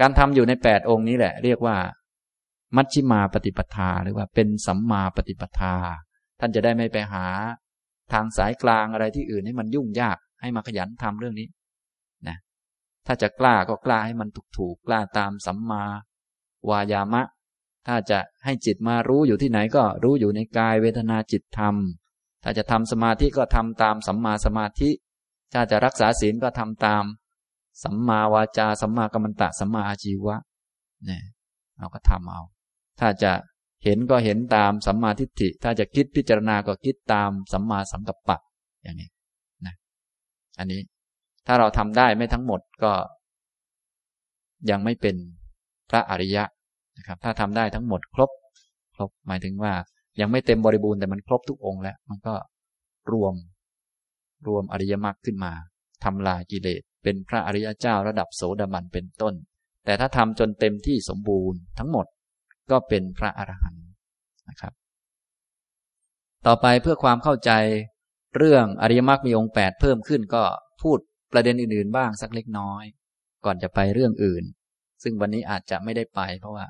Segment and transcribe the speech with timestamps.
[0.00, 1.76] การทำอยู่ในแปดองค์นี้แหละ เรียกว่า
[2.76, 5.74] มัชชิมาปฏิปทาหรือว่าเป็นสัมมาปฏิปทา
[6.40, 7.26] ท่านจะได้ไม่ไปหา
[8.12, 11.48] ทางสายกลางอะไรที่อื่นให้มันยุ่งยากให้มาขยันทำเรื่องนี้
[12.28, 12.36] นะ
[13.06, 15.84] ถ้าจะกล้าก็กล้าให้มันถูกถูกกล้าตามสัมมา
[16.68, 17.22] วายามะ
[17.86, 21.74] ถ้าจะให้จิตมารู้อยู่ที่ไหนก็รู้อยู่ในกายเวทนาจิตธรรม
[22.42, 24.90] ถ้าจะทำสมาธิก็ทำตามสัมมาสมาธิ
[25.52, 27.04] ถ้าจะรักษาศีลก็ทำตาม
[27.84, 30.36] สัมมาวาจา สัมมากัมมันตะ สัมมาอาชีวะ
[31.06, 31.22] เนี่ย
[31.78, 32.42] เราก็ทำเอา
[33.00, 33.32] ถ้าจะ
[33.84, 38.38] เห็นก็เห็นตามสัมมาทิฏฐิ ถ้าจะคิดพิจารณาก็คิดตามสัมมาสังกัปปะ
[38.82, 39.08] อย่างนี้
[39.66, 39.74] นะ
[40.58, 40.80] อันนี้
[41.46, 42.92] ถ้าเราทำได้ไม่ทั้งหมดก็
[44.70, 45.16] ยังไม่เป็น
[45.90, 46.44] พระอริยะ
[46.98, 48.30] นะครับ ถ้าทำได้ทั้งหมดครบ
[48.94, 49.72] ครบหมายถึงว่า
[50.20, 52.34] ยังไม่เต็มบริบูรณ์แต่มันครบทุกองค์แล้ว มันก็
[53.12, 53.34] รวม
[54.46, 55.52] รวมอริยมรรคขึ้นมา
[56.04, 59.34] ทำลายกิเลส เป็นพระอริยเจ้าระดับโสดาบันเป็นต้น
[59.84, 62.06] แต่ถ้าทำจนเต็มที่สมบูรณ์ทั้งหมด
[62.70, 63.84] ก็เป็นพระอรหันต์
[64.48, 64.72] นะครับ
[66.46, 67.50] ต่อไปเพื่อความเข้าใจ
[68.36, 70.42] เรื่องอริยมรรคมีองค์แปดเพิ่มขึ้นก็
[70.82, 70.98] พูด
[71.32, 72.84] ประเด็นอื่นๆ บ้างสักเล็กน้อย
[73.44, 74.44] ก่อนจะไปเรื่องอื่น
[75.02, 76.64] ซึ่งวันนี้อาจจะไม่ได้ไป เพราะว่า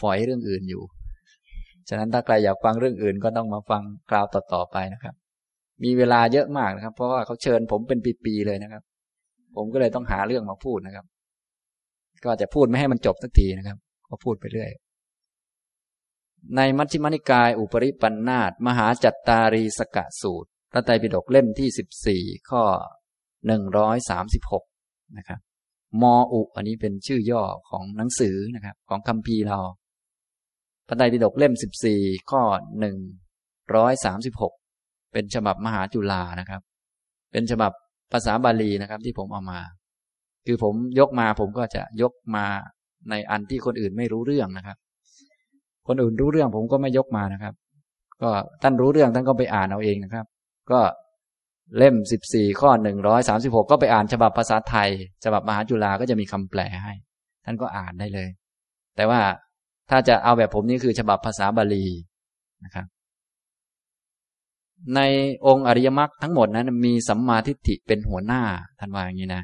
[0.00, 0.82] ฝอยเรื่องอื่นอยู่
[1.88, 5.14] ฉะนั้นถ้าใครอยากฟังเรื่องอื่นก็ต้องมาฟังคราวต่อๆไปนะครับ
[5.84, 8.82] มีเวลาเยอะมากนะครับ เพราะว่าเขาเชิญผมเป็นปีๆเลยนะครับ
[9.56, 11.06] ผมก็เลยต้องหาเรื่องมาพูดนะครับ
[12.24, 14.70] ก็จะพูดไม่ให้มันจบสักทีนะครับ ก็พูดไปเรื่อย
[16.56, 22.62] ในมัชฌิมานิกาย อุปริปันธาตมหาจัตตารีสกะสูตรพระไตรปิฎกเล่มที่สิบสี่ข้อ
[23.46, 24.64] หนึ่งร้อยสามสิบหก
[25.18, 25.40] นะครับ
[26.02, 29.58] มออุ อันนี้เป็นชื่อย่อของหนังสือนะครับ ของคัมภีร์เรา
[30.88, 32.42] พระไตรปิฎกเล่มสิบสี่ข้อ
[32.80, 32.96] หนึ่ง
[33.74, 34.54] ร้อยสามสิบหก
[35.12, 36.62] เป็นฉบับมหาจุฬานะครับ
[37.32, 37.72] เป็นฉบับ
[38.12, 39.60] ภาษาบาลีนะครับ ที่ผมเอามา
[40.46, 42.44] คือผมยกมาผมก็จะยกมา
[43.10, 44.76] ในอันที่คนอื่นไม่รู้เรื่องนะครับ
[45.88, 47.54] คนอื่นรู้เรื่องผมก็ไม่ยกมานะครับ
[48.22, 48.30] ก็
[48.62, 50.26] ท่านรู้เรื่องท่านก็ไปอ่านเอาเองนะครับ
[50.70, 50.80] ก็
[51.78, 54.88] เล่มสิบสี่ข้อหนึ่งร้อยสามสิบหกก็ไปอ่านฉบับภาษาไทย
[55.24, 56.94] ฉบับมหาจุฬาก็จะมีคำแปลให้
[57.44, 58.28] ท่านก็อ่านได้เลย
[58.96, 59.20] แต่ว่า
[59.90, 61.86] ถ้าจะเอาแบบผมนี่คือฉบับภาษาบาลี
[62.64, 62.86] นะครับ
[64.96, 65.00] ใน
[65.46, 68.42] องค์อริยมรรคทั้งหมดนั้นมีสัมมาทิฏฐิเป็นหัวหน้า
[68.78, 69.42] ท่านว่าอย่างนี้นะ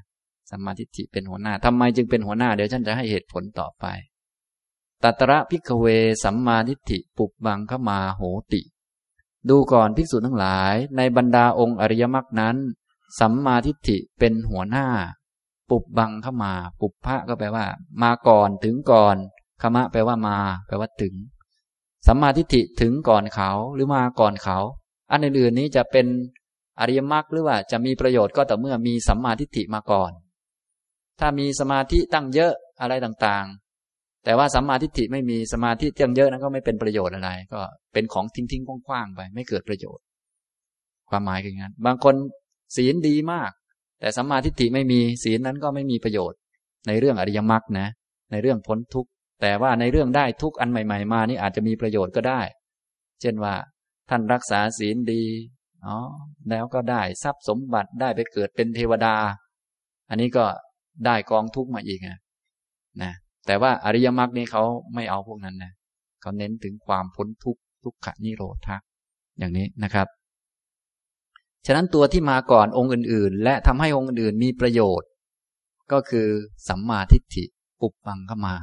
[0.51, 3.85] สัมมาทิฏฐิเป็นหัวหน้าทำไมจึงเป็นหัวหน้า เดี๋ยวท่านจะให้เหตุผลต่อไป
[5.05, 5.87] ตัตระพิกเว
[6.25, 8.23] สัมมาทิฏฐิปุบบังขมาโห
[8.53, 8.63] ติ
[9.49, 12.57] ดูก่อนภิกษุทั้งหลาย ในบรรดาองค์อริยมรรคนั้น
[13.21, 14.87] สัมมาทิฏฐิเป็นหัวหน้า
[15.71, 17.67] ปุบบังขมา ปุบพระก็แปลว่า
[18.03, 19.17] มาก่อนถึงก่อน
[19.63, 21.15] ขมะแปลว่ามา แปลว่าถึง
[22.07, 24.59] สัมมาทิฏฐิถึงก่อนเขาหรือมาก่อนเขา
[25.11, 26.07] อันอื่นๆนี้จะเป็น
[26.81, 30.13] อริยมรรคหรือว่าจะมีประโยชน์ก็ต่อเมื่อมีสัมมาทิฏฐิมาก่อน
[31.21, 37.61] ถ้ามีสมาธิตั้งเยอะอะไรต่างๆ แต่ว่าสัมมาทิฏฐิไม่มีสมาธิเยงเยอะนั้นก็ไม่เป็นประโยชน์อะไร ก็
[37.93, 40.05] เป็นของทิ้งทิ้งกว้างๆไป ไม่เกิดประโยชน์
[41.11, 42.15] ความหมายคืออย่างนั้น บางคน
[42.77, 43.51] ศีลดีมาก
[44.01, 46.39] แต่สัมมาทิฏฐิไม่มีศีลนั้นก็ไม่มีประโยชน์
[46.87, 47.89] ในเรื่องอริยมรรคนะ
[48.33, 52.41] ในเรื่องพ้นทุกข์แต่ว่าในเรื่องได้ทุกอันใหม่ ๆ มานี่อาจจะมีประโยชน์ก็ได้
[53.21, 53.55] เช่นว่า
[54.09, 55.23] ท่านรักษาศีลดี
[55.87, 55.97] อ๋อ
[56.51, 59.15] แล้วก็ได้ทรัพย์สมบัติได้ไปเกิดเป็นเทวดา
[60.09, 60.45] อันนี้ก็
[61.07, 62.21] ได้กองทุกข์มาอีกนะ
[63.03, 63.13] นะ
[63.47, 64.63] แต่ว่าอริยมรรคนี้เขา
[64.95, 65.73] ไม่เอาพวกนั้นนะ
[66.21, 68.77] เขาเน้นถึงความพ้นทุกข์ทุกขนิโรธะ
[69.39, 70.09] อย่างนี้นะครับ
[71.67, 75.09] ฉะนั้นตัวที่มาก่อนองค์อื่น ๆ และทำให้องค์อื่นมีประโยชน์
[75.93, 76.29] ก็คือ
[76.69, 77.45] สัมมาทิฏฐิ
[77.81, 78.57] ปุบปังเข้ามา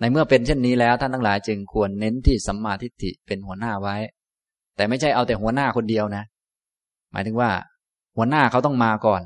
[0.00, 3.96] ในเมื่อเป็นเช่นนี้แล้วท่านทั้งหลายจึงควรเน้นที่สัมมาทิฏฐิเป็นหัวหน้าไว้
[4.82, 6.24] แต่ไม่ใช่เอาแต่หัวหน้าคนเดียวนะ
[7.12, 7.50] หมายถึงว่า
[8.16, 9.22] หัวหน้าเขาต้องมาก่อน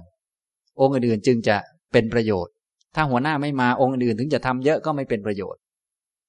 [0.80, 1.56] องค์อื่นๆจึงจะ
[1.92, 2.52] เป็นประโยชน์
[2.94, 5.60] ถ้าหัวหน้าไม่มาองค์อื่นถึงจะทำเยอะก็ไม่เป็นประโยชน์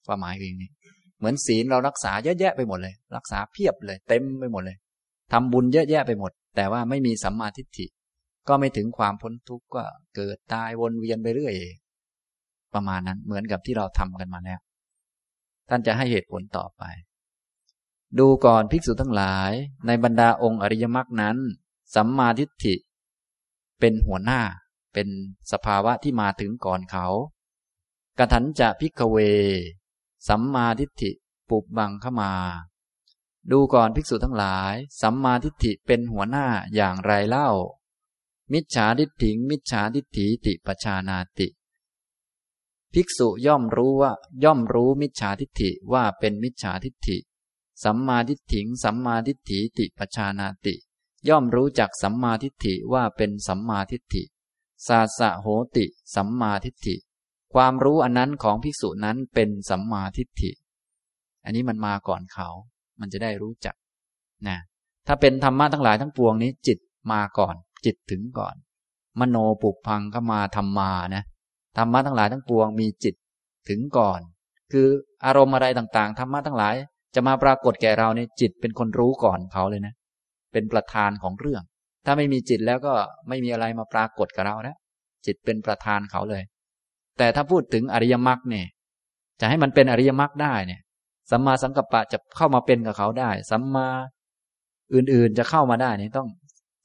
[0.08, 0.72] ความหมายคืออย่างนี้
[1.18, 4.78] เหมือนศีลเรารักษาเยอะแยะไปหมดเลย รักษาเพียบเลย เต็มไปหมดเลย
[5.32, 7.86] ทำบุญเยอะแยะไปหมด แต่ว่าไม่มีสัมมาทิฏฐิ
[8.48, 9.84] ก็ไม่ถึงความพ้นทุกข์ก็
[10.16, 11.54] เกิดตายวนเวียนไปเรื่อย
[12.74, 14.60] ประมาณนั้นเหมือนกับที่เราทำกันมาแล้ว
[15.70, 16.84] ท่านจะให้เหตุผลต่อไป
[18.20, 19.52] ดูก่อนภิกษุทั้งหลาย
[19.86, 21.38] ในบรรดาองค์อริยมรรคนั้น
[21.96, 22.76] สัมมาทิฏฐิ
[23.80, 24.42] เป็นหัวหน้า
[24.94, 25.08] เป็น
[25.52, 27.08] สภาวะที่มาถึงก่อนเขา
[28.18, 29.18] กถันจะพิกเว
[30.28, 31.12] สัมมาทิฏฐิ
[31.50, 32.34] ปุบบังเข้ามา
[33.52, 37.50] ดูก่อนภิกษุทั้งหลาย สัมมาทิฏฐิเป็นหัวหน้าอย่างไรเล่า
[38.54, 41.48] มิจฉาทิฏฐิมิจฉาทิฏฐิติปชานาติ
[42.94, 44.12] ภิกษุย่อมรู้ว่า
[44.44, 47.18] ย่อมรู้มิจฉาทิฏฐิว่าเป็นมิจฉาทิฏฐิ
[47.84, 50.76] สัมมาทิฏฐิสัมมาทิฏฐิติปชานาติ
[51.30, 54.24] ย่อมรู้จักสัมมาทิฏฐิว่าเป็นสัมมาทิฏฐิ
[54.88, 55.48] สาสะโห
[55.78, 55.86] ติ
[56.16, 56.96] สัมมาทิฏฐิ
[57.54, 60.52] ความรู้อันนั้นของภิกษุนั้นเป็นสัมมาทิฏฐิ
[61.46, 62.48] อันนี้มันมาก่อนเขา
[63.00, 63.76] มันจะได้รู้จัก
[64.48, 64.58] นะ
[65.08, 66.80] ถ้าเป็นธรรมะทั้งหลายทั้งปวงนี้ จิต
[67.12, 68.56] มาก่อน จิตถึงก่อน
[69.20, 71.24] มโนปุพังก็มาธรรมานะ
[71.78, 73.16] ธรรมะทั้งหลายทั้งปวงมีจิต
[73.70, 74.20] ถึงก่อน
[74.72, 74.88] คือ
[75.26, 76.76] อารมณ์อะไรต่างๆ ธรรมะทั้งหลาย
[77.20, 79.94] จะมาปรากฏแก่เราเนี่ยจิตเป็นคนรู้ก่อนเขาเลยนะ
[80.54, 81.64] เป็นประธานของเรื่อง
[82.06, 82.94] ถ้าไม่มีจิตแล้วก็
[83.30, 84.78] ไม่มีอะไรมาปรากฏกับเราแล้ว
[85.26, 86.44] จิตเป็นประธานเขาเลย
[87.18, 88.68] แต่ถ้าพูดถึงอริยมรรคเนี่ย
[89.40, 90.82] จะให้มันเป็นอริยมรรคได้เนี่ย
[91.32, 93.88] สัมมาสังกัปปะจะเข้ามาเป็นกับเขาได้ สัมมา
[94.94, 96.28] อื่นๆจะเข้ามาได้นี่ต้อง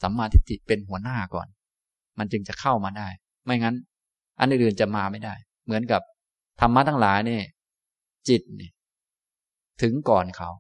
[0.02, 1.46] สัมมาทิฏฐิเป็นหัวหน้าก่อน
[2.19, 3.08] มันจึงจะเข้ามาได้
[3.44, 3.75] ไม่งั้น
[4.40, 5.34] อันอื่นๆจะมาไม่ได้
[5.64, 6.02] เหมือนกับ
[6.61, 7.44] ธรรมะทั้งหลายเนี่ย
[8.29, 8.73] จิตเนี่ย
[9.82, 10.50] ถึงก่อนเขา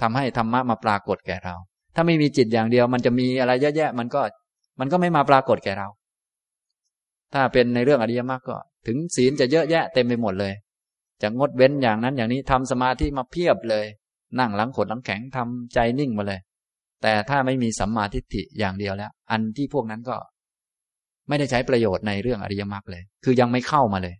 [0.00, 1.54] ทำให้ธรรมะมาปรากฏแก่เรา
[1.94, 4.20] ถ้าไม่มีจิตอย่างเดียว มันจะมีอะไรเยอะแยะ มันก็
[4.80, 5.88] มันก็ไม่มาปรากฏแก่เรา
[7.34, 8.56] ถ้าเป็นในเรื่องอริยมรรคก็
[8.86, 10.52] ถึงศีลจะเยอะแยะเต็มไปหมดเลย
[11.22, 13.86] จะงดเว้นอย่างนั้นอย่างนี้ทำสมาธิมาเพียบเลย
[14.38, 16.40] นั่งหลังขดหลังแข็งทำใจนิ่งมาเลย
[17.02, 20.16] แต่ถ้าไม่มีสัมมาทิฏฐิอย่างเดียวแล้ว อันที่พวกนั้นก็
[21.28, 24.14] ไม่ได้ใช้ประโยชน์ในเรื่องอริยมรรคเลย คือยังไม่เข้ามาเลย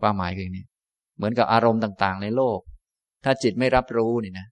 [0.00, 0.64] ความหมายคือนี้
[1.16, 2.58] เหมือนกับอารมณ์ต่าง ๆ ในโลก
[3.24, 4.46] ถ้าจิตไม่รับรู้นี่นะ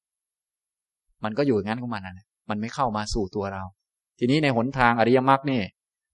[1.24, 3.62] มันก็อยู่อย่างนั้นของมันนะมันไม่เข้ามาสู่ตัวเรา
[4.18, 5.60] ทีนี้ในหนทางอริยมรรคนี่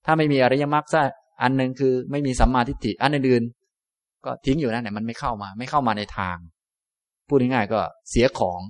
[0.06, 1.06] ถ้าไม่มีอริยมรรคสัก
[1.43, 6.37] อันหนึ่งคือไม่มีสัมมาทิฏฐิอันอื่นๆก็ทิ้งอยู่นั่นแหละมันไม่เข้ามา ไม่เข้ามาในทาง
[7.28, 8.60] พูดง่ายๆก็เสียของ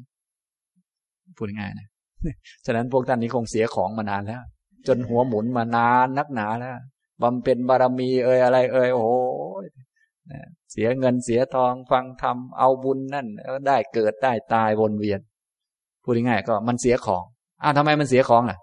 [1.36, 1.88] พูดง่ายๆนะ
[2.66, 4.42] ฉะนั้นพวกท่านนี้คงเสียของมานานแล้ว
[4.86, 6.76] จนหัวหมุนมานานนักหนาแล้ว
[7.22, 9.10] บำเพ็ญบารมีเอ่ยอะไร เอ่ยโอ้โห
[10.72, 13.26] เสียเงินเสียทองฟังธรรมเอาบุญนั่น
[13.66, 15.20] ได้เกิดได้ตายวนเวียน
[16.02, 17.24] พูดง่ายๆก็มันเสียของ
[17.62, 18.58] อ้าวทำไมมันเสียของล่ะ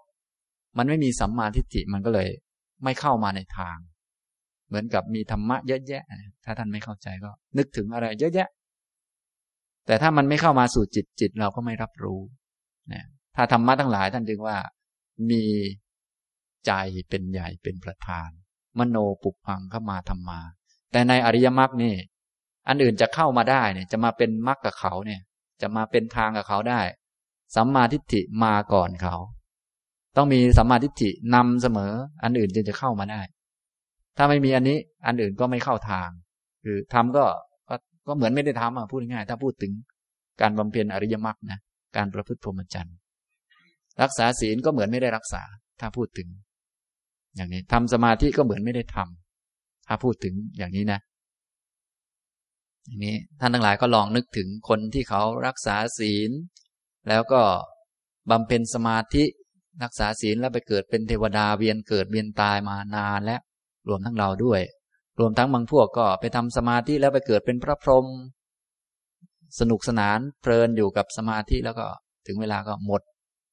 [0.78, 2.30] มันไม่มีสัมมาทิฏฐิมันก็เลย
[2.84, 3.78] ไม่เข้ามาในทาง
[4.68, 6.04] เหมือนกับมีธรรมะเยอะแยะ
[6.46, 8.48] ถ้าท่านไม่เข้าใจก็ นึกถึงอะไร เยอะแยะ
[9.86, 12.20] แต่ถ้ามันไม่เข้ามาสู่จิตจิตเราก็ไม่รับรู้
[12.94, 13.06] นะ
[13.36, 14.58] ถ้าธรรมะทั้งหลายท่านจึงว่า
[15.32, 15.44] มี
[16.66, 16.72] ใจ
[17.10, 18.30] เป็นใหญ่เป็นประธาน
[18.80, 20.40] มโนปุพังเข้ามาธรรมา
[20.96, 21.94] แต่ในอริยมรรคนี่
[22.68, 25.22] อันอื่นจะเข้ามาได้เนี่ย จะมาเป็นมรรคกับเขาเนี่ย
[25.62, 26.82] จะมาเป็นทางกับเขาได้
[27.56, 29.16] สัมมาทิฏฐิมาก่อนเขา
[30.16, 31.94] ต้องมีสัมมาทิฏฐินำเสมอ
[32.24, 33.22] อันอื่นจึงจะเข้ามาได้
[34.18, 34.78] ถ้าไม่มีอันนี้
[35.08, 36.10] อันอื่นก็ไม่เข้าทาง
[36.64, 37.26] คือทำก็
[38.08, 39.72] ก็เหมือนไม่ได้ทำอะพูดง่ายถ้าพูดถึง
[40.42, 41.60] การบำเพ็ญอริยมรรคนะ
[41.96, 42.96] การประพฤติพรหมจรรย์
[44.02, 45.44] รักษาศีลก็เหมือนไม่ได้รักษา
[45.80, 46.28] ถ้าพูดถึง
[47.36, 49.25] อย่างนี้ทำสมาธิก็เหมือนไม่ได้ทำ
[49.88, 51.00] ถ้าพูดถึงอย่างนี้นะ
[52.88, 56.32] อย่างนี้ท่านทั้งหลายก็ลองนึกถึงคนที่เขารักษาศีล
[57.10, 57.42] แล้วก็
[58.32, 59.24] บำเพ็ญสมาธิ
[59.84, 63.42] รักษาศีลแล้วไปเกิดเป็นเทวดาเวียนเกิดเวียนตายมานานแล้ว
[63.88, 64.62] รวมทั้งเราด้วย
[65.20, 68.06] รวมทั้งบางพวกก็ไปทำสมาธิแล้วไปเกิดเป็นพระพรหม
[69.60, 71.86] สนุกสนานเพลินอยู่กับสมาธิแล้วก็
[72.28, 73.02] ถึงเวลาก็หมด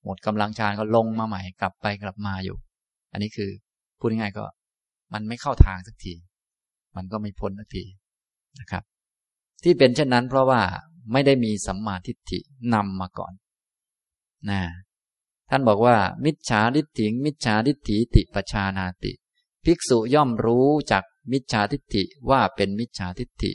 [0.04, 2.56] หมดกำลังฌานก็ลงมาใหม่กลับไปกลับมาอยู่
[3.12, 3.50] อันนี้คือ
[3.98, 4.44] พูดง่ายๆก็
[5.12, 6.14] มันไม่เข้าทางสักที
[6.96, 7.84] มันก็ไม่พ้นสักที
[8.60, 8.82] นะครับ
[9.62, 10.62] ที่เป็นเช่นนั้นเพราะว่า
[11.12, 12.38] ไม่ได้มีสัมมาทิฏฐิ
[12.74, 13.32] นำมาก่อน
[14.50, 14.60] นะ
[15.50, 19.12] ท่านบอกว่า มิจฉาทิฏฐิมิจฉาทิฏฐิติปชานาติ
[19.64, 23.52] ภิกษุย่อมรู้จากมิจฉาทิฏฐิว่าเป็นมิจฉาทิฏฐิ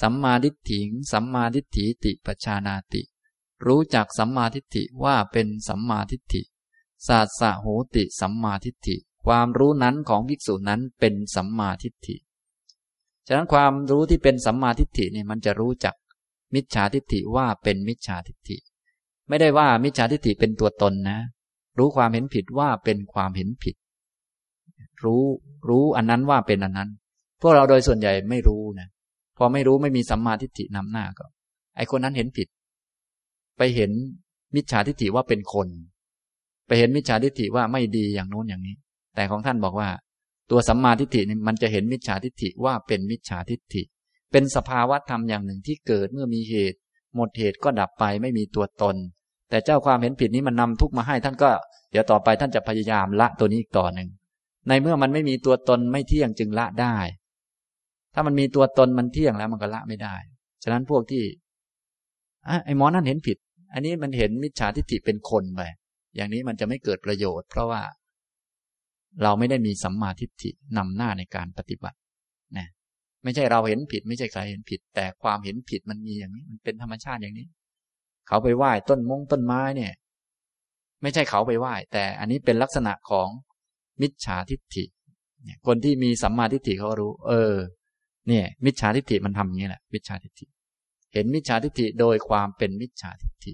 [0.00, 0.80] สัมมาทิฏฐิ
[1.12, 3.02] สัมมาทิฏฐิติปชานาติ
[3.66, 6.42] รู้จักสัมมาทิฏฐิว่าเป็นสัมมาทิฏฐิ
[7.06, 12.16] ศาสสะโหติสัมมาทิฏฐิ ความรู้นั้นของภิกษุนั้นเป็นสัมมาทิฏฐิ
[13.26, 15.94] ฉะนั้นความรู้ที่เป็นสัมมาทิฏฐิเนี่ยมันจะรู้จัก
[16.54, 18.56] มิจฉาทิฏฐิว่าเป็นมิจฉาทิฏฐิ
[19.28, 21.18] ไม่ได้ว่ามิจฉาทิฏฐิเป็นตัวตนนะ
[21.78, 23.76] รู้ความเห็นผิดว่าเป็นความเห็นผิด
[25.04, 25.22] รู้
[25.68, 26.90] รู้อันนั้นว่าเป็นอันนั้น
[27.40, 28.88] พวกเราโดยส่วนใหญ่ไม่รู้นะ
[29.36, 31.26] พอไม่รู้ไม่มีสัมมาทิฏฐินำหน้าก็
[31.76, 32.48] ไอคนนั้นเห็นผิด
[33.58, 33.90] ไปเห็น
[34.54, 35.68] มิจฉาทิฏฐิว่าเป็นคน
[36.66, 38.76] ไปเห็นมิจฉาทิฏฐิว่าไม่ดีอย่างโน้นอย่างนี้
[39.14, 39.88] แต่ของท่านบอกว่า
[40.50, 43.82] ตัวสัมมาทิฏฐินี่มันจะเห็นมิจฉาทิฏฐิว่าเป็นมิจฉาทิฏฐิ
[44.32, 46.78] เป็นสภาวะธรรมอย่างหนึ่งที่เกิดเมื่อมีเหตุ
[47.16, 48.96] หมดเหตุก็ดับไปไม่มีตัวตน
[49.50, 51.50] แต่เจ้าความเห็นผิดนี้มันนำทุกมาให้ ท่านก็
[51.90, 54.08] เดี๋ยวต่อไปท่านจะพยายามละตัวนี้อีกต่อหนึ่ง
[54.68, 56.96] ในเมื่อมันไม่มีตัวตนไม่เที่ยงจึงละได้
[58.14, 60.16] ถ้ามันมีตัวตนมันเที่ยงแล้วมันก็ละไม่ได้
[60.62, 61.24] ฉะนั้นพวกที่
[62.64, 63.38] ไอ้หมอนั่นเห็นผิด
[63.72, 65.60] อันนี้มันเห็นมิจฉาทิฏฐิเป็นคนไป
[66.16, 67.82] อย่างนี้มันจะไม่เกิดประโยชน์ เพราะว่า
[69.22, 71.98] เราไม่ได้มีสัมมาทิฏฐินำหน้าในการปฏิบัติ
[72.58, 72.68] นะ
[73.22, 77.46] ไม่ใช่เราเห็นผิด ไม่ใช่ใครเห็นผิด แต่ความเห็นผิดมันมีอย่างนี้ มันเป็นธรรมชาติอย่างนี้
[78.28, 79.92] เขาไปไหว้ต้นมงต้นไม้เนี่ย
[81.02, 83.28] ไม่ใช่เขาไปไหว้ แต่อันนี้เป็นลักษณะของ
[84.00, 84.84] มิจฉาทิฏฐิ
[85.66, 87.54] คนที่มีสัมมาทิฏฐิเขารู้ เออ
[88.28, 90.46] เนี่ย มิจฉาทิฏฐิมันทำอย่างนี้แหละ มิจฉาทิฏฐิ
[91.12, 93.52] เห็นมิจฉาทิฏฐิโดยความเป็นมิจฉาทิฏฐิ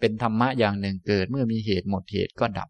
[0.00, 2.68] เป็นธรรมะอย่างหนึ่งเกิด เมื่อมีเหตุหมดเหตุก็ดับ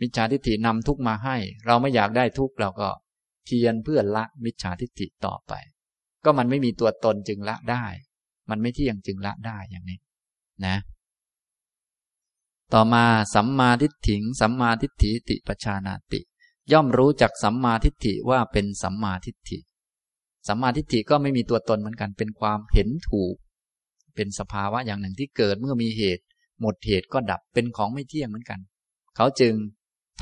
[0.00, 2.88] มิจฉาทิฏฐินำทุกมาให้ เราไม่อยากได้ทุกเราก็
[3.44, 5.52] เพียรเพื่อละมิจฉาทิฏฐิต่อไป
[6.24, 7.84] ก็มันไม่มีตัวตนจึงละได้
[8.50, 9.98] มันไม่เที่ยงจึงละได้อย่างนี้
[10.66, 10.76] นะ
[12.72, 16.20] ต่อมาสัมมาทิฏฐิงสัมมาทิฏฐิติปชานาติ
[16.72, 19.58] ย่อมรู้จักสัมมาทิฏฐิว่าเป็นสัมมาทิฏฐิ
[20.48, 23.34] สัมมาทิฏฐิก็ไม่มีตัวตนเหมือนกัน เป็นความเห็นถูก
[24.14, 26.24] เป็นสภาวะอย่างหนึ่งที่เกิดเมื่อมีเหตุ
[26.60, 28.60] หมดเหตุก็ดับ เป็นของไม่เที่ยงเหมือนกัน
[29.16, 29.54] เขาจึง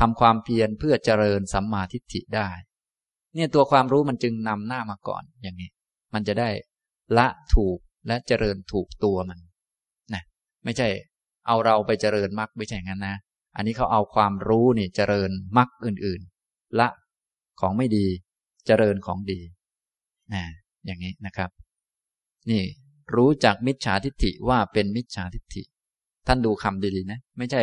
[0.00, 2.48] ทำความเพียรเพื่อเจริญสัมมาทิฏฐิได้
[3.34, 5.70] เนี่ยตัวความรู้มันจึงนำหน้ามาก่อนอย่างนี้
[6.14, 6.50] มันจะได้
[7.18, 9.38] ละถูกและเจริญถูกตัวมัน
[10.14, 10.22] นะ
[10.64, 10.88] ไม่ใช่
[11.46, 13.16] เอาเราไปเจริญมรรคไม่ใช่งั้นนะ
[13.56, 16.88] อันนี้เขาเอาความรู้นี่เจริญมรรคอื่นๆ ละ
[17.60, 18.06] ของไม่ดี
[18.66, 19.40] เจริญของดี
[20.32, 20.42] นะ
[20.86, 21.50] อย่างนี้นะครับ
[22.50, 22.62] นี่
[23.16, 25.62] รู้จักมิจฉาทิฏฐิว่าเป็นมิจฉาทิฏฐิ
[26.26, 27.62] ท่านดูคำดีๆนะ ไม่ใช่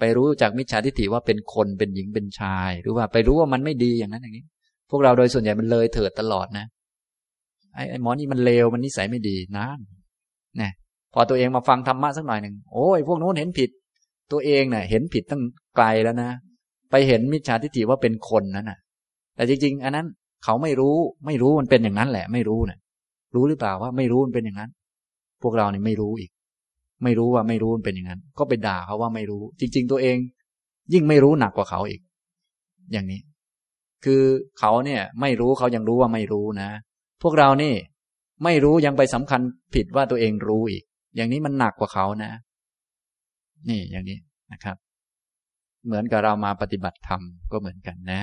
[0.00, 4.44] ไปรู้จากมิจฉาทิฏฐิว่าเป็นคนเป็นหญิงเป็นชาย หรือว่าไปรู้ว่ามันไม่ดีอย่างนั้นอย่างนี้
[4.90, 6.66] พวกเราโดยส่วนใหญ่มันเลยเถิดตลอดนะ
[7.74, 9.66] ไอ้หมอนี่มันเลวมันนิสัยไม่ดีนะ
[10.60, 10.70] นะ
[11.14, 13.70] พอตัวเองมาฟังธรรมะสักหน่อยหนึ่งโอ้ยพวกนู้นเห็นผิด
[14.32, 15.42] ตัวเองเนะ่ยเห็นผิดตั้ง
[15.76, 16.30] ไกลแล้วนะ
[16.90, 18.78] ไปเห็นมิจฉาทิฏฐิว่าเป็นคนนั่นนะ
[19.36, 20.06] แต่จริง ๆ อันนั้น
[20.44, 22.78] เขาไม่รู้ไม่รู้มันเป็นอย่างนั้นแหละ ไม่รู้เนะี่ย
[23.34, 24.70] รู้หรือเปล่าว่าไม่รู้มันเป็นอย่างนั้น
[25.42, 26.30] พวกเราเนี่ยไม่รู้อีก
[27.02, 30.16] ไม่รู้ว่าไม่รู้มันเป็นอย่างนั้น ก็ไปด่าเขาว่าไม่รู้ จริง ๆ ตัวเอง
[30.92, 32.00] ยิ่งไม่รู้หนักกว่าเขาอีก
[32.92, 33.20] อย่างนี้
[34.04, 34.22] คือ
[34.58, 36.70] เขาเนี่ย ไม่รู้เขายังรู้ว่าไม่รู้นะ
[37.22, 37.74] พวกเรานี่
[38.44, 39.40] ไม่รู้ยังไปสำคัญ
[39.74, 40.84] ผิดว่าตัวเองรู้อีก
[41.16, 42.32] อย่างนี้มันหนักกว่าเขานะ
[43.68, 44.18] นี่อย่างนี้
[44.52, 44.76] นะครับ
[45.86, 47.20] เหมือนกับเรามาปฏิบัติธรรม
[47.52, 48.20] ก็เหมือนกันนะ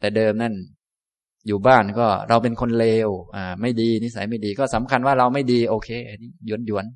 [0.00, 0.54] แต่เดิมนั่น
[1.46, 6.86] อยู่บ้านก็เราเป็นคนเลว อ่า ไม่ดีนิสัยไม่ดีก็สำคัญว่าเราไม่ดี โอเคอันนี้หยวนหยวนน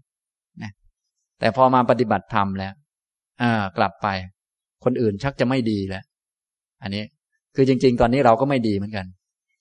[1.40, 2.72] แต่พอมาปฏิบัติธรรมแล้ว
[3.42, 4.08] อ่ากลับไป
[4.84, 6.04] คนอื่นชักจะไม่ดีแล้ว
[6.82, 7.04] อันนี้
[7.54, 9.06] คือจริง ๆ ตอนนี้เราก็ไม่ดีเหมือนกัน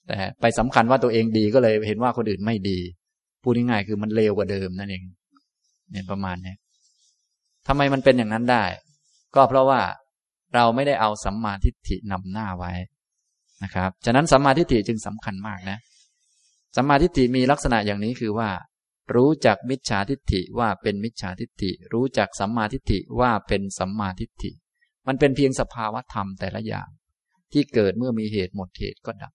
[0.08, 2.80] แต่ไปสำคัญว่าตัวเองดีก็เลยเห็นว่าคนอื่นไม่ดี
[3.44, 5.03] พูดง่ายๆคือมันเลวกว่าเดิมนั่นเอง
[5.92, 6.53] เนี่ยประมาณนี้
[7.68, 8.63] ทำไมมันเป็นอย่างนั้นได้
[9.36, 9.82] ก็เพราะว่า
[10.56, 12.72] เราไม่ได้เอาสัมมาทิฏฐินำหน้าไว้
[13.63, 15.77] นะครับ ฉะนั้นสัมมาทิฏฐิจึงสำคัญมากนะ
[16.75, 18.50] สัมมาทิฏฐิมีลักษณะอย่างนี้คือว่า
[19.15, 24.51] รู้จักมิจฉาทิฏฐิว่าเป็นมิจฉาทิฏฐิ รู้จักสัมมาทิฏฐิว่าเป็นสัมมาทิฏฐิ
[25.07, 26.88] มันเป็นเพียงสภาวะธรรมแต่ละอย่าง
[27.51, 29.33] ที่เกิดเมื่อมีเหตุหมดเหตุก็ดับ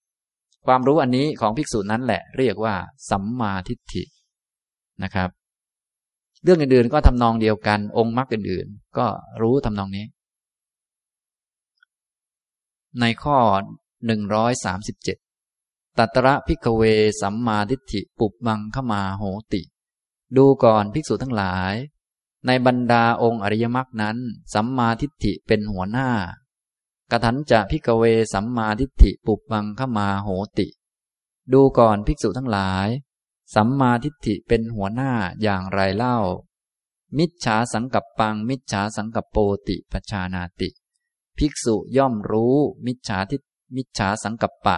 [0.65, 2.75] ความรู้อันนี้ของภิกษุนั้นแหละ เรียกว่า
[3.09, 4.03] สัมมาทิฏฐิ
[5.03, 5.29] นะครับ
[6.43, 9.07] เรื่องอื่นๆก็ทำนองเดียวกัน องค์มรรคอื่นๆ ก็
[9.41, 10.05] รู้ทำนองนี้
[13.01, 13.37] ในข้อ
[14.05, 15.17] หนึ่งร้อยสามสิบเจ็ด
[15.99, 16.83] ตัตระ ภิกขะเว
[17.21, 19.61] สัมมาทิฏฐิปุพพังคะมาโหติ
[20.35, 21.73] ดูก่อนภิกษุทั้งหลาย
[22.45, 24.17] ในบรรดาองค์อริยมรรคนั้น
[24.53, 26.09] สัมมาทิฏฐิเป็นหัวหน้า
[27.11, 28.03] กะถัญจะ ภิกขะเว
[28.33, 30.29] สัมมาทิฏฐิปุบบังขมาโห
[30.59, 30.67] ติ
[31.53, 32.87] ดูก่อนภิกษุทั้งหลาย
[33.55, 36.17] สัมมาทิฏฐิเป็นหัวหน้าอย่างไรเล่า
[37.17, 39.37] มิจฉาสังกัปปัง มิจฉาสังกัปโป
[39.67, 40.69] ติปชานาติ
[41.37, 43.41] ภิกษุย่อมรู้มิจฉาทิฏ
[43.75, 44.77] มิจฉาสังกัปปะ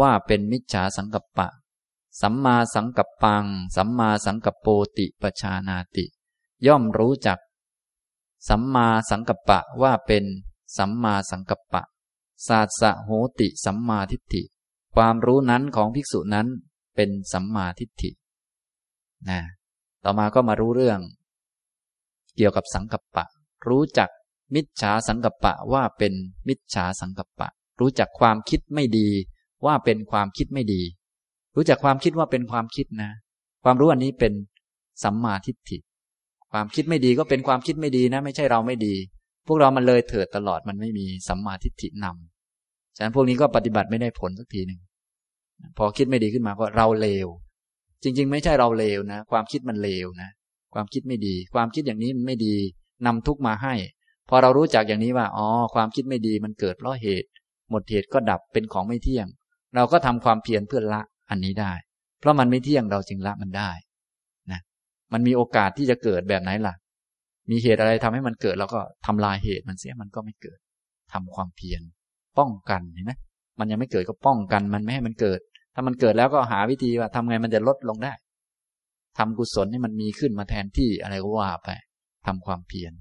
[0.00, 1.48] ว่าเป็นมิจฉาสังกัปปะ
[2.20, 3.44] สัมมาสังกัปปัง
[3.76, 6.04] สัมมาสังกัปโปติปชานาติ
[6.66, 7.38] ย่อมรู้จัก
[8.48, 10.24] สัมมาสังกัปปะว่าเป็น
[10.76, 11.82] สัมมาสังกัปปะ
[12.46, 13.10] ศาสสะโห
[13.40, 14.42] ติสัมมาทิฏฐิ
[14.94, 16.46] ความรู้นั้นของภิกษุนั้น
[16.96, 18.10] เป็นสัมมาทิฏฐิ
[19.28, 19.40] นะ
[20.04, 21.00] ต่อมาก็มารู้เรื่อง
[22.36, 23.24] เกี่ยวกับสังกัปปะ
[23.68, 24.10] รู้จัก
[24.54, 26.12] มิจฉาสังกัปปะว่าเป็น
[26.48, 27.48] มิจฉาสังกัปปะ
[27.80, 29.08] รู้จักความคิดไม่ดี
[29.66, 30.82] ว่าเป็นความคิดไม่ดี
[31.56, 33.10] รู้จักความคิดว่าเป็นความคิดนะ
[33.64, 34.32] ความรู้อันนี้เป็น
[35.04, 35.78] สัมมาทิฏฐิ
[36.52, 38.94] ความคิดไม่ดีก็เป็นความคิดไม่ดีนะ ไม่ใช่เราไม่ดี
[39.46, 44.80] พวกเรามันเลยเถิดตลอดมันไม่มีสัมมาทิฏฐินำฉะนั้นพวกนี้ก็ปฏิบัติไม่ได้ผลสักทีหนึ่ง
[45.78, 47.28] พอคิดไม่ดีขึ้นมาก็เราเลว
[48.02, 50.30] จริง ๆ ไม่ใช่เราเลวนะ ความคิดมันเลวนะ
[50.74, 52.56] ความคิดไม่ดี ความคิดอย่างนี้มันไม่ดี
[53.06, 53.74] นำทุกมาให้
[54.28, 57.28] พอเรารู้จักอย่างนี้ว่า อ๋อ ความคิดไม่ดีมันเกิดเพราะเหตุ
[57.70, 59.26] หมดเหตุก็ดับเป็นของไม่เที่ยง
[59.74, 61.72] เราก็ทำความเพียรเพื่อละอันนี้ได้
[62.20, 63.70] เพราะมันไม่เที่ยงเราจึงละมันได้
[64.52, 64.60] นะ
[65.12, 66.74] มันมีโอกาสที่จะเกิดแบบไหนล่ะ
[67.50, 70.58] มีเหตุอะไรทำให้มันเกิดเราก็ทำลายเหตุมันเสียมันก็ไม่เกิด
[71.12, 71.82] ทำความเพียร
[72.38, 73.12] ป้องกันเห็นไหม
[73.58, 75.40] มันยังไม่เกิดก็ป้องกันมันไม่ให้มันเกิด
[75.74, 78.12] ถ้ามันเกิดแล้วก็หาวิธีว่าทำไงมันจะลดลงได้
[79.18, 81.68] ทำกุศลให้มันมีขึ้นมาแทนที่อะไรก็ว่าไป
[82.26, 82.92] ทำความเพียร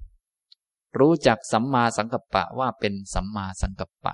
[0.99, 4.13] รู้จักสัมมาสังกัปปะว่าเป็นสัมมาสังกัปปะ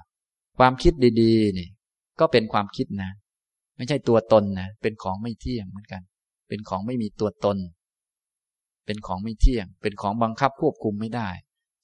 [0.57, 1.69] ความคิดดีๆนี่
[2.19, 3.11] ก็เป็นความคิดนะ
[3.77, 6.01] ไม่ใช่ตัวตนนะ เป็นของไม่เที่ยงเหมือนกัน
[6.47, 7.57] เป็นของไม่มีตัวตน
[8.85, 11.29] เป็นของไม่เที่ยง เป็นของบังคับควบคุมไม่ได้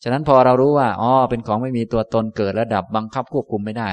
[0.03, 3.89] ฉะนั้นพอเรารู้ว่าอ๋อเป็นของไม่มีตัวตนเกิดระดับบังคับควบคุมไม่ได้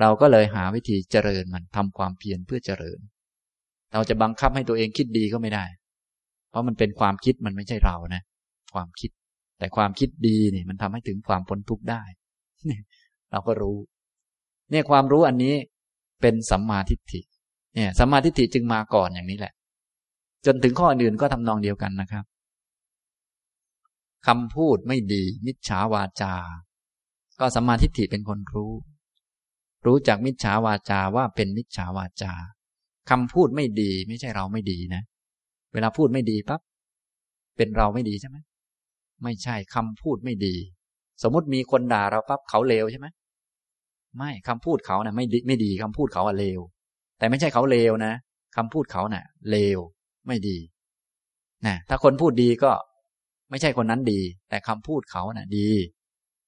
[0.00, 2.98] เราก็เลยหาวิธีเจริญมันทำความเพียรเพื่อเจริญ
[3.92, 5.64] เราจะบังคับให้ตัวเองคิดดีก็ไม่ได้
[6.50, 8.22] เพราะมันเป็นความคิดมันไม่ใช่เรานะ
[8.74, 9.10] ความคิด
[9.58, 12.02] แต่ความคิดดีนี่มันทำให้ถึงความพ้นทุกข์ได้
[13.32, 13.76] เราก็รู้
[14.70, 15.54] เนี่ยความรู้อันนี้
[16.20, 17.20] เป็นสัมมาทิฏฐิ
[17.74, 19.52] เนี่ยสัมมาทิฏฐิจึงมาก่อนอย่างนี้แหละ
[20.46, 22.24] จนถึงข้ออื่นก็ทำนองเดียวกันนะครับ
[24.26, 26.34] คำพูดไม่ดี มิจฉาวาจา
[27.40, 28.72] ก็สัมมาทิฏฐิเป็นคนรู้
[29.86, 32.32] รู้จักมิจฉาวาจาว่าเป็นมิจฉาวาจา
[33.10, 35.02] คำพูดไม่ดีไม่ใช่เราไม่ดีนะ
[35.72, 36.60] เวลาพูดไม่ดีปั๊บ
[37.56, 38.36] เป็นเราไม่ดีใช่ไหม
[39.22, 40.54] ไม่ใช่คำพูดไม่ดี
[41.22, 43.06] สมมติมีคนด่าเราปั๊บเขาเลวใช่ไหม
[44.16, 46.60] ไม่คำพูดเขานะ่ะไม่ดีไม่ดีคำพูดเขาอะเลว
[47.18, 48.12] แต่ไม่ใช่เขาเลวนะ
[48.56, 49.78] คำพูดเขานะ่ะ เลว
[50.26, 50.58] ไม่ดี
[51.66, 52.72] นะถ้าคนพูดดีก็
[53.50, 55.68] ไม่ใช่คนนั้นดี แต่คำพูดเขานะ่ะ ดี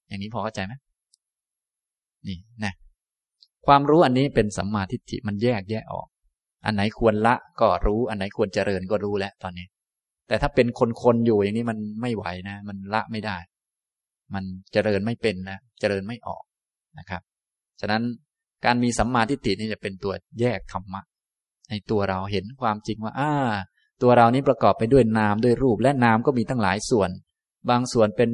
[0.07, 0.73] อย่างนี้พอเข้าใจไหม
[2.27, 2.73] นี่นะ
[3.67, 6.07] ความรู้อันนี้เป็นสัมมาทิฏฐิมันแยกแยกออก
[6.65, 9.65] อันไหนควรละก็รู้ อันไหนควรเจริญก็รู้แล้วตอนนี้
[10.27, 10.67] แต่ถ้าเป็น
[11.03, 13.37] คนๆอยู่อย่างนี้มันไม่ไหวนะ มันละไม่ได้
[14.33, 16.43] มันเจริญไม่เป็นนะ เจริญไม่ออก
[16.99, 17.21] นะครับ
[17.79, 18.03] ฉะนั้น
[18.65, 21.01] การมีสัมมาทิฏฐินี่จะเป็นตัวแยกธรรมะ
[21.69, 23.31] ในตัวเราเห็นความจริงว่าอ่า
[24.01, 27.09] ตัวเรานี้ประกอบไปด้วยนามด้วยรูป และนามก็มีตั้งหลายส่วน
[27.69, 28.29] บางส่วนเป็น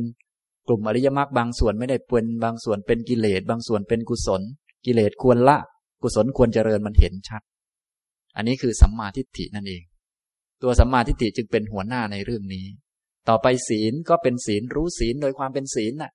[0.67, 4.41] กลุ่มอริยมรรคบางส่วนไม่ได้เป็นบางส่วนเป็นกิเลส บางส่วนเป็นกุศล
[4.85, 5.57] กิเลสควรละ
[6.01, 7.41] กุศลควรเจริญมันเห็นชัด
[8.35, 9.83] อันนี้คือสัมมาทิฏฐินั่นเอง
[10.63, 12.65] ตัวสัมมาทิฏฐิจึงเป็นหัวหน้าในเรื่องนี้
[13.29, 16.11] ต่อไปศีลก็เป็นศีลรู้ศีลโดยความเป็นศีลน่ะ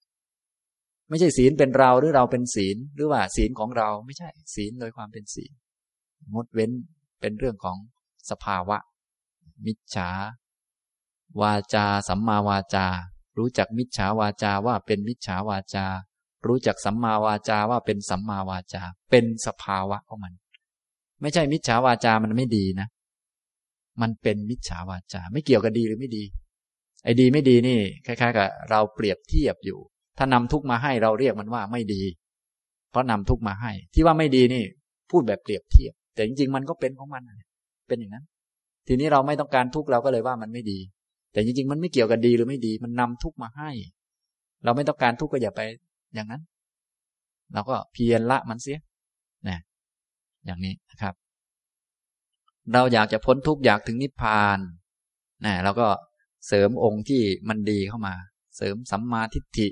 [1.11, 5.53] ไม่ใช่ศีลเป็นเราหรือเราเป็นศีล หรือว่าศีลของเราไม่ใช่ศีลโดยความเป็นศีล
[6.35, 6.71] งดเว้น
[7.21, 7.77] เป็นเรื่องของ
[8.31, 8.77] สภาวะ
[9.67, 10.11] มิจฉา
[11.41, 12.87] วาจา สัมมาวาจา
[13.39, 15.87] รู้จักมิจฉาวาจาว่าเป็นมิจฉาวาจา
[16.47, 20.33] รู้จักสัมมาวาจาว่าเป็นสัมมาวาจา เป็นสภาวะของมัน
[21.21, 22.89] ไม่ใช่มิจฉาวาจามันไม่ดีนะ
[24.01, 26.25] มันเป็นมิจฉาวาจา ไม่เกี่ยวกับดีหรือไม่ดี
[27.05, 29.79] ไอ้ดีไม่ดีนี่ คล้าย ๆ กับเราเปรียบเทียบอยู่
[30.23, 32.03] ถ้านำทุกมาให้เราเรียกมันว่าไม่ดี
[32.91, 34.65] เพราะนำทุกมาให้ ที่ว่าไม่ดีนี่
[35.11, 37.23] พูดแบบเปรียบเทียบ แต่จริงๆมันก็เป็นของมัน
[37.89, 38.25] เป็นอย่างนั้น
[38.89, 40.79] ทีนี้เราไม่ต้องการทุกเราก็เลยว่ามันไม่ดี
[41.33, 43.71] แต่จริงๆมันไม่เกี่ยวกับดีหรือไม่ดี มันนำทุกมาให้
[44.65, 45.61] เราไม่ต้องการทุกก็อย่าไป
[46.15, 46.43] อย่างนั้น
[47.55, 48.79] เราก็เพียรละมันเสีย
[49.49, 49.59] นะ
[50.47, 51.15] อย่างนี้นะครับ
[52.73, 54.59] เราอยากจะพ้นทุกอยากถึงนิพพาน
[55.45, 55.89] นะเราก็
[56.47, 58.15] เสริมองค์ที่มันดีเข้ามา
[58.57, 59.69] เสริมสัมมาทิฏฐิ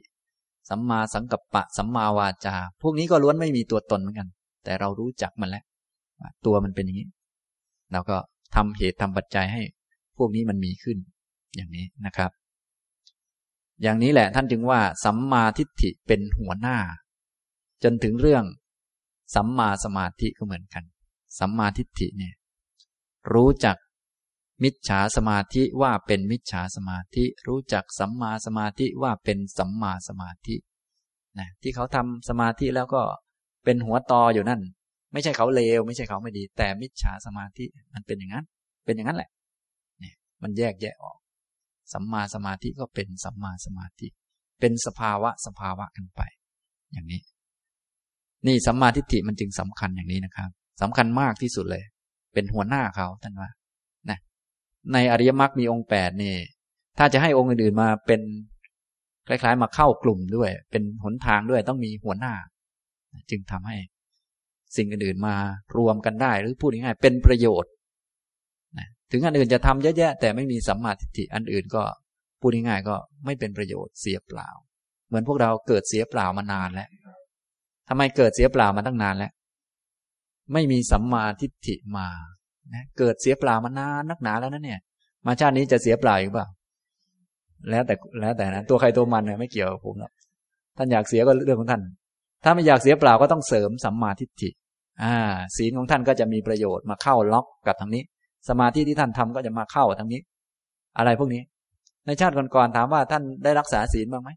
[0.69, 4.29] สัมมาสังกัปปะ สัมมาวาจา พวกนี้ก็ล้วนไม่มีตัวตนเหมือนกัน
[4.65, 5.65] แต่เรารู้จักมันแล้ว
[6.47, 7.09] ตัวมันเป็นอย่างนี้
[7.93, 8.17] เราก็
[8.55, 9.63] ทำเหตุทำปัจจัยให้
[10.17, 10.99] พวกนี้มันมีขึ้น
[11.57, 12.31] อย่างนี้นะครับ
[13.83, 16.79] อย่างนี้แหละท่านจึงว่า สัมมาทิฏฐิเป็นหัวหน้า
[17.85, 18.45] จนถึงเรื่อง
[19.35, 20.85] สัมมาสมาธิก็เหมือนกัน
[21.39, 22.35] สัมมาทิฏฐิเนี่ย
[23.33, 23.77] รู้จัก
[24.63, 30.57] มิจฉาสมาธิว่าเป็นมิจฉาสมาธิ รู้จักสัมมาสมาธิว่าเป็นสัมมาสมาธิ
[31.39, 33.03] นะที่เขาทำสมาธิแล้วก็
[33.65, 34.61] เป็นหัวตออยู่นั่น
[35.13, 38.45] ไม่ใช่เขาเลว ไม่ใช่เขาไม่ดี แต่มิจฉาสมาธิมันเป็นอย่างนั้น
[38.85, 39.31] เป็นอย่างนั้นแหละ
[40.01, 41.17] เนี่ยมันแยกแยะออก
[41.93, 44.09] สัมมาสมาธิก็เป็นสัมมาสมาธิ
[44.61, 46.21] เป็นสภาวะสภาวะกันไป
[46.93, 47.21] อย่างนี้
[48.47, 50.51] นี่สัมมาทิฏฐิมันจึงสำคัญอย่างนี้นะครับ
[50.83, 51.85] สำคัญมากที่สุดเลย
[52.35, 53.51] เป็นหัวหน้าเขาท่านว่า
[54.93, 56.35] ในอริยมรรคมีองค์แปดนี่
[56.99, 58.21] ถ้าจะให้องค์อื่นๆมาเป็น
[59.29, 62.35] คล้ายๆ มาเข้ากลุ่มด้วย เป็นหนทางด้วยต้องมีหัวหน้า
[63.31, 63.77] จึงทำให้
[64.77, 65.35] สิ่งอื่นๆมา
[65.77, 67.73] รวมกันได้ หรือพูดง่ายๆเป็นประโยชน์
[69.13, 71.83] ถึงอันอื่นจะทำเยอะแยะแต่ไม่มีสัมมาทิฏฐิอันอื่นก็
[72.41, 74.49] พูดง่ายๆก็ไม่เป็นประโยชน์เสียเปล่า
[75.09, 76.89] เหมือนพวกเราเกิดเสียเปล่ามานานแล้ว
[77.89, 79.33] ทำไมเกิดเสียเปล่ามาตั้งนานแล้ว
[80.53, 82.09] ไม่มีสัมมาทิฏฐิมา
[82.75, 84.79] นะเกิดเสียเปล่ามานานนักหนาแล้วนะเนี่ย
[85.27, 86.47] มาชาตินี้จะเสียเปล่าอีกเปล่า
[87.71, 90.13] แล้วแต่แล้วแต่นะตัวใครตัวมันเนี่ยไม่เกี่ยวกับผมหรอก
[90.77, 91.83] ท่านอยากเสียก็เรื่องของท่าน
[92.45, 94.51] ถ้าไม่อยากเสียเปล่าก็ต้องเสริมสัมมาทิฏฐิ
[95.03, 95.15] อ่า
[95.57, 98.03] ศีลของท่านก็จะมีประโยชน์มาเข้าล็อกกับทางนี้
[98.49, 100.21] สมาธิที่ท่านทำก็จะมาเข้าทางนี้
[100.99, 101.43] อะไรพวกนี้
[102.07, 104.31] ในชาติก่อนๆถามว่าท่านได้รักษาศีลบ้างไหม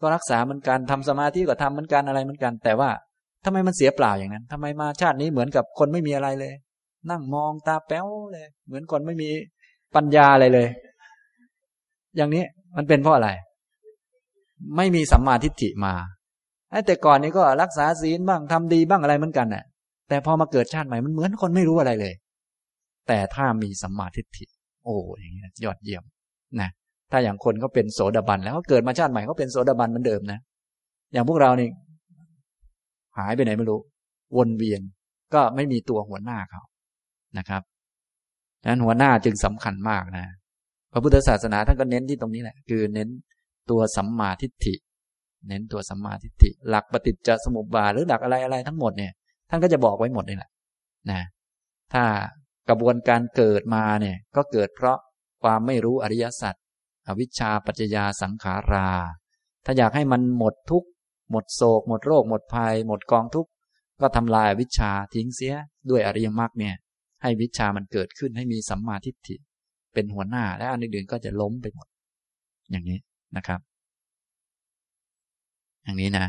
[0.00, 2.90] ก็รักษาเหมือนกันทำสมาธิก็ทำเหมือนกันอะไรเหมือนกัน แต่ว่า
[3.44, 6.52] ทำไมมันเสียเปล่าอย่างนั้นทำไมมาชาตินี้เหมือนกับคนไม่มีอะไรเลย
[7.10, 9.28] นั่งมองตาแป้วเลย เหมือนคนไม่มี
[9.94, 10.68] ปัญญาอะไรเลย
[12.16, 12.44] อย่างนี้
[12.76, 13.30] มันเป็นเพราะอะไร
[14.76, 15.94] ไม่มีสัมมาทิฏฐิมา
[16.86, 19.64] แต่ก่อนนี้ก็รักษาศีลบ้างทำดีบ้างอะไรเหมือนกันน่ะ
[20.08, 22.14] แต่พอมาเกิดชาติใหม่มันเหมือนคนไม่รู้อะไรเลย
[23.08, 24.44] แต่ถ้ามีสัมมาทิฏฐิ
[24.84, 26.02] โอ้อย่างเงี้ยยอดเยี่ยม
[26.60, 26.70] นะ
[27.10, 30.38] ถ้าอย่างคนเขาเป็นโสดาบันแล้วเขาเกิดมาชาติใหม่เขาเป็นโสดาบันเหมือนเดิมนะ
[31.12, 31.68] อย่างพวกเรานี่
[33.18, 33.80] หายไปไหนไม่รู้
[34.36, 34.80] วนเวียน
[35.34, 36.62] ก็ไม่มีตัวหัวหน้าเขา
[37.38, 37.62] นะครับ
[38.60, 40.26] ดังนั้นหัวหน้าจึงสำคัญมากนะ
[40.92, 43.08] พระพุทธศาสนาท่านก็เน้นที่ตรงนี้แหละ คือเน้น
[43.70, 44.74] ตัวสัมมาทิฏฐิ
[45.48, 49.12] เน้นตัวสัมมาทิฏฐิ หลักปฏิจจสมุปบาทหรือหลักอะไรอะไรทั้งหมดเนี่ย
[49.50, 50.50] ท่านก็จะบอกไว้หมดนี่แหละ
[51.10, 51.20] นะ
[51.92, 52.04] ถ้า
[52.68, 54.98] กระบวนการเกิดมาเนี่ยก็เกิดเพราะ
[55.42, 56.54] ความไม่รู้อริยสัจ
[57.08, 58.88] อวิชชาปัจจยาสังขารา
[59.64, 60.84] ถ้าอยากให้มันหมดทุก
[61.30, 63.48] หมดโศก หมดโรค หมดภัย หมดกองทุก
[64.00, 65.54] ก็ทำลายวิชาทิ้งเสีย
[65.90, 66.74] ด้วยอริยมรรคเนี่ย
[67.24, 69.36] ให้วิชามันเกิดขึ้นให้มีสัมมาทิฏฐิ
[69.94, 71.86] เป็นหัวหน้าและอันอื่นๆก็จะล้มไปหมด
[72.70, 72.98] อย่างนี้
[73.36, 73.60] นะครับ
[75.84, 76.26] อย่างนี้นะ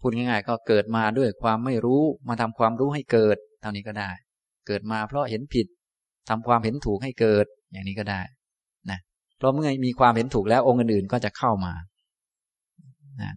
[0.00, 4.10] พูดง่ายๆ ก็เกิดมาด้วยความไม่รู้มาทำความรู้ให้เกิดเท่านี้ก็ได้
[4.66, 5.66] เกิดมาเพราะเห็นผิด
[6.28, 8.20] ทำความเห็นถูกให้เกิด อย่างนี้ก็ได้
[8.90, 8.98] นะ
[9.38, 11.74] เพราะเมื่อมีความเห็นถูกแล้วองค์อื่นๆก็จะเข้ามา
[13.22, 13.32] นะ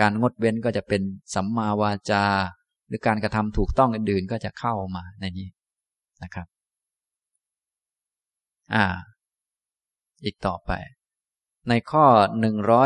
[0.00, 1.02] การงดเว้นก็จะเป็น
[1.34, 2.24] สัมมาวาจา
[2.88, 5.48] หรือการกระทำถูกต้องอื่นๆ ก็จะเข้ามาในนี้
[6.24, 6.46] นะครับ
[8.74, 8.84] อ่า
[10.24, 10.72] อีกต่อไป
[11.68, 12.04] ในข้อ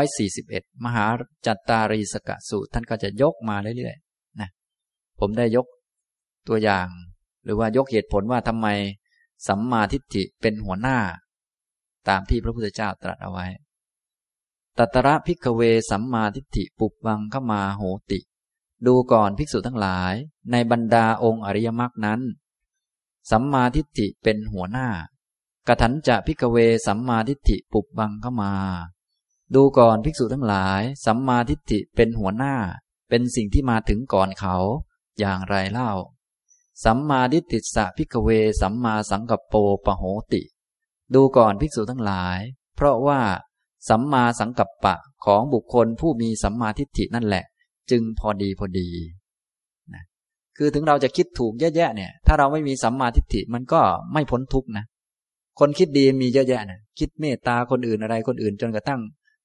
[0.07, 1.05] 141 มหา
[1.45, 4.49] จัตตารีสกสูตร ท่านก็จะยกมาเรื่อยๆนะ
[5.19, 5.65] ผมได้ยก
[6.47, 6.87] ตัวอย่าง
[7.43, 8.67] หรือว่ายกเหตุผลว่าทำไม
[9.47, 10.97] สัมมาทิฏฐิเป็นหัวหน้า
[12.09, 13.45] ตามที่พระพุทธเจ้าตรัสเอาไว้
[14.77, 18.19] ตัตระพิกเวสัมมาทิฏฐิปุบวังเข้ามาโหติ
[18.85, 20.13] ดูก่อนภิกษุทั้งหลาย
[20.51, 22.21] ในบรรดาองค์อริยมรรคนั้น
[23.31, 24.87] สัมมาทิฏฐิเป็นหัวหน้า
[25.67, 28.53] กถันจะพิกเวสัมมาทิฏฐิปุบวังเข้ามา
[29.55, 32.55] ดูก่อนภิกษุทั้งหลาย สัมมาทิฏฐิเป็นหัวหน้า
[33.09, 34.55] เป็นสิ่งที่มาถึงก่อนเขา
[35.19, 35.91] อย่างไรเล่า
[36.85, 38.29] สัมมาทิฏฐิสะพิกเว
[38.61, 39.53] สัมมาสังกปโป
[39.85, 40.41] ปโหติ
[41.13, 42.37] ดูก่อนภิกษุทั้งหลาย
[42.75, 43.21] เพราะว่า
[43.89, 47.45] สัมมาสังกัปปะของบุคคลผู้มีสัมมาทิฏฐินั่นแหละ
[47.91, 48.89] จึงพอดีพอดี
[50.57, 53.81] คือถึงเราจะคิดถูกเยอะแย่ๆเนี่ย ถ้าเราไม่มีสัมมาทิฏฐิมันก็
[54.13, 54.85] ไม่พ้นทุกนะ
[55.59, 59.01] คนคิดดีมีเยอะแยะนะคิดเมตตาคนอื่นอะไรคนอื่นจนกระทั่ง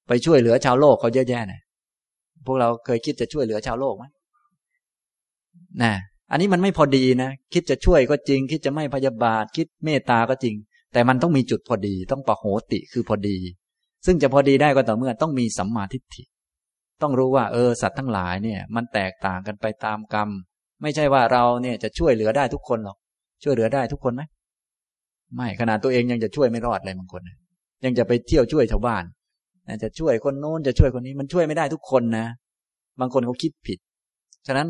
[0.07, 1.61] ไปช่วยเหลือชาวโลกเขาเยอะแยะนะ
[2.45, 4.05] พวกเราเคยคิดจะช่วยเหลือชาวโลกไหม
[5.83, 5.93] นะ
[6.31, 10.55] อันนี้มันไม่พอดีนะ คิดจะช่วยก็จริง คิดจะไม่พยาบาท คิดเมตตาก็จริง
[10.93, 13.37] แต่มันต้องมีจุดพอดี ต้องปะโหติคือพอดี
[14.05, 16.23] ซึ่งจะพอดีได้ก็ต่อเมื่อต้องมีสัมมาทิฏฐิ
[17.01, 20.29] ต้องรู้ว่า เออสัตว์ทั้งหลายเนี่ย มันแตกต่างกันไปตามกรรม
[20.83, 22.97] ไม่ใช่ว่าเราเนี่ยจะช่วยเหลือได้ทุกคนหรอก
[23.43, 24.23] ช่วยเหลือได้ทุกคนไหม
[25.35, 27.21] ไม่ขนาดตัวเองยังจะช่วยไม่รอดเลยบางคน
[27.85, 29.03] ยังจะไปเที่ยวช่วยชาวบ้าน
[29.83, 32.25] จะช่วยคนโน้นจะช่วยคนนี้มันช่วยไม่ได้ทุกคนนะ
[32.99, 33.79] บางคนเขาคิดผิด
[34.47, 34.67] ฉะนั้น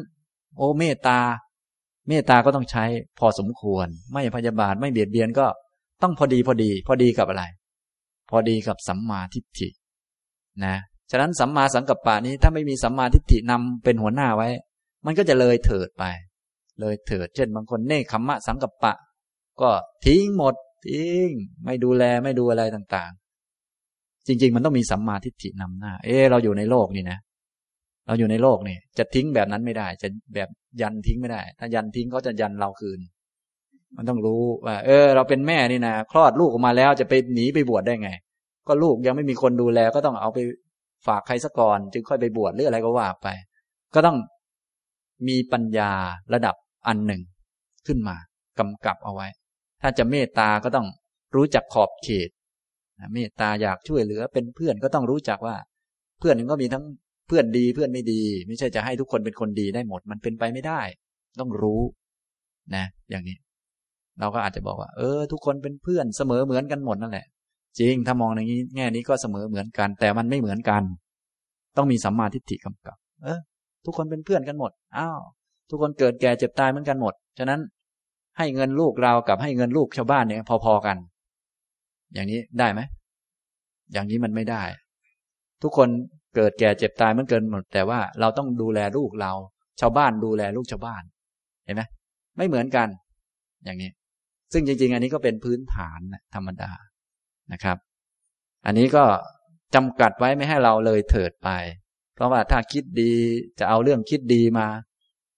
[0.58, 1.19] โอ้เมตตา
[2.08, 2.84] เมตตาก็ต้องใช้
[3.19, 5.45] พอสมควร ไม่พยาบาทไม่เบียดเบียนก็
[6.02, 7.43] ต้องพอดีพอดี พอดีกับอะไร
[8.30, 9.67] พอดีกับสัมมาทิฏฐิ
[10.65, 10.76] นะ
[11.12, 14.49] ฉะนั้นสัมมาสังกัปปะนี้ถ้าไม่มีสัมมาทิฏฐินำเป็นหัวหน้าไว้
[15.05, 16.03] มันก็จะเลยเถิดไป
[16.79, 18.93] เลยเถิด เช่นบางคนเนคขมมะสังกัปปะ
[19.61, 19.69] ก็
[20.05, 20.55] ทิ้งหมด
[20.87, 21.27] ทิ้ง
[21.65, 27.17] ไม่ดูแลไม่ดูอะไรต่างๆ จริง ๆ มันต้องมีสัมมาทิฏฐินำหน้า เออเราอยู่ในโลกนี่นะ
[28.07, 30.49] เราอยู่ในโลกนี่จะทิ้งแบบนั้นไม่ได้ จะแบบ
[30.81, 32.99] ยันทิ้งไม่ได้ ถ้ายันทิ้งเขาจะยันเราคืน
[33.95, 38.11] มันต้องรู้ว่า เออ เราเป็นแม่นี่นะคลอดลูกออกมาแล้วจะไปหนีไปบวชได้ไง
[38.67, 40.39] ก็ลูกยังไม่มีคนดูแลก็ต้องเอาไป
[41.07, 43.27] ฝากใครสักก่อน จึงค่อยไปบวชหรืออะไรก็ว่าไป
[43.93, 44.17] ก็ต้อง
[45.27, 45.91] มีปัญญา
[46.33, 46.55] ระดับ
[46.88, 47.21] อันหนึ่ง
[47.88, 48.15] ขึ้นมา
[48.59, 49.27] กำกับเอาไว้
[49.81, 50.88] ถ้าจะเมตตาก็ต้อง
[51.36, 52.29] รู้จักขอบเขต
[53.13, 55.55] เมตตาอยากช่วยเหลือเป็นเพื่อนก็ต้องรู้จักว่า
[56.19, 56.83] เพื่อนก็มีทั้ง
[57.27, 60.81] เพื่อนดีเพื่อนไม่ดี ไม่ใช่จะให้ทุกคนเป็นคนดีได้หมด มันเป็นไปไม่ได้
[61.39, 61.81] ต้องรู้
[62.75, 63.38] นะ อย่างนี้
[64.19, 67.25] เราก็อาจจะบอกว่า เออ ทุกคนเป็นเพื่อนเสมอเหมือนกันหมดนั่นแหละ
[67.79, 70.83] จริงถ้ามองในนี้แง่นี้ก็เสมอเหมือนกัน แต่มันไม่เหมือนกัน
[71.77, 73.39] ต้องมีสัมมาทิฏฐิกำกับ เออ
[73.86, 75.19] ทุกคนเป็นเพื่อนกันหมด อ้าว
[75.69, 77.62] ทุกคนเกิดแก่เจ็บตายเหมือนกันหมด ฉะนั้น
[78.38, 80.97] ให้เงินลูกเรากับให้เงินลูกชาวบ้านเนี่ย พอๆกัน
[82.13, 82.82] อย่างนี้ได้ไหม
[83.93, 84.63] อย่างนี้มันไม่ได้
[85.62, 85.89] ทุกคน
[86.36, 89.34] เกิดแก่เจ็บตายเหมือนกันหมด แต่ว่าเราต้องดูแลลูกเรา
[89.82, 91.03] ชาวบ้านดูแลลูกชาวบ้าน
[91.65, 91.82] เห็นไหม
[92.38, 92.88] ไม่เหมือนกัน
[93.65, 93.89] อย่างนี้
[94.53, 95.99] ซึ่งจริง ๆ อันนี้ก็เป็นพื้นฐาน
[96.36, 96.71] ธรรมดา
[97.53, 97.77] นะครับ
[98.65, 99.03] อันนี้ก็
[99.75, 101.49] จำกัดไว้ไม่ให้เราเลยเถิดไป
[102.15, 103.12] เพราะว่าถ้าคิดดี
[103.60, 104.67] จะเอาเรื่องคิดดีมา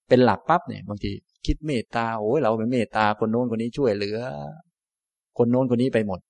[0.08, 1.12] เป็นหลักปั๊บเนี่ย บางที
[1.46, 4.18] คิดเมตตาโอ้ยเราเป็นเมตตาคนโน้นคนนี้ช่วยเหลือ
[5.38, 6.20] คนโน้นคนนี้ไปหมด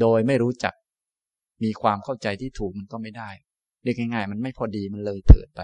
[0.00, 0.74] โดยไม่รู้จัก
[1.64, 3.30] มีความเข้าใจที่ถูกมันก็ไม่ได้
[3.82, 5.60] เรียกง่ายๆมันไม่พอดีมันเลยเถิดไป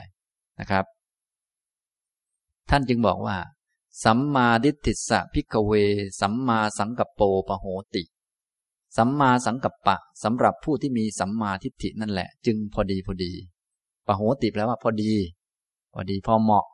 [0.61, 0.85] นะครับ
[2.71, 3.37] ท่านจึงบอกว่า
[4.05, 5.73] สัมมาดิฏฐิสะพิกเว
[6.21, 8.03] สัมมาสังกัปโปปโหติ
[8.97, 13.33] สัมมาสังกัปปะสำหรับผู้ที่มีสัมมาทิฏฐินั่นแหละ จึงพอดีพอดี
[14.07, 15.13] ปโหติแปลว่าพอดี
[15.95, 16.67] พอดีพอเหมาะ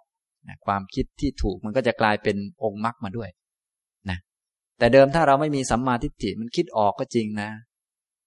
[0.49, 3.31] นะความคิดที่ถูกมันก็จะกลายเป็นองค์มรรคมาด้วย
[4.11, 4.19] นะ
[4.79, 7.51] แต่เดิมถ้าเราไม่มีสัมมาทิฏฐิมันคิดออกก็จริงนะ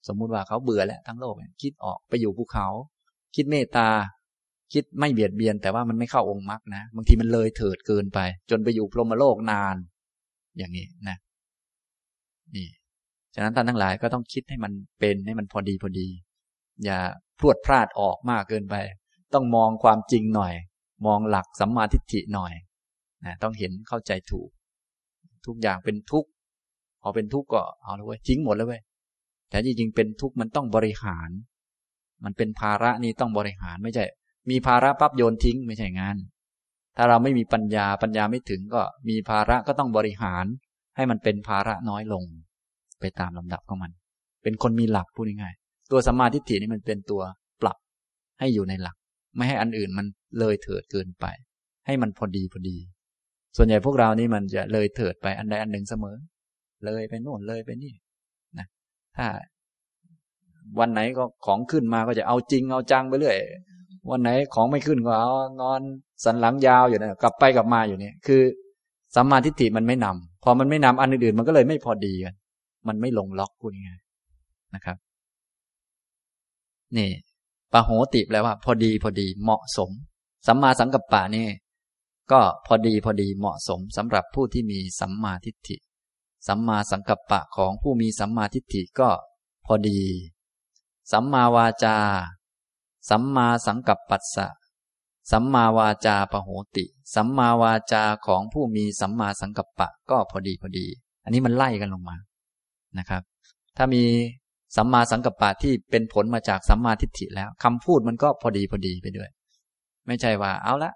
[0.08, 2.68] สมมุติว่าเขาเบื่อแล้วทั้งโลกคิดออกไปอยู่ภูเขา
[3.36, 3.90] คิดเมตตา
[4.74, 9.76] คิดไม่เบียดเบียน แต่ว่ามันไม่เข้าองค์มรรคนะบางทีมันเลยเถิดเกินไป จนไปอยู่พรหมโลกนาน
[10.58, 11.18] อย่างนี้นะ
[12.56, 12.68] นี่
[13.36, 16.08] ฉะนั้นท่านทั้งหลายก็ต้องคิดให้มันเป็นให้มันพอดีพอดี
[16.84, 17.00] อย่า
[17.40, 18.76] พรวดพลาดออกมากเกินไป
[19.34, 20.54] ต้องมองความจริงหน่อย
[21.06, 22.54] มองหลักสัมมาทิฏฐิหน่อย
[23.26, 24.50] นะต้องเห็นเข้าใจถูก
[25.46, 26.30] ทุกอย่างเป็นทุกข์
[27.02, 28.82] พอเป็นทุกข์ก็เอาเลยเว้ยทิ้งหมดแล้วเว้ย
[29.50, 31.30] แต่จริงๆเป็นทุกข์มันต้องบริหาร
[32.24, 34.06] มันเป็นภาระนี่ต้องบริหารไม่ใช่
[34.50, 36.18] มีภาระปั๊บโยนทิ้งไม่ใช่งาน
[36.98, 40.46] ถ้าเราไม่มีปัญญาปัญญาไม่ถึงก็มีภาระก็ต้องบริหาร
[40.96, 42.24] ให้มันเป็นภาระน้อยลง
[43.00, 43.92] ไปตามลำดับของมัน
[44.44, 47.22] เป็นคนมีหลักพูดง่ายๆ ตัวสัมมาทิฏฐินี่มันเป็นตัว
[47.62, 47.78] ปรับ
[48.40, 48.96] ให้อยู่ในหลัก
[49.36, 50.06] ไม่ให้อันอื่นมัน
[50.40, 51.26] เลยเถิดเกินไป
[51.86, 52.78] ให้มันพอดีพอดี
[53.58, 56.16] ส่วนใหญ่พวกเรานี่มันจะเลยเถิดไปอันใดอันหนึ่งเสมอ
[56.86, 57.94] เลยไปโน่นเลยไปนี่
[58.58, 58.68] นะ
[59.18, 59.28] ถ้า
[60.80, 63.38] วันไหนก็ของขึ้นมาก็จะเอาจริงเอาจังไปเรื่อย
[64.12, 65.82] วันไหนของไม่ขึ้นก็เอานอน
[66.24, 68.42] สันหลังยาวอยู่นะกลับไปกลับมาอยู่เนี่ยคือ
[69.16, 72.36] สัมมาทิฏฐิมันไม่นำพอมันไม่นำอันอื่นๆมันก็เลยไม่พอดีกัน
[72.88, 74.00] มันไม่ลงล็อกพูดง่าย
[74.76, 74.98] นะครับ
[76.98, 77.12] นี่
[77.74, 79.90] ปะโหติแปลว่า พอดีพอดีเหมาะสม
[80.48, 81.48] สัมมาสังกัปปะนี่
[82.32, 85.78] ก็พอดีพอดีเหมาะสมสำหรับผู้ที่มีสัมมาทิฏฐิ
[86.48, 89.10] สัมมาสังกัปปะของผู้มีสัมมาทิฏฐิก็
[89.66, 90.00] พอดี
[91.12, 91.98] สัมมาวาจา
[93.10, 94.48] สัมมาสังกัปปัสสะ
[95.32, 100.86] สัมมาวาจาปะโหติ สัมมาวาจาของผู้มีสัมมาสังกัปปะก็พอดีพอดี
[101.24, 102.18] อันนี้มันไล่กันลงมา
[102.98, 103.22] นะครับ
[103.78, 104.04] ถ้ามี
[104.78, 109.30] สัมมาสังกัปปะที่เป็นผลมาจากสัมมาทิฏฐิแล้วคำพูดมันก็พอดีพอดีไปด้วย
[110.08, 110.92] ไม่ใช่ว่าเอาละ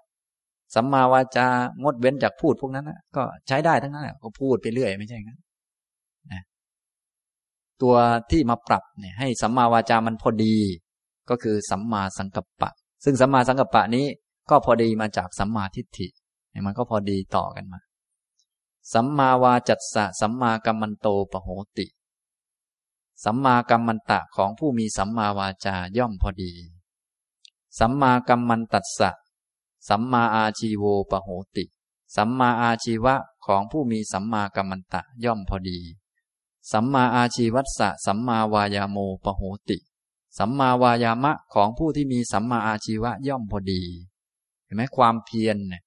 [0.74, 1.46] สัมมาวาจา
[1.82, 5.40] งดเว้นจากพูดพวกนั้นนะก็ใช้ได้ทั้งนั้นก็พูดไปเรื่อย ไม่ใช่งั้น
[6.32, 6.42] นะ
[7.82, 7.94] ตัว
[8.30, 10.56] ที่มาปรับเนี่ย ให้สัมมาวาจามันพอดี
[11.30, 12.70] ก็คือสัมมาสังกัปปะ
[13.04, 14.06] ซึ่งสัมมาสังกัปปะนี้
[14.50, 16.08] ก็พอดีมาจากสัมมาทิฏฐิ
[16.66, 17.80] มันก็พอดีต่อกันมา
[18.94, 21.86] สัมมาวาจัตสะสัมมากัมมันโตปโหติ
[23.24, 26.52] สัมมากัมมันตะของผู้มีสัมมาวาจาย่อมพอดี
[27.78, 29.10] สัมมากัมมันตัสสะ
[29.88, 31.64] สัมมาอาชีโวปโหติ
[32.16, 33.14] สัมมาอาชีวะ
[33.46, 35.78] ของผู้มีสัมมากัมมันตะย่อมพอดี
[36.72, 39.78] สัมมาอาชีวัตสะสัมมาวายาโมปโหติ
[40.38, 43.82] สัมมาวายามะของผู้ที่มีสัมมาอาชีวะย่อมพอดี
[44.64, 45.82] เห็นไหมความเพียรเนี่ย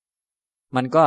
[0.75, 1.03] มันก็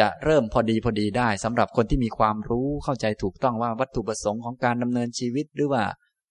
[0.00, 5.84] จะเริ่มพอดีพอดีได้สำหรับคนที่มีความรู้เข้าใจถูกต้องว่าวัตถุประสงค์ของการดำเนินชีวิต หรือว่า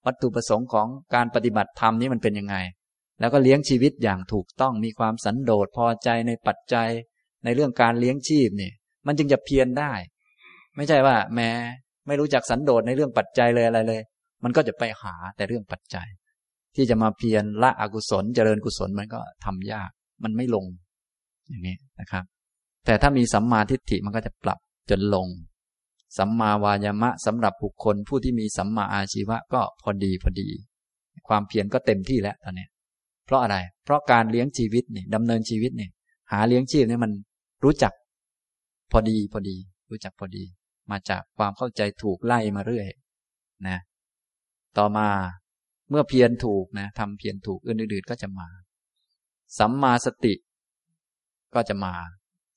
[0.05, 2.55] วัตถุประสงค์ของการปฏิบัติธรรมนี้มันเป็นยังไง
[3.19, 6.89] แล้วก็เลี้ยงชีวิตอย่างถูกต้องมีความสันโดษพอใจในปัจจัย
[7.43, 8.73] ในเรื่องการเลี้ยงชีพเนี่ย
[9.07, 9.93] มันจึงจะเพียรได้
[10.75, 11.49] ไม่ใช่ว่า แม้
[12.07, 14.01] ไม่รู้จักสันโดษในเรื่องปัจจัยเลยอะไรเลย
[14.43, 16.07] มันก็จะไปหาแต่เรื่องปัจจัย
[16.75, 19.89] ที่จะมาเพียรละอกุศลเจริญกุศลมันก็ทำยาก
[20.23, 20.65] มันไม่ลง
[21.49, 22.23] อย่างนี้นะครับ
[22.85, 25.27] แต่ถ้ามีสัมมาทิฏฐิมันก็จะปรับจนลง
[26.17, 30.47] สัมมาวายามะสำหรับบุคคลผู้ที่มีสัมมาอาชีวะก็พอดีพอดี
[31.27, 32.67] ความเพียรก็เต็มที่แล้วตอนนี้
[33.25, 35.91] เพราะอะไร เพราะการเลี้ยงชีวิตเนี่ยดำเนินชีวิตเนี่ย
[36.31, 37.11] หาเลี้ยงชีพเนี่ยมัน
[37.63, 37.93] รู้จัก
[38.91, 39.55] พอดีพอดี
[39.89, 40.43] รู้จักพอดี
[40.91, 42.87] มาจากความเข้าใจถูกไล่มาเรื่อย
[43.67, 43.77] นะ
[44.77, 45.07] ต่อมา
[45.89, 48.47] เมื่อเพียรถูกนะทำเพียรถูกอื่นๆก็จะมา
[49.59, 50.33] สัมมาสติ
[51.55, 51.93] ก็จะมา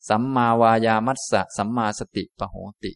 [0.09, 2.93] สัมมาวายามัสสะสัมมาสติปโหติ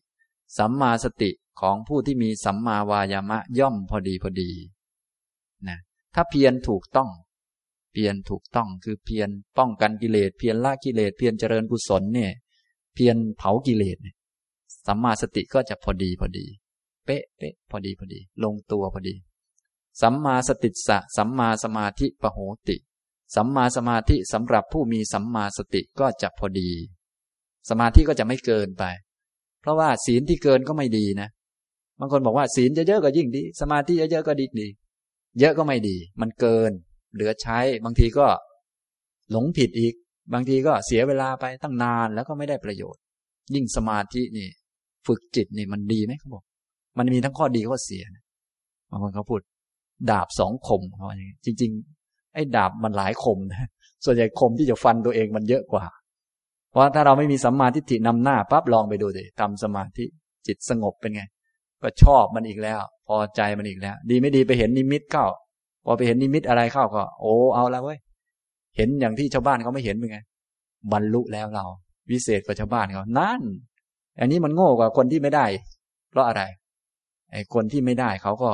[0.58, 4.50] สัมมาสติของผู้ที่มีสัมมาวายามะย่อมพอดีพอดี
[5.68, 5.78] นะ
[6.14, 7.10] ถ้าเพียรถูกต้อง
[7.92, 12.32] เพียรถูกต้องคือเพียรป้องกันกิเลสเพียรละกิเลสเพียรเจริญกุศลเนี่ย
[12.94, 13.98] เพียรเผากิเลส
[14.86, 16.46] สัมมาสติก็จะพอดีพอดี
[17.04, 19.14] เป๊ะเป๊ะพอดีพอดี ลงตัวพอดี
[20.00, 22.76] สัมมาสติสะสัมมาสมาธิปโหติ
[23.34, 26.70] สัมมาสมาธิสำหรับผู้มีสัมมาสติก็จะพอดี
[27.70, 28.84] สมาธิก็จะไม่เกินไป
[29.60, 31.28] เพราะว่าศีลที่เกินก็ไม่ดีนะ
[32.00, 34.68] บางคนบอกว่าศีลเยอะๆก็ยิ่งดี สมาธิเยอะๆก็ดีดี
[35.40, 36.70] เยอะก็ไม่ดี มันเกิน
[37.14, 38.26] เหลือใช้ บางทีก็
[39.32, 39.94] หลงผิดอีก
[40.32, 43.02] บางทีก็เสียเวลาไปตั้งนานแล้วก็ไม่ได้ประโยชน์
[43.54, 44.48] ยิ่งสมาธินี่
[45.06, 46.44] ฝึกจิตนี่มันดีไหมเขาบอก
[46.98, 48.24] มันมีทั้งข้อดีข้อเสียนะ
[48.90, 49.40] บางคนเขาพูด
[50.10, 51.70] ดาบสองคมเขาอย่างนี้จริง
[52.02, 53.68] ๆ ไอ้ดาบมันหลายคมนะ
[54.04, 55.84] ส่วนใหญ่คมที่จะฟันตัวเองมันเยอะกว่า
[56.78, 60.04] ราะถ้าเราไม่มีสัมมาทิฏฐินำหน้าปั๊บลองไปดูสิทำสมาธิ
[60.46, 61.22] จิตสงบเป็นไง
[61.82, 65.26] ก็ชอบมันอีกแล้ว พอใจมันอีกแล้ว ดีไม่ดีไปเห็นนิมิตเข้า
[65.84, 67.98] พอไปเห็นนิมิตอะไรเข้าก็ โอ้เอาแล้วเว้ย
[68.76, 70.18] เห็นอย่างที่ชาวบ้านเขาไม่เห็นเป็นไง
[70.92, 71.64] บรรลุแล้วเรา
[72.10, 73.42] วิเศษกว่าชาวบ้านเขานั่น
[74.20, 75.46] อันนี้มันโง่กว่าคนที่ไม่ได้
[76.10, 76.42] เพราะอะไร
[77.32, 78.50] ไอ้คนที่ไม่ได้เขาก็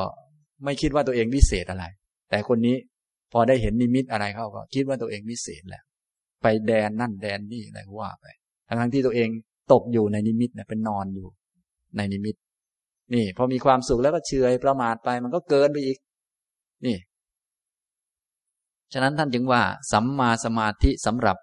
[0.64, 1.84] ไม่คิดว่าตัวเองวิเศษอะไร
[2.30, 2.76] แต่คนนี้
[3.32, 5.84] พอได้เห็นนิมิตอะไรเข้าก็ คิดว่าตัวเองวิเศษแล้ว
[6.44, 8.26] ไปแดนนั่นแดนนี่อะไรว่าไป
[8.68, 9.28] ทั้งทั้งที่ตัวเอง
[9.72, 11.28] ตกอยู่ในนิมิตเนี่ยเป็นนอนอยู่
[11.96, 12.36] ในนิมิต
[13.14, 15.98] นี่พอมีความสุขแล้วก็เฉยประมาทไป มันก็เกินไปอีก
[16.86, 16.96] นี่
[18.92, 21.36] ฉะนั้นท่านจึงว่า สัมมาสมาธิสำหรับ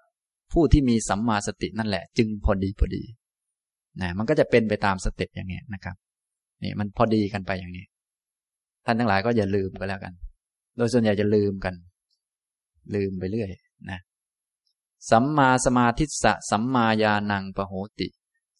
[0.52, 3.02] ผู้ที่มีสัมมาสตินั่นแหละ จึงพอดีพอดี
[4.00, 5.96] นะมันก็จะเป็นไปตาม step อย่างนี้นะครับ
[6.62, 7.84] นี่มันพอดีกันไปอย่างนี้
[8.84, 10.12] ท่านทั้งหลายก็อย่าลืมก็แล้วกัน
[10.76, 11.74] โดยส่วนใหญ่จะลืมกัน
[12.94, 13.50] ลืมไปเรื่อย
[13.90, 14.00] นะ
[15.10, 18.08] สัมมาสมาธิสะสัมมาญาณังปโหติ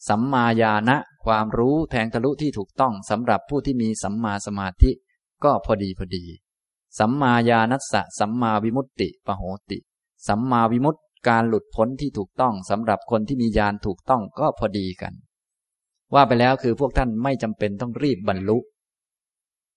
[0.08, 4.90] สัมมาญาณะความรู้แทงทะลุที่ถูกต้องสำหรับผู้ที่มีสัมมาสมาธิ
[5.44, 6.24] ก็พอดีพอดี
[6.98, 9.78] สัมมาญาณัสสะสัมมาวิมุตติปโหติ
[10.28, 15.12] สัมมาวิมุตติการหลุดพ้นที่ถูกต้องสำหรับคนที่มีญาณถูกต้องก็พอดีกัน
[16.14, 18.58] ว่าไปแล้วคือพวกท่านไม่จำเป็นต้องรีบบรรลุ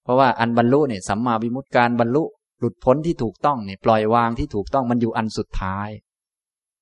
[0.03, 2.23] เพราะว่าอันบรรลุเนี่ยสัมมาวิมุตติการบรรลุ
[2.59, 5.89] หลุดพ้นที่ถูกต้องเนี่ยปล่อยวางที่ถูกต้องมันอยู่อันสุดท้าย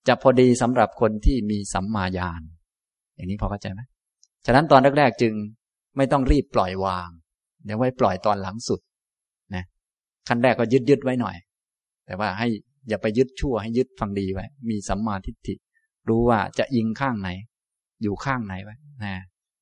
[0.08, 2.42] จะพอดีสำหรับคนที่มีสัมมาญาณ
[3.16, 3.82] อย่างนี้พอเข้าใจไหม
[4.46, 5.34] ฉะนั้นตอนแรกๆจึง
[5.98, 7.10] ไม่ต้องรีบปล่อยวาง
[7.66, 8.80] เดี๋ยวไว้ปล่อยตอนหลังสุด
[9.56, 9.64] นะ
[10.28, 11.36] ขั้นแรกก็ยึดยึดไว้หน่อย
[12.06, 12.48] แต่ว่าให้
[12.90, 15.56] อย่าไปยึดชั่วให้ยึดฟังดีไว้ มีสัมมาทิฏฐิ
[16.10, 17.30] รู้ว่าจะยิงข้างไหน
[18.04, 19.14] อยู่ข้างไหนไว้นะ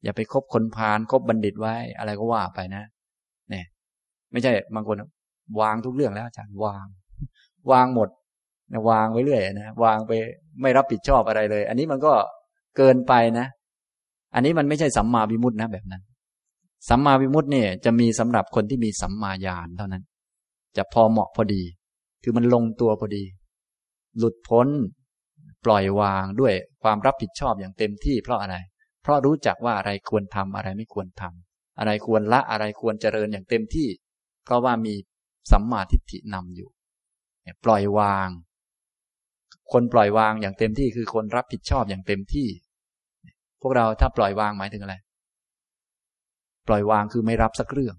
[0.04, 2.84] อย่าไปคบคนพาลคบบัณฑิตไว้ อะไรก็ว่าไปนะ
[3.49, 3.65] เนี่ย
[4.32, 4.95] ไม่ใช่บางคน
[5.60, 6.86] วางทุกเรื่องแล้วอาจารย์วาง
[7.71, 8.10] วางหมด
[8.89, 10.12] วางไว้เรื่อยนะวางไป
[10.62, 12.13] ไม่รับผิดชอบอะไรเลย อันนี้มันก็
[12.77, 13.47] เกินไปนะ
[14.34, 16.03] อันนี้มันไม่ใช่สัมมาวิมุตตินะแบบนั้น
[16.89, 20.03] สัมมาวิมุตติเนี่ย จะมีสำหรับคนที่มีสัมมาญาณเท่านั้น
[20.77, 21.63] จะพอเหมาะพอดี
[22.23, 23.23] คือมันลงตัวพอดี
[24.17, 24.67] หลุดพ้น
[25.65, 26.53] ปล่อยวางด้วย
[26.84, 28.55] ความรับผิดชอบอย่างเต็มที่เพราะอะไร
[29.01, 33.88] เพราะรู้จักว่าอะไรควรทำอะไรไม่ควรทำอะไรควรละอะไรควรเจริญอย่างเต็มที่
[34.45, 34.93] เพราะว่ามี
[35.51, 36.69] สัมมาทิฏฐินำอยู่
[37.65, 38.29] ปล่อยวาง
[39.73, 42.47] คนปล่อยวางอย่างเต็มที่คือคนรับผิดชอบอย่างเต็มที่
[43.62, 44.95] พวกเราถ้าปล่อยวางหมายถึงอะไร
[46.67, 47.95] ปล่อยวางคือไม่รับสักเรื่อง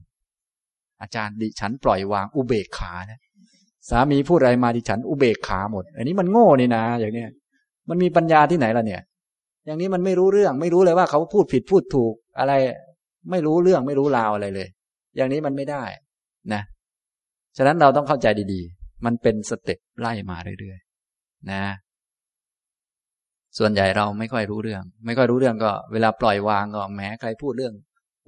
[1.03, 3.21] อาจารย์ดิฉันปล่อยวางอุเบกขานะ
[3.91, 7.29] สามีพูดอะไรมาดิฉันอุเบกขาหมด อันนี้มันโง่นี่นะ อย่างเนี้ย
[7.89, 9.03] มันมีปัญญาที่ไหนล่ะเนี่ย
[9.67, 12.53] อย่างนี้มันไม่รู้เรื่อง ไม่รู้เลยว่าเขาพูดผิดพูดถูกอะไร
[13.31, 14.69] ไม่รู้เรื่องไม่รู้ราวอะไรเลย
[15.17, 15.85] อย่างนี้มันไม่ได้
[16.53, 16.63] นะ
[17.57, 20.79] ฉะนั้นเราต้องเข้าใจดีๆ มันเป็นสเต็ปไล่มาเรื่อย
[21.51, 21.63] นะ
[23.59, 27.75] ส่วนใหญ่เราไม่ค่อยรู้เรื่อง ไม่ค่อยรู้เรื่องก็ เวลาปล่อยวางก็แหมใครพูดเรื่อง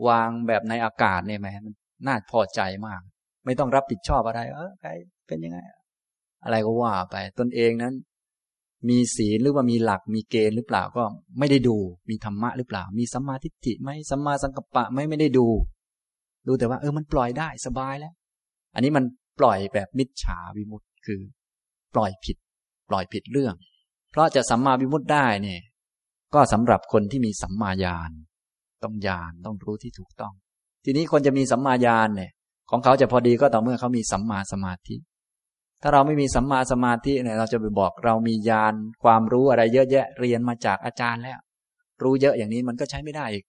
[0.09, 1.74] วางแบบในอากาศเนี่ยแหมมัน
[2.07, 3.00] น่าพอใจมาก
[3.44, 4.90] ไม่ต้องรับผิดชอบอะไร เออใคร
[5.29, 5.59] เป็นยังไง
[6.44, 7.94] อะไรก็ว่าไป ตนเองนั้น
[8.88, 11.05] มีศีลหรือว่ามีหลักมีเกณฑ์หรือเปล่าก็
[11.38, 11.77] ไม่ได้ดู
[12.11, 15.46] มีธรรมะหรือเปล่า มีสัมมาทิฏฐิไหมสัมมาสังกัปปะไหมไม่ได้ดู
[16.46, 18.14] ดูแต่ว่า เออมันปล่อยได้สบายแล้ว
[18.74, 19.05] อันนี้มัน
[19.40, 21.20] ปล่อยแบบมิจฉาวิมุตต์คือ
[21.94, 22.37] ปล่อยผิด
[22.88, 23.55] ปล่อยผิดเรื่อง
[24.11, 25.61] เพราะจะสัมมาวิมุตติได้เนี่ย
[26.35, 28.11] ก็สำหรับคนที่มีสัมมาญาณ
[28.85, 30.33] ต้องญาณต้องรู้ที่ถูกต้อง
[30.85, 32.31] ทีนี้คนจะมีสัมมาญาณเนี่ย
[32.70, 34.97] ของเขาจะพอดีก็ต่อเมื่อเขามีสัมมาสมาธิ
[35.83, 41.38] ถ้าเราไม่มีสัมมาสมาธิเนี่ยเราจะไปบอกเรามีญาณความรู้อะไรเยอะแยะเรียนมาจากอาจารย์แล้ว
[42.03, 43.44] รู้เยอะอย่างนี้มันก็ใช้ไม่ได้อีก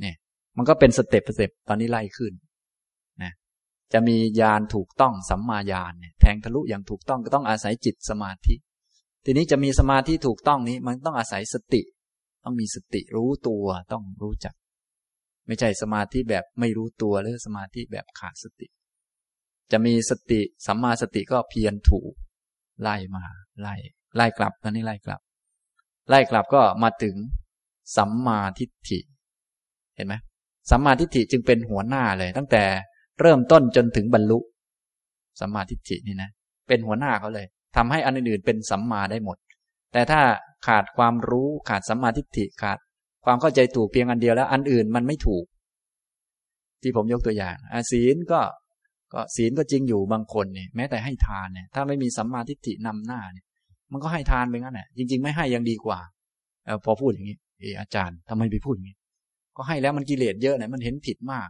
[0.00, 0.16] เนี่ย
[0.56, 2.32] มันก็เป็น step step ตอนนี้ไล่ขึ้น
[3.92, 8.54] จะมีญาณถูกต้องสัมมาญาณเนี่ยแทงทะลุอย่างถูกต้องก็ต้องอาศัยจิตสมาธิ
[9.24, 11.82] ทีนี้จะมีสมาธิถูกต้องนี้ มันต้องอาศัยสติ
[12.44, 14.54] ต้องมีสติรู้ตัวต้องรู้จัก
[15.46, 18.66] ไม่ใช่สมาธิแบบไม่รู้ตัวหรือสมาธิแบบขาดสติ
[19.72, 22.12] จะมีสติสัมมาสติก็เพียรถูก
[22.82, 23.24] ไล่มา
[23.60, 23.74] ไล่
[24.16, 25.20] ไล่กลับตอนนี้ไล่กลับ
[26.08, 27.16] ไล่กลับก็มาถึง
[27.96, 29.00] สัมมาทิฏฐิ
[29.96, 30.14] เห็นไหม
[30.70, 32.64] สัมมาทิฏฐิจึงเป็นหัวหน้าเลย ตั้งแต่
[33.20, 34.38] เริ่มต้นจนถึงบรรลุ
[35.40, 36.30] สัมมาทิฏฐินี่นะ
[36.68, 37.46] เป็นหัวหน้าเขาเลย
[37.76, 39.36] ทำให้อันอื่นๆเป็นสัมมาได้หมด
[39.92, 40.20] แต่ถ้า
[40.66, 42.78] ขาดความรู้ขาดสัมมาทิฏฐิขาด
[43.24, 45.44] ความเข้าใจถูกเพียงอันเดียวแล้ว อันอื่นมันไม่ถูก
[46.82, 48.40] ที่ผมยกตัวอย่างอาศีลก็
[49.12, 53.46] ก็ศีลก็จริงอยู่บางคนเนี่ยแม้แต่ให้ทานเนี่ยถ้าไม่มีสัมมาทิฏฐินำหน้าเนี่ย
[53.92, 55.98] มันก็ให้ทานไปงั้นแหละจริง ๆ ไม่ให้ยังดีกว่า
[56.66, 58.96] อพอพูดอย่างนี้เอออาจารย์ทำไมไปพูดอย่างนี้
[59.56, 61.48] ก็ให้แล้วมันกิเลสเยอะเนี่ยมันเห็นผิดมาก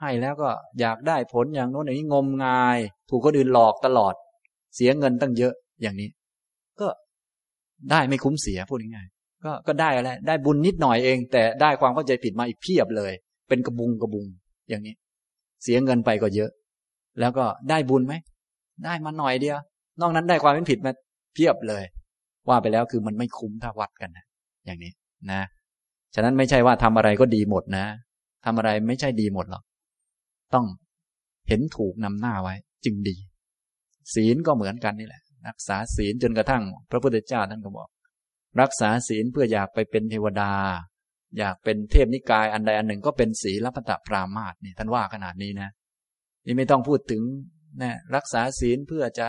[0.00, 2.78] ให้แล้วก็อยากได้ผลอย่างโน้นอย่างนี้งมงาย
[3.10, 4.14] ถูกคนอื่นหลอกตลอด
[4.74, 6.08] เสียเงินตั้งเยอะอย่างนี้
[6.80, 6.88] ก็
[7.90, 13.12] ได้ไม่คุ้มเสียพูดง่ายๆก็ก็ได้อะไรได้บุญนิดหน่อยเอง แต่ได้ความเข้าใจผิดมาอีกเพียบเลย
[13.48, 14.26] เป็นกระบุงกระบุง
[14.68, 14.94] อย่างนี้
[15.62, 16.50] เสียเงินไปก็เยอะ
[17.20, 18.14] แล้วก็ได้บุญไหม
[18.84, 19.58] ได้มาหน่อยเดียว
[20.00, 20.92] นอกนั้นได้ความเป็นผิดมา
[21.34, 21.84] เพียบเลย
[22.48, 24.24] ว่าไปแล้วคือมันไม่คุ้มถ้าวัดกันนะ
[24.66, 24.92] อย่างนี้
[25.30, 25.40] นะ
[26.14, 27.84] ฉะนั้นไม่ใช่ว่าทำอะไรก็ดีหมดนะ
[28.44, 29.62] ทำอะไรไม่ใช่ดีหมดหรอก
[30.54, 30.66] ต้อง
[31.48, 33.16] เห็นถูกนำหน้าไว้ จึงดี
[34.14, 37.88] ศีลก็เหมือนกันนี่แหละ รักษาศีลจนกระทั่ง พระพุทธเจ้าท่านก็บอก
[38.60, 40.52] รักษาศีลเพื่ออยากไปเป็นเทวดา
[41.38, 45.70] อยากเป็นเทพนิกายอันใดอันหนึ่งก็เป็นศีลพัตปรามาสนี่ท่านว่าขนาดนี้นะ
[46.46, 47.22] นี่ไม่ต้องพูดถึง
[47.82, 49.26] นะรักษาศีลเพื่อจะ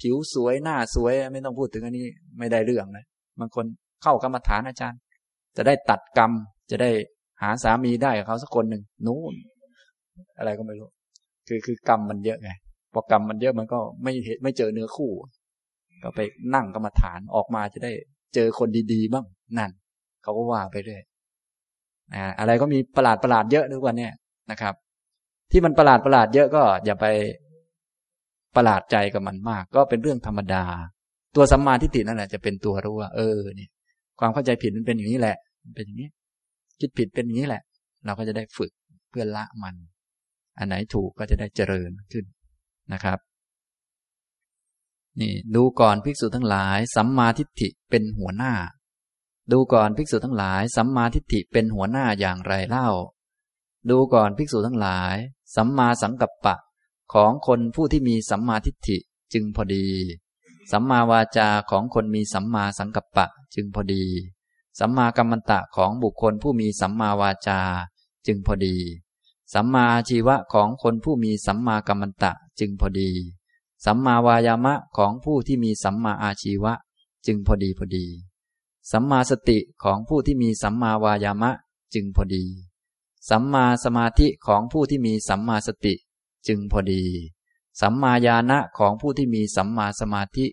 [0.00, 2.06] ผิวสวยหน้าสวย ไม่ต้องพูดถึงอันนี้
[2.38, 3.04] ไม่ได้เรื่องนะ
[3.40, 3.66] บางคน
[4.02, 5.00] เข้ากรรมฐานอาจารย์
[5.56, 6.32] จะได้ตัดกรรม
[6.70, 6.90] จะได้
[7.42, 9.34] หาสามีได้กับเขาสักคนหนึ่งนู่น
[10.38, 10.88] อะไรก็ไม่รู้
[11.48, 12.50] คือคือกรรมมันเยอะไง
[12.92, 15.12] พอกรรมมันเยอะมันก็ไม่เห็นไม่เจอเนื้อคู่
[16.02, 16.20] ก็ไป
[16.54, 17.92] นั่งกรรมฐานออกมาจะได้
[18.34, 19.26] เจอคนดีๆบ้าง
[19.58, 19.70] นั่น
[20.22, 21.02] เขาก็ว่าไปเรื่อย
[22.38, 24.12] อะไรก็มีประหลาดประหลาดเยอะทุกวันเนี่ย
[24.50, 24.74] นะครับ
[25.50, 27.06] ที่มันประหลาดประหลาดเยอะก็อย่าไป
[28.56, 30.64] ประหลาดใจกับมันมาก ก็เป็นเรื่องธรรมดา
[31.36, 33.70] ตัวสัมมาทิฏฐินั่นแหละจะเป็นตัวรู้ว่า เออเนี่ย
[34.20, 36.08] ความเข้าใจผิดมันเป็นอย่างนี้แหละ มันเป็นอย่างนี้
[36.80, 37.62] คิดผิดเป็นอย่างนี้แหละ
[38.04, 38.70] เราก็จะได้ฝึก
[39.10, 39.74] เพื่อละมัน
[40.58, 42.24] อันไหนถูกก็จะได้เจริญขึ้น
[42.92, 43.18] นะครับ
[45.20, 48.54] นี่ดูก่อนภิกษุทั้งหลาย สัมมาทิฏฐิเป็นหัวหน้า
[49.52, 52.88] ดูก่อนภิกษุทั้งหลาย สัมมาทิฏฐิเป็นหัวหน้าอย่างไรเล่า
[53.90, 55.14] ดูก่อนภิกษุทั้งหลาย
[55.56, 56.56] สัมมาสังกัปปะ
[57.14, 58.96] ของคนผู้ที่มีสัมมาทิฏฐิ
[59.32, 59.86] จึงพอดี
[60.72, 64.04] สัมมาวาจาของคนมีสัมมาสังกัปปะจึงพอดี
[64.78, 67.60] สัมมากัมมันตะของบุคคลผู้มีสัมมาวาจา
[68.26, 68.76] จึงพอดี
[69.54, 73.10] สัมมาชีวะของคนผู้มีสัมมากัมมันตะจึงพอดี
[73.84, 76.72] สัมมาวายามะของผู้ที่มีสัมมาอาชีวะ
[77.26, 78.06] จึงพอดีพอดี
[78.90, 81.50] สัมมาสติของผู้ที่มีสัมมาวายามะ
[81.94, 82.44] จึงพอดี
[83.28, 85.94] สัมมาสมาธิของผู้ที่มีสัมมาสติ
[86.46, 87.02] จึงพอดี
[87.80, 90.46] สัมมาญาณะของผู้ที่มีสัมมาสมาธิ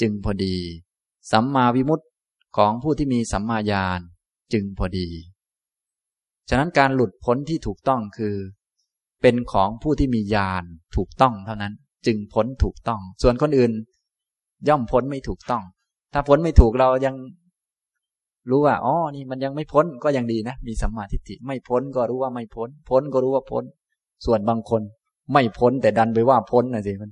[0.00, 0.54] จึงพอดี
[1.30, 2.06] สัมมาวิมุตติ
[2.56, 4.00] ของผู้ที่มีสัมมาญาณ
[4.52, 5.08] จึงพอดี
[6.48, 8.34] ฉะนั้นการหลุดพ้นที่ถูกต้องคือ
[9.22, 10.64] เป็นของผู้ที่มีญาณ
[10.96, 11.72] ถูกต้องเท่านั้น
[12.06, 13.72] จึงพ้นถูกต้อง ส่วนคนอื่น
[14.68, 15.62] ย่อมพ้นไม่ถูกต้อง
[16.12, 17.14] ถ้าพ้นไม่ถูกเรายัง
[18.50, 23.64] รู้ว่าอ๋อนี่มันยังไม่พ้นก็ยังดีนะ มีสัมมาทิฏฐิไม่พ้นก็รู้ว่าไม่พ้น พ้นก็รู้ว่าพ้น
[24.26, 24.82] ส่วนบางคน
[25.32, 27.10] ไม่พ้นแต่ดันไปว่าพ้นนะสิมัน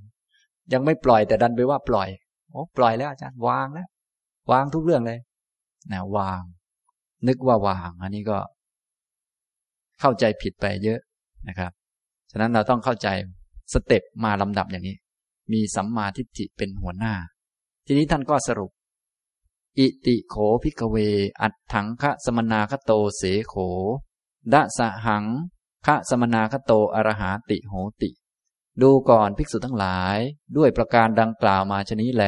[0.72, 2.09] ยังไม่ปล่อยแต่ดันไปว่าปล่อย
[2.51, 3.89] โอ้ปล่อยแล้วอาจารย์วางแล้ว
[4.51, 5.18] วางทุกเรื่องเลย
[5.93, 6.43] นะวาง
[7.28, 8.39] นึกว่าวาง อันนี้ก็
[10.07, 11.01] เข้าใจผิดไปเยอะ
[11.49, 11.73] นะครับ
[12.31, 13.09] ฉะนั้นเราต้องเข้าใจ
[13.73, 14.97] สเต็ปมาลำดับอย่างนี้
[15.53, 17.15] มีสัมมาทิฏฐิเป็นหัวหน้า
[17.87, 18.71] ทีนี้ท่านก็สรุป
[19.79, 20.97] อิติโขพิกเว
[21.41, 23.55] อัดถังคะสมนาคโตเสโข
[24.53, 25.25] ดะสะหัง
[25.87, 28.11] คะสมนาคโตอรหาติโหติ
[28.83, 30.19] ดูก่อนภิกษุทั้งหลาย
[30.57, 32.25] ด้วยประการดังกล่าวมาชนี้แล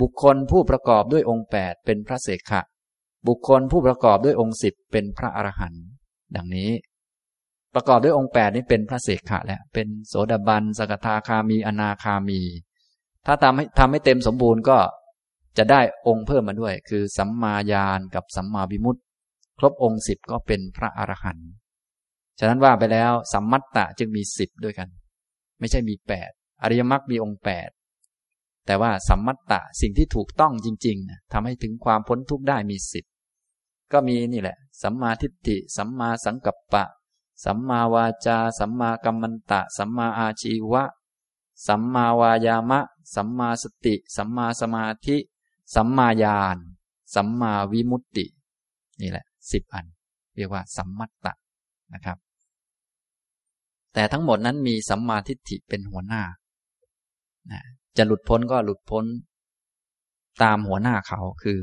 [0.00, 2.60] บุคคลผู้ประกอบด้วยองค์แปดเป็นพระเสขะ
[3.26, 5.84] บุคคลผู้ประกอบด้วยองค์สิบเป็นพระอรหันต์
[6.36, 6.70] ดังนี้
[7.74, 12.40] ประกอบด้วยองค์แปดนี้เป็นพระเสขะแล้วเป็นโสดาบันสกทาคามีอนาคามี
[13.26, 14.78] ถ้าทำให้ทำให้เต็มสมบูรณ์ก็
[15.58, 19.00] จะได้องค์เพิ่มมาด้วย คือสัมมาญาณกับสัมมาวิมุตติ
[19.58, 21.50] ครบองค์สิบก็เป็นพระอรหันต์
[22.38, 24.88] ฉะนั้นว่าไปแล้วสัมมัตตะจึงมีสิบด้วยกัน
[25.60, 26.30] ไม่ใช่มีแปด
[26.62, 27.68] อริยมรรคมีองค์แปด
[28.66, 33.04] แต่ว่าสัมมัตตะสิ่งที่ถูกต้องจริงๆทำให้ถึงความพ้นทุกข์ได้มีสิบ
[33.92, 36.84] ก็มีนี่แหละ สัมมาทิฏฐิ สัมมาสังกัปปะ
[37.44, 40.84] สัมมาวาจา สัมมากัมมันตะ สัมมาอาชีวะ
[41.66, 42.80] สัมมาวายามะ
[43.14, 45.16] สัมมาสติ สัมมาสมาธิ
[45.74, 46.58] สัมมาญาณ
[47.14, 48.26] สัมมาวิมุตติ
[49.00, 49.86] นี่แหละสิบอัน
[50.36, 51.32] เรียกว่า สัมมัตตะ
[51.94, 52.18] นะครับ
[53.94, 56.22] แต่ทั้งหมดนั้นมีสัมมาทิฏฐิเป็นหัวหน้า
[57.50, 57.62] นะ
[57.96, 59.04] จะหลุดพ้นก็หลุดพ้น
[60.42, 61.58] ตามหัวหน้าเขาคือ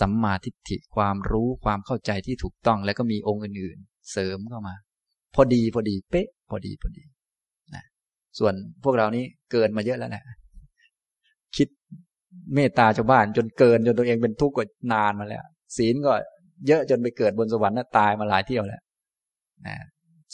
[0.00, 4.74] สัมมาทิฏฐิความรู้ความเข้าใจที่ถูกต้องแล้วก็มีองค์อื่นๆ เสริมเข้ามา
[5.34, 7.04] พอดีพอดีเป๊ะ พอดีพอดี
[7.74, 7.84] นะ
[8.38, 10.24] ส่วนพวกเรานี้เกินมาเยอะแล้วแหละ
[11.56, 11.68] คิด
[12.54, 15.44] เมตตาชาวบ้านจนเกินจนตัวเองเป็นทุกข์กว่านานมาแล้ว
[15.76, 16.12] ศีลก็
[16.66, 18.82] เยอะจนไปเกิดบนสวรรค์น่าตายมาหลายเที่ยวแล้ว
[19.66, 19.76] นะ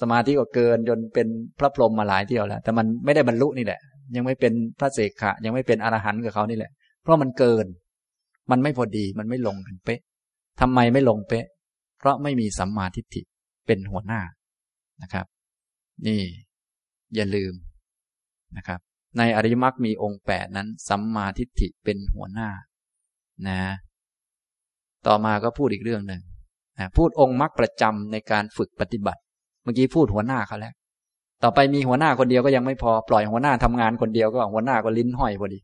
[0.01, 1.27] สมาธิก็เกินจนเป็น
[1.59, 3.81] พระพรหมมาหลายเที่ยวแล้ว แต่มันไม่ได้บรรลุนี่แหละ
[4.17, 6.71] ยังไม่เป็นพระเสกขะ ยังไม่เป็นอรหันต์กับเขานี่แหละ
[7.03, 7.67] เพราะมันเกิน
[8.51, 10.01] มันไม่พอดีมันไม่ลงกันเป๊ะ
[10.61, 11.47] ทำไมไม่ลงเป๊ะ
[11.99, 13.23] เพราะไม่มีสัมมาทิฏฐิ
[13.67, 14.21] เป็นหัวหน้า
[15.03, 15.27] นะครับ
[16.07, 16.21] นี่
[17.15, 17.55] อย่าลืม
[18.57, 18.81] นะครับ
[19.19, 22.51] ในอริยมรรคมีองค์แปดนั้นสัมมาทิฏฐิเป็นหัวหน้า
[23.49, 23.61] นะ
[25.07, 26.23] ต่อมาก็พูดอีกเรื่องหนึ่ง
[26.79, 29.21] นะพูดองค์มรรคประจำในการฝึกปฏิบัติ
[29.63, 30.75] เมื่อกี้พูดหัวหน้าเขาแล้ว
[31.43, 35.59] ต่อไปมีหัวหน้าคนเดียวก็ยังไม่พอปล่อยหัวหน้าทำงานคนเดียวก็หัวหน้าก็ลิ้นห้อยพอดี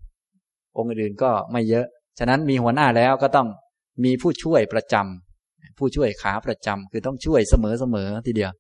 [0.77, 1.87] องค์อื่นก็ไม่เยอะ
[2.19, 3.49] ฉะนั้นมีหัวหน้าแล้วก็ต้อง
[4.05, 8.53] มีผู้ช่วยประจำผู้ช่วยขาประจำคือต้องช่วยเสมอเสมอทีเดียว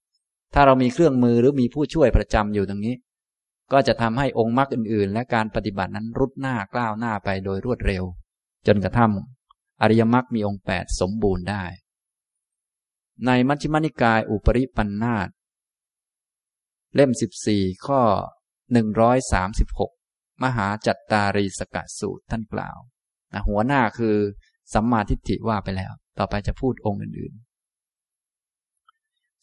[0.55, 2.95] ถ้าเรามีเครื่องมือหรือมีผู้ช่วยประจำอยู่ตรงนี้
[3.73, 8.05] ก็จะทำให้องค์มรรคอื่น ๆ และการปฏิบัตินั้นรุดหน้ากล้าวหน้าไปโดยรวดเร็ว
[8.67, 9.13] จนกระทั่ง
[9.83, 11.65] อริยมรรคมีองค์แปดสมบูรณ์ได้
[13.27, 15.29] ในมัชฌิมานิกายอุปริปันธาต
[16.95, 18.01] เล่มสิบสี่ข้อ
[18.73, 19.93] หนึ่งร้อยสามสิบหก
[20.43, 22.79] มหาจัตตารีสกะสูตรท่านกล่าว
[23.47, 24.17] หัวหน้าคือ
[24.73, 27.53] สัมมาทิฏฐิว่าไปแล้ว ต่อไปจะพูดองค์อื่นๆ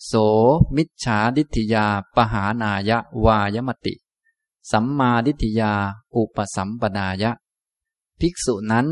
[0.06, 0.14] โส
[0.76, 1.86] มิจฉาดิฏฐิยา
[2.16, 3.94] ปหานายะวายมติ
[4.72, 5.74] สัมมาดิฏฐิยา
[6.16, 7.32] อุปสัมปนายะ
[8.20, 8.88] ภิกษุนั้น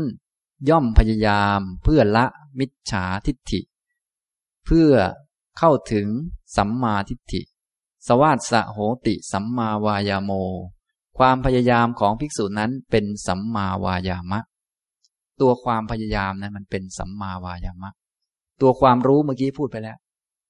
[0.68, 2.26] ย่อมพยายามเพื่อละ
[2.58, 3.60] มิจฉาทิฏฐิ
[4.64, 4.92] เพื่อ
[5.58, 6.08] เข้าถึง
[6.56, 7.40] สัมมาทิฏฐิ
[8.06, 10.30] สวาสะโหติสัมมาวายาโม
[11.18, 14.40] ความพยายามของภิกษุนั้นเป็นสัมมาวายามะ
[15.40, 17.90] ตัวความพยายามนะมันเป็นสัมมาวายามะ
[18.60, 19.98] ตัวความรู้เมื่อกี้พูดไปแล้ว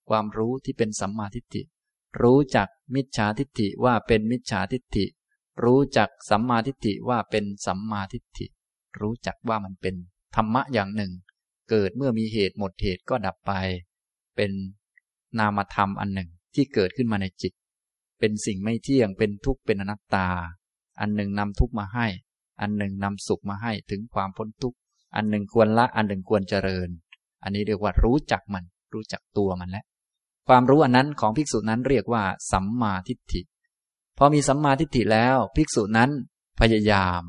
[0.09, 1.63] ความรู้ที่เป็นสัมมาทิฏฐิ
[2.23, 5.05] รู้จักมิจฉาทิฏฐิว่าเป็นมิจฉาทิฏฐิ
[5.65, 8.47] รู้จักสัมมาทิฏฐิว่าเป็นสัมมาทิฏฐิ
[9.01, 9.95] รู้จักว่ามันเป็น
[10.37, 11.13] ธรรมะอย่างหนึ่ง
[11.71, 13.53] เกิดเมื่อมีเหตุหมดเหตุก็ดับไป
[14.37, 14.51] เป็น
[15.39, 17.53] นามธรรมอันหนึ่งที่เกิดขึ้นมาในจิต
[18.21, 20.29] เป็นสิ่งไม่เที่ยงเป็นทุกข์เป็นอนัตตา
[21.01, 22.07] อันหนึ่งนำทุกข์มาให้
[22.61, 24.79] อันหนึ่งนำสุขมาให้ถึงความพ้นทุกข์
[25.17, 26.89] อันหนึ่งควรละ อันหนึ่งควรเจริญ
[27.43, 29.85] อันนี้เรียกว่ารู้จักมัน รู้จักตัวมันแล้ว
[30.49, 33.41] ความรู้อันนั้นของภิกษุนั้นเรียกว่า สัมมาทิฏฐิ
[34.19, 36.11] พอมีสัมมาทิฏฐิแล้วภิกษุนั้น
[36.61, 37.23] พยายาม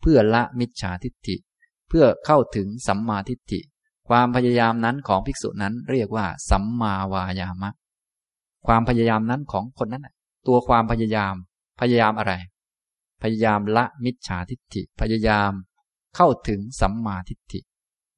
[0.00, 1.36] เพื่อละมิจฉาทิฏฐิ
[1.88, 3.60] เพื่อเข้าถึงสัมมาทิฏฐิ
[4.08, 7.70] ความพยายามนั้นของภิกษุนั้นเรียกว่า สัมมาวายามะ
[8.66, 10.08] ความพยายามนั้นของคนนั้น
[10.46, 11.34] ตัวความพยายาม
[11.80, 12.32] พยายามอะไร
[13.26, 15.52] พยายามละมิจฉาทิฏฐิ พยายาม
[16.16, 17.60] เข้าถึงสัมมาทิฏฐิ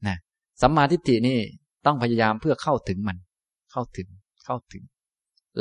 [0.07, 0.17] นะ
[0.63, 1.39] สัมมาทิฏฐินี่
[1.87, 3.19] ต้องพยายามเพื่อเข้าถึงมัน
[3.73, 4.09] เข้าถึง
[4.45, 4.83] เข้าถึง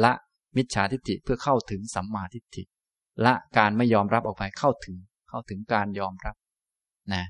[0.04, 0.14] ละ
[0.58, 2.64] มิจฉาทิฏฐิเพื่อเข้าถึงสัมมาทิฏฐิ
[3.26, 4.98] ละการไม่ยอมรับออกไปเข้าถึง
[5.30, 6.36] เข้าถึงการยอมรับ
[7.14, 7.24] นะ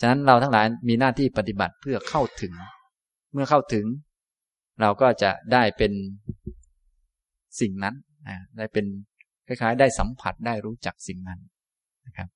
[0.00, 2.52] ฉะนั้นเราทั้งหลายมีหน้าที่ปฏิบัติเพื่อเข้าถึง
[3.32, 3.86] เมื่อเข้าถึง
[4.80, 5.92] เราก็จะได้เป็น
[7.60, 7.94] สิ่งนั้น
[8.28, 8.86] นะได้เป็น
[9.48, 11.40] คล้ายๆ ได้สัมผัสได้รู้จักสิ่งนั้น
[12.06, 12.28] นะครับ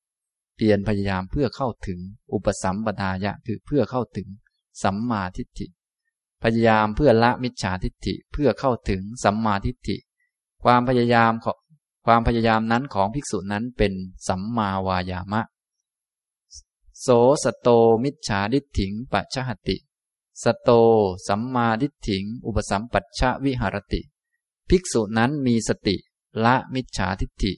[0.56, 1.98] เพียรพยายามเพื่อเข้าถึง
[2.32, 4.28] อุปสัมปทายะคือเพื่อเข้าถึง
[4.82, 5.66] สัมมาทิฏฐิ
[6.42, 9.96] พยายามเพื่อละมิจฉาทิฏฐิเพื่อเข้าถึงสัมมาทิฏฐิ
[10.64, 11.56] ความพยายามของ
[12.06, 13.92] ความพยายามนั้นของภิกษุนั้นเป็น
[14.28, 15.42] สัมมาวายามะ
[17.00, 17.08] โส
[17.44, 17.68] สโต
[18.04, 19.76] มิจฉาทิฏฐิงปัจฉหติ
[20.42, 20.70] สโต
[21.28, 24.00] สัมมาทิฏฐิง อุปสัมปัชชวิหารติ
[24.68, 25.96] ภิกษุนั้นมีสติ
[26.44, 27.52] ละมิจฉาทิฏฐิ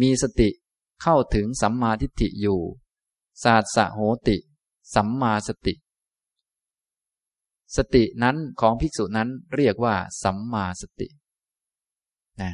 [0.00, 0.48] มีสติ
[1.02, 2.60] เข้าถึงสัมมาทิฏฐิอยู่
[3.42, 4.36] ศาสสะโหติ
[4.94, 5.74] สัมมาสติ
[7.76, 11.08] สตินั้นของภิกษุนั้นเรียกว่า สัมมาสติ
[12.40, 12.50] นะ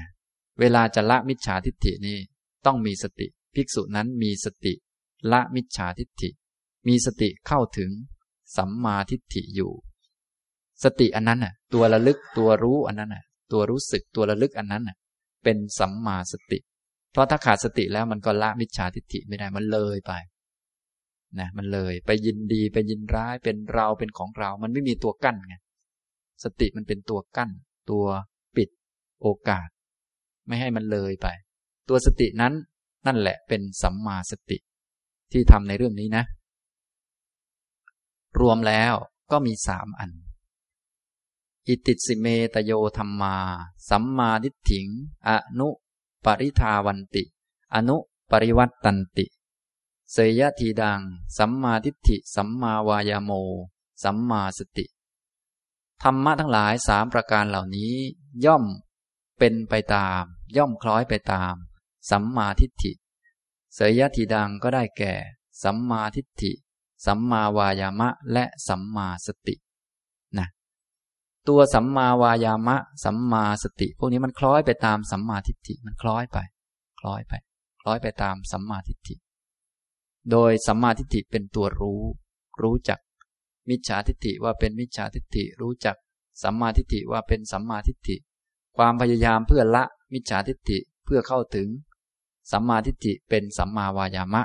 [0.59, 2.19] เวลาจะละมิจฉาทิฏฐินี้
[2.67, 4.73] ต้องมีสติ ภิกษุนั้นมีสติ
[5.33, 6.31] ละมิจฉาทิฏฐิ
[6.87, 7.91] มีสติเข้าถึง
[8.57, 9.73] สัมมาทิฏฐิอยู่
[10.83, 14.97] สติอันนั้นน่ะ ตัวระลึกตัวรู้อันนั้นน่ะ ตัวรู้สึกตัวระลึกอันนั้นน่ะ
[15.47, 16.59] เป็นสัมมาสติ
[17.13, 20.13] เพราะถ้าขาดสติแล้วมันก็ละมิจฉาทิฏฐิไม่ได้มันเลยไป
[21.39, 25.55] นะมันเลยไปยินดีไปยินร้ายเป็นเราเป็นของเรา มันไม่มีตัวกั้นไง
[26.45, 27.51] สติมันเป็นตัวกั้น
[27.91, 28.07] ตัว
[28.57, 28.69] ปิด
[29.23, 29.69] โอกาส
[30.47, 31.29] ไม่ให้มันเลยไป
[31.89, 32.55] ตัวสตินั้น
[33.07, 34.59] นั่นแหละเป็นสัมมาสติ
[35.33, 36.25] ที่ทำในเรื่องนี้นะ
[38.41, 38.95] รวมแล้ว
[39.33, 40.11] ก็มีสามอัน
[41.69, 43.37] อิติสิเมตโยธรรมา
[43.89, 44.87] สัมมาดิฏถิง
[45.29, 45.69] อนุ
[46.25, 47.25] ปริทาวันติ
[47.75, 47.97] อนุ
[48.31, 49.27] ปริวัตตันติ
[50.13, 51.01] เสยทีดัง
[51.39, 53.31] สัมมาทิฏฐิ สัมมาวายโม
[54.03, 54.87] สัมมาสติ
[56.03, 57.95] ธรรมะทั้งหลายสามประการเหล่านี้
[58.45, 58.65] ย่อม
[59.39, 60.23] เป็นไปตาม
[60.57, 61.55] ย่อมคล้อยไปตาม
[62.11, 62.93] สัมมาทิฏฐิ
[63.75, 65.15] เสยทีดังก็ได้แก่
[65.63, 66.53] สัมมาทิฏฐิ
[67.07, 69.55] สัมมาวายามะ และสัมมาสติ
[71.49, 76.39] ตัวสัมมาวายามะ สัมมาสติ พวกนี้มันคล้อยไปตามสัมมาทิฏฐิมันคล้อยไป
[77.01, 77.33] คล้อยไป
[77.81, 79.15] คล้อยไปตามสัมมาทิฏฐิ
[80.31, 82.03] โดยสัมมาทิฏฐิเป็นตัวรู้
[82.63, 82.99] รู้จัก
[83.69, 85.97] มิจฉาทิฏฐิว่าเป็นมิจฉาทิฏฐิรู้จัก
[86.43, 88.17] สัมมาทิฏฐิว่าเป็นสัมมาทิฏฐิ
[88.77, 91.69] ความพยายามเพื่อละมิจฉาทิฏฐิเพื่อเข้าถึง
[92.53, 94.43] สัมมาทิฏฐิเป็นสัมมาวายามะ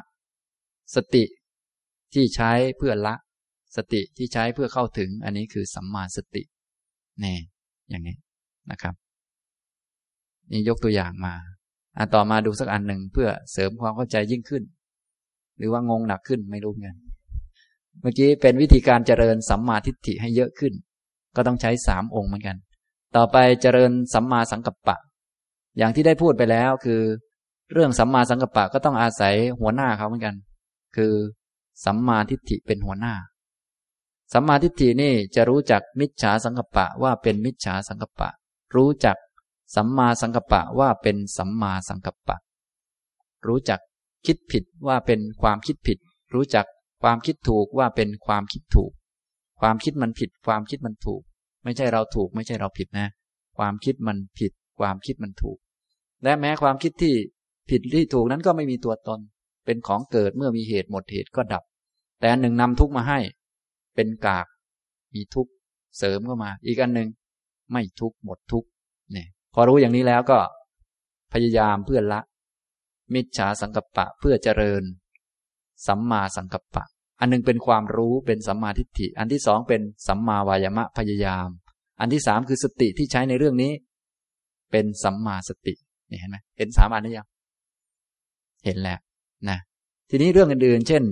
[0.96, 1.24] สติ
[2.14, 3.16] ที่ใช้เพื่อละ
[3.76, 6.44] สติที่ใช้เพื่อเข้าถึง อันนี้คือสัมมาสติ
[7.24, 7.38] นี่
[7.90, 8.16] อย่างนี้
[8.72, 8.94] นะครับ
[10.52, 11.34] นี่ยกตัวอย่างมา
[11.98, 14.64] อะต่อมาดูสักอันหนึ่งเพื่อเสริมความเข้าใจยิ่งขึ้น
[15.58, 16.96] หรือว่างงหนักขึ้นไม่รู้เงิน
[18.02, 20.74] เมื่อกี้เป็นวิธีการเจริญสัมมาทิฏฐิให้เยอะขึ้น
[21.36, 22.58] ก็ต้องใช้สามองค์เหมือนกัน
[23.16, 24.98] ต่อไปเจริญสัมมาสังกัปปะ
[25.78, 27.02] อย่างที่ได้พูดไปแล้วคือ
[27.74, 30.36] เรื่องสัมมาสังกัปปะก็ต้องอาศัยหัวหน้าเขาเหมือนกัน
[30.96, 31.14] คือ
[31.86, 33.14] สัมมาทิฏฐิเป็นหัวหน้า
[34.34, 38.30] สัมมาทิฏฐินี่จะรู้จักมิจฉาสังกปะว่าเป็นมิจฉาสังกปะ
[38.76, 39.18] รู้จัก
[39.76, 42.38] สัมมาสังกปะว่าเป็นสัมมาสังกปปะ
[43.48, 43.80] รู้จัก
[44.26, 45.98] คิดผิดว่าเป็นความคิดผิด
[46.34, 46.66] รู้จัก
[47.04, 48.92] ความคิดถูกว่าเป็นความคิดถูก
[49.60, 51.22] ความคิดมันผิด ความคิดมันถูก
[51.64, 53.08] ไม่ใช่เราถูก ไม่ใช่เราผิดนะ
[53.58, 55.58] ความคิดมันผิด ความคิดมันถูก
[56.24, 57.14] และแม้ความคิดที่
[57.70, 59.20] ผิดที่ถูกนั้นก็ไม่มีตัวตน
[59.66, 61.64] เป็นของเกิดเมื่อมีเหตุหมดเหตุก็ดับ
[62.20, 63.20] แต่อันหนึ่งนำทุกมาให้
[63.96, 64.48] เป็นกาก
[65.14, 65.48] มีทุก
[65.98, 67.10] เสริมเข้ามา อีกอันหนึ่ง
[67.72, 68.66] ไม่ทุกหมดทุก
[69.12, 70.40] เนี่ย พอรู้อย่างนี้แล้วก็
[71.34, 72.20] พยายามเพื่อละ
[73.14, 74.84] มิจฉาสังกัปปะเพื่อเจริญ
[75.88, 76.86] สัมมาสังกัปปะ
[77.20, 81.48] อันนึงเป็นความรู้เป็นสัมมาทิฏฐิ อันที่สองเป็นสัมมาวายามะพยายาม
[82.00, 83.72] อันที่สามคือสติที่ใช้ในเรื่องนี้
[84.72, 85.74] เป็นสัมมาสติ
[86.10, 87.28] นี่เห็นไหมเห็นสามอันนี้ยัง
[88.66, 89.00] เห็นแล้ว
[89.50, 89.58] นะ
[90.10, 91.04] ทีนี้เรื่องอื่นๆ เช่น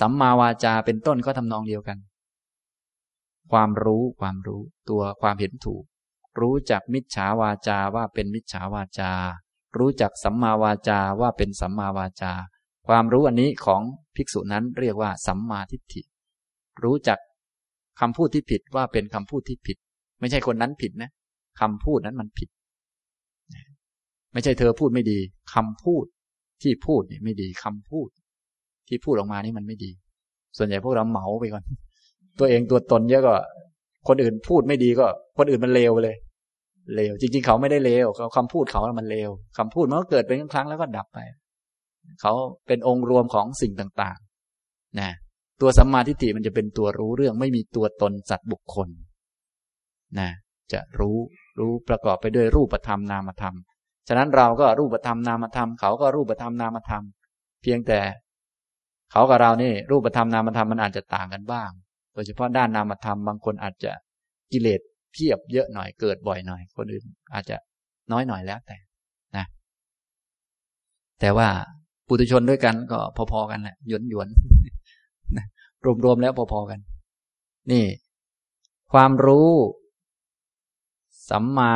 [0.00, 1.98] สัมมาวาจาเป็นต้นก็ทำนองเดียวกัน
[3.52, 5.84] ความรู้ความรู้ตัวความเห็นถูก
[6.40, 9.12] รู้จักมิจฉาวาจาว่าเป็นมิจฉาวาจา
[9.78, 12.32] รู้จักสัมมาวาจาว่าเป็นสัมมาวาจา
[12.88, 13.82] ความรู้อันนี้ของ
[14.16, 16.02] ภิกษุนั้นเรียกว่า สัมมาทิฏฐิ
[16.84, 17.18] รู้จัก
[18.00, 19.76] คำพูดที่ผิดว่าเป็นคำพูดที่ผิด
[20.20, 21.10] ไม่ใช่คนนั้นผิดนะ
[21.60, 22.48] คำพูดนั้นมันผิด
[24.32, 25.18] ไม่ใช่เธอพูดไม่ดี
[25.54, 26.04] คำพูด
[26.62, 28.08] ที่พูดเนี่ยไม่ดีคำพูด
[28.88, 29.90] ที่พูดออกมานี่มันไม่ดี
[30.56, 31.64] ส่วนใหญ่พวกเราเหมาไปก่อน
[32.38, 33.34] ตัวเองตัวตนเยอะก็
[34.08, 35.06] คนอื่นพูดไม่ดีก็
[35.38, 36.16] คนอื่นมันเลวเลย
[36.94, 41.18] เลวจริง ๆ เขาไม่ได้เลวเขาคำพูดเขามันเลวคำพูดมันก็เกิดเป็นครั้งแล้วก็ดับไป
[42.20, 42.32] เขา
[42.66, 45.10] เป็นองค์รวมของสิ่งต่างๆ นะ
[45.60, 48.88] ตัวสัมมาทิฏฐิมันจะเป็นตัวรู้เรื่องไม่มีตัวตนสัตว์บุคคล
[50.18, 50.30] นะ
[50.72, 51.16] จะรู้
[51.58, 53.54] รู้ประกอบไปด้วยรูปธรรมนามธรรม
[54.08, 57.02] ฉะนั้นเราก็รูปธรรมนามธรรม เขาก็รูปธรรมนามธรรม
[57.62, 57.98] เพียงแต่
[59.12, 61.70] เขากับเรานี่รูปธรรมนามธรรมมันอาจจะต่างกันบ้าง
[62.14, 63.92] โดยเฉพาะด้านนามธรรมบางคนอาจจะ
[64.52, 64.80] กิเลส
[65.12, 67.04] เพียบเยอะหน่อยเกิดบ่อยหน่อย คนอื่น
[67.34, 67.56] อาจจะ
[68.12, 68.76] น้อยหน่อยแล้วแต่
[69.36, 69.44] นะ
[71.20, 71.48] แต่ว่า
[72.06, 72.98] ปุถุชนด้วยกันก็
[73.32, 74.28] พอๆกันแหละหยวนหยวน
[76.04, 76.80] รวมๆแล้วพอๆกัน
[77.72, 77.86] นี่
[78.92, 79.50] ความรู้
[81.30, 81.74] สัมมา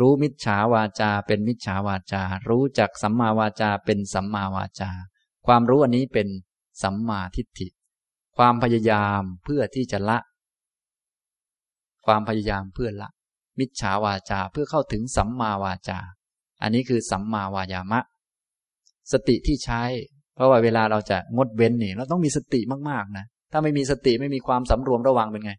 [0.00, 4.90] รู้มิจฉาวาจา เป็นมิจฉาวาจา รู้จักสัมมาวาจาเป็นสัมมาวาจา
[5.46, 6.28] ความรู้อันนี้เป็น
[6.82, 7.68] สัมมาทิฏฐิ
[8.36, 10.18] ความพยายามเพื่อที่จะละ
[12.06, 13.10] ความพยายามเพื่อละ
[13.58, 15.98] มิจฉาวาจาเพื่อเข้าถึงสัมมาวาจา
[16.62, 18.00] อันนี้คือสัมมาวายามะ
[19.12, 19.82] สติที่ใช้
[20.34, 25.52] เพราะว่าเวลาเราจะงดเว้นนี่เราต้องมีสติมากๆนะ ถ้าไม่มีสติไม่มีความสำรวมระวังเป็นไง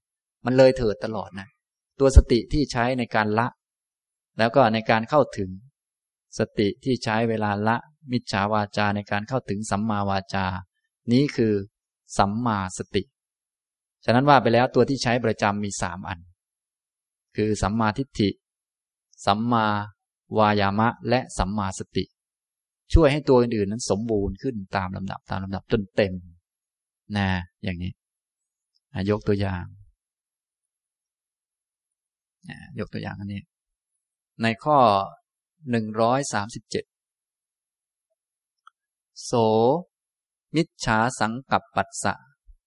[0.45, 1.47] มันเลยเถิดตลอดนะ
[1.99, 3.47] ตัวสติที่ใช้ในการละ
[4.37, 5.49] แล้วก็ในการเข้าถึง
[6.39, 7.77] สติที่ใช้เวลาละ
[8.11, 10.45] มิจฉาวาจาในการเข้าถึงสัมมาวาจา
[11.11, 11.53] นี้คือ
[12.17, 13.03] สัมมาสติ
[14.05, 16.19] ฉะนั้นว่าไปแล้วตัวที่ใช้ประจำมีสามอัน
[17.35, 18.29] คือสัมมาทิฏฐิ
[19.25, 19.65] สัมมา
[20.37, 22.03] วายามะ และสัมมาสติ
[22.93, 26.13] ช่วยให้ตัวอื่นๆนั้นสมบูรณ์ขึ้นตามลำดับตามลำดับจนเต็ม
[27.17, 27.27] นะ
[27.63, 27.91] อย่างนี้
[29.09, 29.65] ยกตัวอย่าง
[32.79, 33.41] ยกตัวอย่างอันนี้
[34.43, 34.77] ในข้อ
[35.71, 36.85] หนึ่งร้อยสามสิบเจ็ด
[39.23, 39.31] โส
[40.55, 42.13] มิจฉาสังกับปัสสะ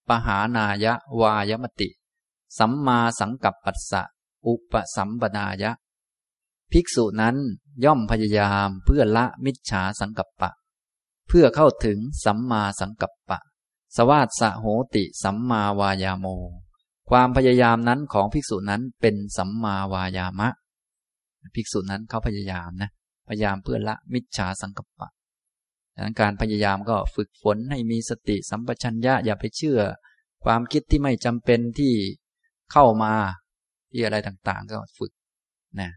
[0.09, 1.89] ปหานายะวายมติ
[2.59, 4.03] สัมมาสังกับปัสสะ
[4.47, 5.73] อุปสัมปนายะ
[6.73, 7.37] ภิกษุนั้น
[7.85, 10.51] ย่อมพยายามเพื่อละมิจฉาสังกัปปะ
[11.29, 13.39] เพื่อเข้าถึงสัมมาสังกัปปะ
[13.97, 16.27] สวาสะโหติสัมมาวายาโม
[17.11, 20.49] ความพยายามนั้นของภิกษุนั้นเป็นสัมมาวายามะ
[21.55, 22.91] ภิกษุนั้นเขาพยายามนะ
[23.29, 25.09] พยายามเพื่อละมิจฉาสังกัปปะ
[25.99, 29.81] ดังนั้นการพยายามก็ฝึกฝนให้มีสติสัมปชัญญะอย่าไปเชื่อ
[30.45, 31.95] ความคิดที่ไม่จำเป็นที่
[32.73, 33.13] เข้ามา
[33.91, 35.13] ที่อะไรต่างๆ ก็ฝึก
[35.81, 35.91] นะ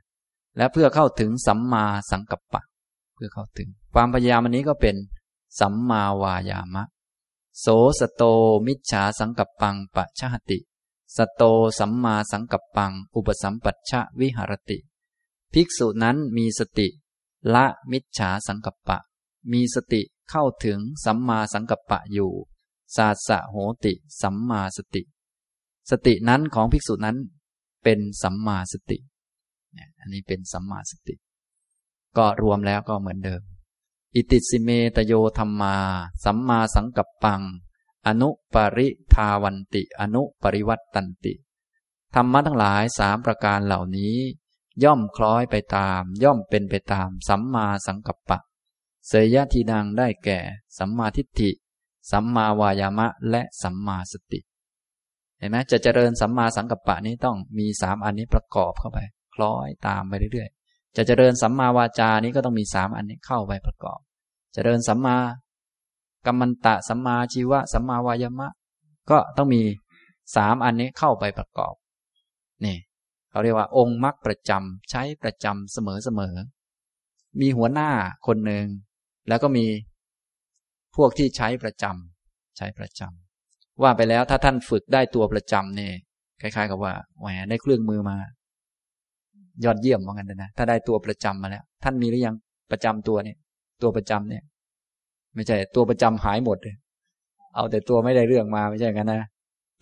[0.58, 2.62] และเพื่อเข้าถึงสัมมาสังกัปปะ
[3.16, 4.96] เพื่อเข้าถึง ความพยายามอันนี้ก็เป็น
[5.60, 6.84] สัมมาวายามะ
[7.60, 7.68] โส
[8.00, 8.24] สโต
[8.68, 10.60] มิจฉาสังกัปปังปะชะหติ
[11.18, 11.44] สโต
[11.80, 14.78] สัมมาสังกัปปัง อุปสัมปัชชะวิหารติ
[15.54, 16.88] ภิกษุนั้นมีสติ
[17.54, 18.98] ละมิจฉาสังกัปปะ
[19.52, 22.32] มีสติเข้าถึงสัมมาสังกัปปะอยู่
[22.96, 25.02] ศาสะโหติ สัมมาสติ
[25.90, 27.18] สตินั้นของภิกษุนั้น
[27.84, 28.98] เป็นสัมมาสติ
[30.00, 31.16] อันนี้เป็นสัมมาสติ
[32.18, 33.42] ก็รวมแล้วก็เหมือนเดิม
[34.16, 35.76] อิติสิเมตโยธรรมา
[36.26, 37.42] สัมมาสังกัปปัง
[38.08, 41.34] อนุปริทาวันติ อนุปริวัตตันติ
[42.16, 44.18] ธรรมะทั้งหลายสามประการเหล่านี้
[44.84, 48.40] ย่อมคล้อยไปตาม ย่อมเป็นไปตาม สัมมาสังกัปปะ
[49.14, 50.40] เสยทีนังได้แก่
[50.78, 51.52] สัมมาทิฏฐิ
[52.12, 54.40] สัมมาวายามะ และสัมมาสติ
[55.38, 59.00] เห็นไหมจะเจริญสัมมาสังกัปปะนี้ต้องมีสามอันนี้ประกอบเข้าไป
[59.34, 64.00] คล้อยตามไปเรื่อยๆ จะเจริญสัมมาวาจานี้ก็ต้องมีสามอันนี้เข้าไปประกอบ
[64.54, 65.18] เจริญสัมมา
[66.26, 68.48] กัมมันตะสัมมาชีวะ สัมมาวายามะ
[69.10, 69.62] ก็ต้องมี
[70.36, 71.74] สามอันนี้เข้าไปประกอบ
[72.66, 72.78] นี่
[73.30, 76.36] เขาเรียกว่า องค์มรรคประจำใช้ประจำเสมอเสมอ
[77.40, 77.90] มีหัวหน้า
[78.28, 78.66] คนหนึ่ง
[79.28, 79.66] แล้วก็มี
[80.96, 85.94] พวกที่ใช้ประจำใช้ประจำว่าไปแล้วถ้าท่านฝึกได้ตัวประจำเนี่ย
[86.42, 88.18] คล้าย ๆ กับว่าแหมได้เครื่องมือมา
[89.64, 92.36] ยอดเยี่ยมเหมือนกันนะถ้าได้ตัวประจำมาแล้ว ท่านมีหรือยัง
[92.72, 93.38] ประจำตัวเนี่ย
[93.82, 94.44] ตัวประจำเนี่ย
[95.36, 96.76] ไม่ใช่ตัวประจำหายหมดเลย
[97.56, 99.30] เอาแต่ตัวไม่ได้เรื่องมาไม่ใช่กันนะ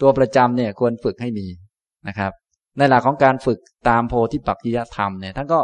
[0.02, 1.48] ตัวประจำเนี่ยควรฝึกให้มี
[2.08, 2.32] นะครับ
[2.78, 3.60] ในหลักของการฝึก
[3.90, 5.60] ตามโพธิปักจิยธรรมเนี่ยท่านก็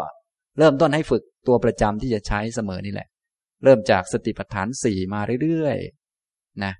[0.60, 3.08] เริ่มต้นให้ฝึกตัวประจำที่จะใช้เสมอนี่แหละ
[3.66, 6.74] เริ่มจากสติปัฏฐานสี่มาเรื่อยๆนะ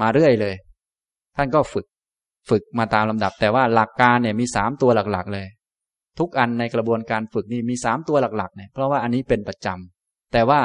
[0.00, 0.54] มาเรื่อยเลย
[1.36, 1.86] ท่านก็ฝึก
[2.50, 5.46] ฝึกมาตามลำดับ แต่ว่าหลักการเนี่ยมีสามตัวหลักๆ เลย
[6.18, 10.60] ทุกอันในกระบวนการฝึกนี่มีสามตัวหลักๆเนี่ยเพราะว่าอันนี้เป็นประจำแต่ว่า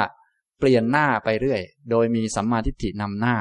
[0.58, 3.36] เปลี่ยนหน้าไปเรื่อย โดยมีสัมมาทิฏฐินำหน้า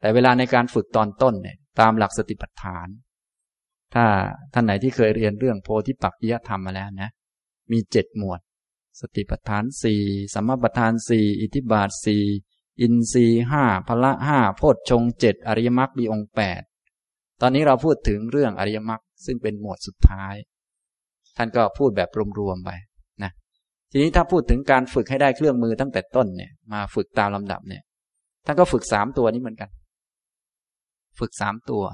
[0.00, 2.88] แต่เวลาในการฝึกตอนต้นเนี่ยตามหลักสติปัฏฐาน
[3.94, 4.04] ถ้า
[4.52, 7.10] ท่านไหนที่เคยเรียนเรื่องโพธิปักจิยธรรมมาแล้วนะ
[7.72, 8.40] มีเจ็ดหมวด
[9.00, 10.00] สติปัฏฐานสี่
[10.34, 12.22] สัมมาปัฏฐานสี่อิทิบาทสี่
[12.80, 16.62] อินทรีห้าพละห้าโพชฌงเจ็ดอริยมรรคมีองค์แปด
[17.40, 20.34] ตอนนี้เราพูดถึงเรื่องอริยมรรคซึ่งเป็นหมวดสุดท้าย
[21.36, 22.70] ท่านก็พูดแบบรวมๆไป
[23.22, 23.32] นะ
[23.90, 27.82] ทีนี้ถ้าพูดถึงการฝึกให้ได้เครื่องมือตั้งแต่ต้นเนี่ยมาฝึกตามลำดับเนี่ย
[28.46, 29.70] ท่านก็ฝึกสามตัวนี้เหมือนกัน
[31.18, 31.84] ฝึกสามตัว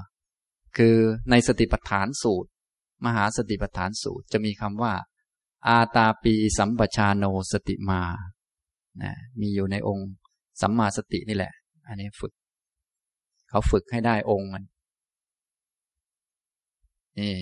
[0.77, 0.95] คือ
[1.31, 2.49] ในสติปัฏฐานสูตร
[3.05, 4.93] มหาสติปัฏฐานสูตรจะมีคำว่า
[5.67, 8.01] อาตาปีสัมปชาโนสติมา
[9.01, 10.09] นะมีอยู่ในองค์
[10.61, 11.53] สัมมาสตินี่แหละ
[11.87, 12.33] อันนี้ฝึก
[13.49, 14.63] เขาฝึกให้ได้องค์มัน
[17.19, 17.35] นี่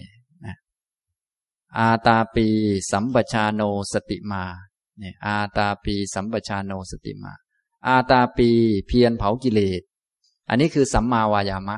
[1.77, 2.47] อาตาปี
[2.91, 3.61] สัมปชาโน
[3.93, 4.43] สติมา
[4.99, 7.33] เนี่ยอาตาปีสัมปชาโนสติมา
[7.87, 8.49] อาตาปี
[8.87, 9.81] เพียรเผากิเลส
[10.49, 11.77] อันนี้คือสัมมาวายามะ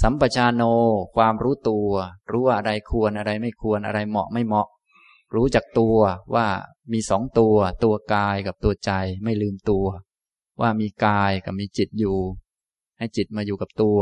[0.00, 0.62] สัมปชาโน
[1.16, 1.88] ความรู้ตัว
[2.30, 4.68] รู้ว่าอะไรควรอะไรไม่ควรอะไรเหมาะไม่เหมาะ
[5.34, 5.96] รู้จักตัว
[6.34, 6.46] ว่า
[6.92, 8.90] มีสองตัว ตัวกายกับตัวใจ
[9.24, 9.86] ไม่ลืมตัว
[10.60, 12.18] ว่ามีกายกับมีจิตอยู่
[12.98, 13.98] ให้จิตมาอยู่กับตัว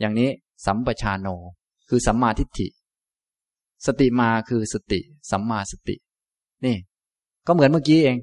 [0.00, 0.30] อย่างนี้
[0.66, 1.28] สัมปชาโน
[1.88, 2.68] คือสัมมาทิฏฐิ
[3.86, 5.00] สติมาคือสติ
[5.30, 5.96] สัมมาสติ
[6.64, 6.76] นี่
[7.46, 8.16] ก็เหมือนเมื่อกี้เอง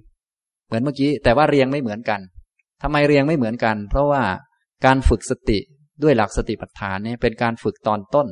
[0.67, 2.19] เหมือนเมื่อกี้ แต่ว่าเรียงไม่เหมือนกัน
[2.81, 4.23] ทำไมเรียงไม่เหมือนกัน เพราะว่า
[4.85, 5.59] การฝึกสติ
[6.03, 8.27] ด้วยหลักสติปัฏฐานนี่เป็นการฝึกตอนต้น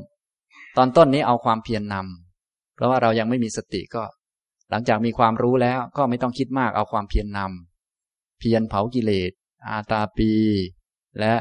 [0.78, 4.04] ตอนต้นนี้เอาความเพียรนนำเพราะว่าเรายังไม่มีสติก็
[4.70, 9.32] หลังจากมีความรู้แล้วก็ไม่ต้องคิดมากเอาความเพียรนนำเพียรเผากิเลส
[9.70, 10.32] อาตาปี
[11.20, 11.34] และ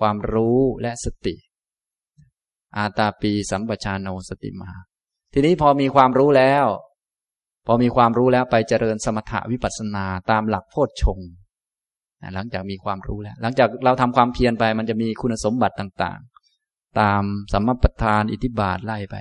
[0.00, 1.34] ความรู้และสติ
[2.76, 4.70] อาตาปีสัมปชานโนสติมา
[5.32, 6.66] ทีนี้พอมีความรู้แล้ว
[7.66, 11.18] พอมีความรู้แล้วไปเจริญสมถะวิปัสสนาตามหลักโพชฌง
[12.34, 19.16] หลังจากมีความรู้แล้ว หลังจากเราทำความเพียรไป มันจะมีคุณสมบัติต่างๆ ตามสัมมาประธานอิทธิบาทไล่ไป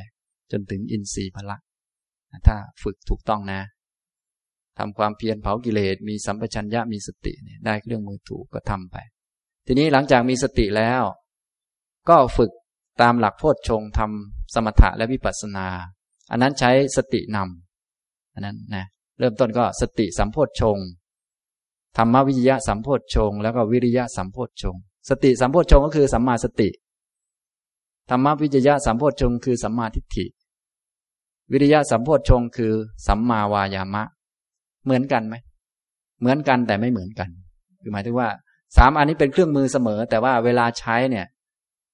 [0.52, 1.58] จนถึงอินทรีย์พละ
[2.48, 3.62] ถ้าฝึกถูกต้องนะ
[4.78, 8.98] ทำความเพียรเผากิเลส มีสัมปชัญญะมีสติเนี่ยได้เครื่องมือถูกก็ทำไป
[9.68, 11.02] ทีนี้หลังจากมีสติแล้ว
[12.10, 12.52] ก็ฝึก
[13.02, 15.68] ตามหลักโพชฌงทำสมถะและวิปัสสนา
[16.32, 18.86] อันนั้นใช้สตินำอันนั้นนะ
[19.20, 20.78] เริ่มต้นก็สติสัมโพชฌง
[21.98, 24.76] ธรรมวิยะสัมโพชฌงแล้วก็วิริยะสัมโพชฌง
[25.10, 26.70] สติสัมโพชฌงก็คือสัมมาสติ
[28.10, 30.26] ธรรมวิจยะสัมโพชฌงคือสัมมาทิฏฐิ
[31.52, 32.74] วิริยะสัมโพชฌงคือ
[33.08, 34.04] สัมมาวายามะ
[34.86, 35.36] เหมือนกันไหม
[36.20, 37.30] เหมือนกันแต่ไม่เหมือนกัน
[37.82, 38.30] คือหมายถึงว่า
[38.78, 41.26] สามอันนี้เป็นเครื่องมือเสมอ แต่ว่าเวลาใช้เนี่ย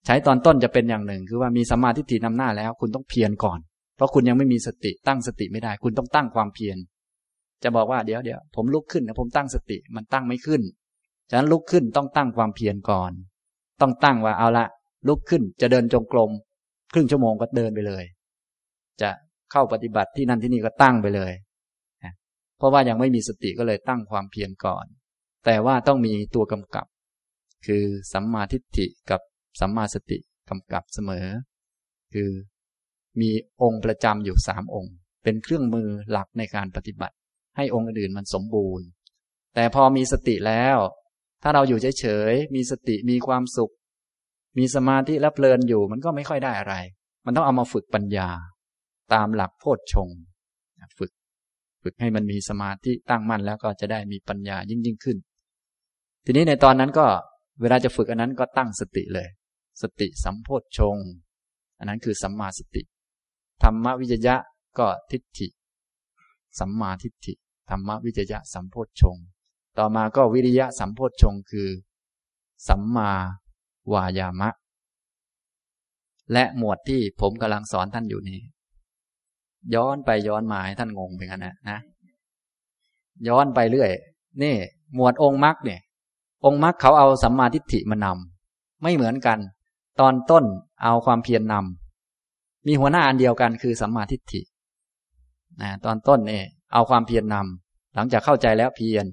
[0.05, 3.59] ใช้ตอนต้นจะเป็นอย่างหนึ่ง คือว่ามีสัมมาทิฏฐินำหน้าแล้ว คุณต้องเพียรก่อน
[3.95, 6.77] เพราะคุณยังไม่มีสติตั้งสติไม่ได้ คุณต้องตั้งความเพียร
[7.63, 10.61] จะบอกว่าเดี๋ยวเดี๋ยวผมลุกขึ้นนะผมตั้งสติมันตั้งไม่ขึ้น
[11.29, 13.11] ฉะนั้นลุกขึ้นต้องตั้งความเพียรก่อน
[13.81, 14.65] ต้องตั้งว่าเอาละ
[15.07, 16.31] ลุกขึ้นจะเดินจงกรม
[16.93, 18.03] ครึ่งชั่วโมงก็เดินไปเลย
[19.01, 19.09] จะ
[19.51, 21.33] เข้าปฏิบัติที่นั่นที่นี่ก็ตั้งไปเลย
[22.57, 24.85] เพราะว่ายังไม่มีสติก็เลยตั้งความเพียรก่อน
[25.45, 26.85] แต่ว่าต้องมีตัวกำกับ
[27.65, 27.83] คือ
[28.13, 29.21] สัมมาทิฏฐิกับ
[29.59, 30.17] สัมมาสติ
[30.49, 31.25] กำกับเสมอ
[32.13, 32.29] คือ
[33.21, 33.29] มี
[33.61, 34.93] องค์ประจำอยู่สามองค์
[35.23, 37.15] เป็นเครื่องมือหลักในการปฏิบัติ
[37.57, 38.85] ให้องค์อื่นมันสมบูรณ์
[39.55, 40.77] แต่พอมีสติแล้ว
[41.43, 43.73] ถ้าเราอยู่เฉยๆมีสติมีความสุข
[44.57, 46.75] มีสมาธิและเพลินอยู่มันก็ไม่ค่อยได้อะไร
[47.25, 48.29] มันต้องเอามาฝึกปัญญา
[49.13, 50.09] ตามหลักโพชฌง
[50.99, 51.11] ฝึก
[51.83, 55.17] ฝึกให้มันมีสมาธิตั้งมั่นแล้วก็จะได้มีปัญญายิ่งยิ่งขึ้น
[56.25, 57.05] ทีนี้ในตอนนั้นก็
[57.61, 59.27] เวลาจะฝึกอันนั้นก็ตั้งสติเลย
[59.81, 60.97] สติสัมโพชฌง
[61.79, 62.81] อันนั้นคือสัมมาสติ
[63.63, 64.35] ธรรมวิจยะ
[64.79, 65.47] ก็ทิฏฐิ
[66.59, 67.33] สัมมาทิฏฐิ
[67.69, 69.17] ธรรมวิจยะสัมโพชฌง
[69.77, 71.69] ต่อมาก็วิริยะสัมโพชฌงคือ
[72.67, 73.11] สัมมา
[73.93, 74.49] วายามะ
[76.33, 78.39] และหมวดที่ผมกำลังสอนท่านอยู่นี้
[79.75, 81.79] ย้อนไปย้อนมาให้ท่านงงเหมือนกันนะนะ
[83.27, 83.91] ย้อนไปเรื่อย
[84.43, 84.55] นี่
[84.95, 85.81] หมวดองค์มรรคเนี่ย
[86.45, 89.39] องค์มรรคเขาเอาสัมมาทิฏฐิมานำไม่เหมือนกัน
[89.99, 90.43] ตอนต้น
[90.83, 94.41] เอาความเพียรนำมีหัวหน้าอันเดียวกันคือสัมมาทิฏฐิ
[95.61, 99.05] นะตอนต้นเนี่ย เอาความเพียรนำหลังจากเข้าใจแล้วเพียร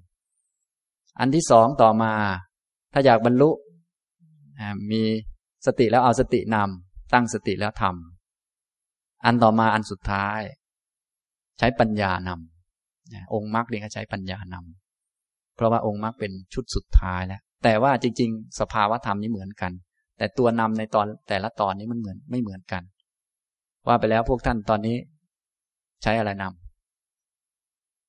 [1.19, 2.13] อันที่สองต่อมา
[2.93, 3.51] ถ้าอยากบรรลุ
[4.91, 5.03] มี
[5.67, 10.41] สติแล้วเอาสตินำตั้งสติแล้วทำอันต่อมาอันสุดท้าย
[11.59, 19.73] ใช้ปัญญานำองค์มรรคเนี่ยใช้ปัญญานำเพราะว่าองค์มรรคเป็นชุดสุดท้ายแล้ว แต่ว่าจริง ๆ สภาวะธรรมนี้เหมือนกัน
[20.19, 22.83] แต่ตัวนำในตอนแต่ละตอนนี้มันเหมือนไม่เหมือนกัน
[23.87, 24.97] ว่าไปแล้วพวกท่านตอนนี้
[26.03, 26.64] ใช้อะไรนำ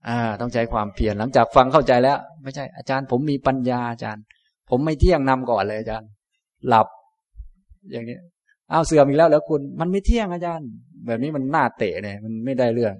[0.07, 4.23] อ่า ต้องใช้ความเพียรหลังจากฟังเข้าใจแล้ว ไม่ใช่อาจารย์ ผมมีปัญญาอาจารย์
[4.69, 6.09] ผมไม่เที่ยงนำก่อนเลยอาจารย์
[6.67, 6.87] หลับ
[7.91, 8.17] อย่างนี้
[8.69, 10.67] เอาวเสื่อมอีกแล้วแล้วคุณมันไม่เที่ยงอาจารย์
[11.07, 12.93] แบบนี้มันน่าเตะเนี่ยมันไม่ได้เรื่อง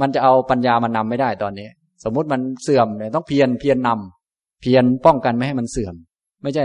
[0.00, 1.68] มันจะเอาปัญญามานำไม่ได้ตอนนี้
[2.04, 5.94] สมมุติมันเสื่อมเนี่ยต้องเพียรเพียรนำเพียรป้องกันไม่ให้มันเสื่อม
[6.42, 6.64] ไม่ใช่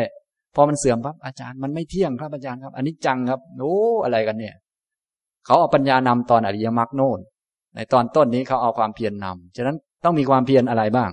[0.56, 4.56] พอมันเสื่อมปั๊บอาจารย์มันไม่เที่ยงครับอาจารย์ครับอันนี้จังครับโอ้อะไรกันเนี่ย
[5.46, 7.20] เขาเอาปัญญานำตอนอริยมรรคโน่น
[7.78, 11.12] ในตอนต้นนี้เขาเอาความเพียรนำฉะนั้นต้องมีความเพียรอะไรบ้าง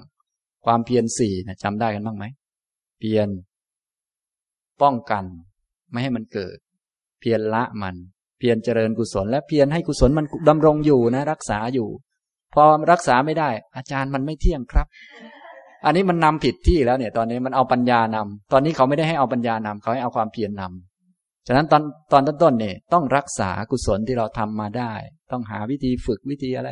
[0.66, 2.24] ความเพียรสี่นะจำได้กันบ้างไหม
[2.98, 3.28] เพียร
[4.82, 5.24] ป้องกัน
[5.90, 6.56] ไม่ให้มันเกิด
[7.20, 7.96] เพียรละมัน
[8.38, 11.88] เพียรเจริญกุศล และเพียรให้กุศลมันดำรงอยู่นะ รักษาอยู่
[12.54, 12.62] พอ
[12.92, 14.86] รักษาไม่ได้ อาจารย์มันไม่เที่ยงครับ
[15.84, 20.93] อันนี้มันนำผิดที่แล้วเนี่ย ตอนนี้มันเอาปัญญานำตอนนี้เขาไม่ได้ให้เอาปัญญานำเขาให้เอาความเพียรนำ
[21.46, 21.82] ฉะนั้นตอน
[22.12, 24.92] ตอนต้นๆเนี่ยต้องรักษากุศลที่เราทำมาได้
[25.32, 26.70] ต้องหาวิธีฝึกวิธีอะไร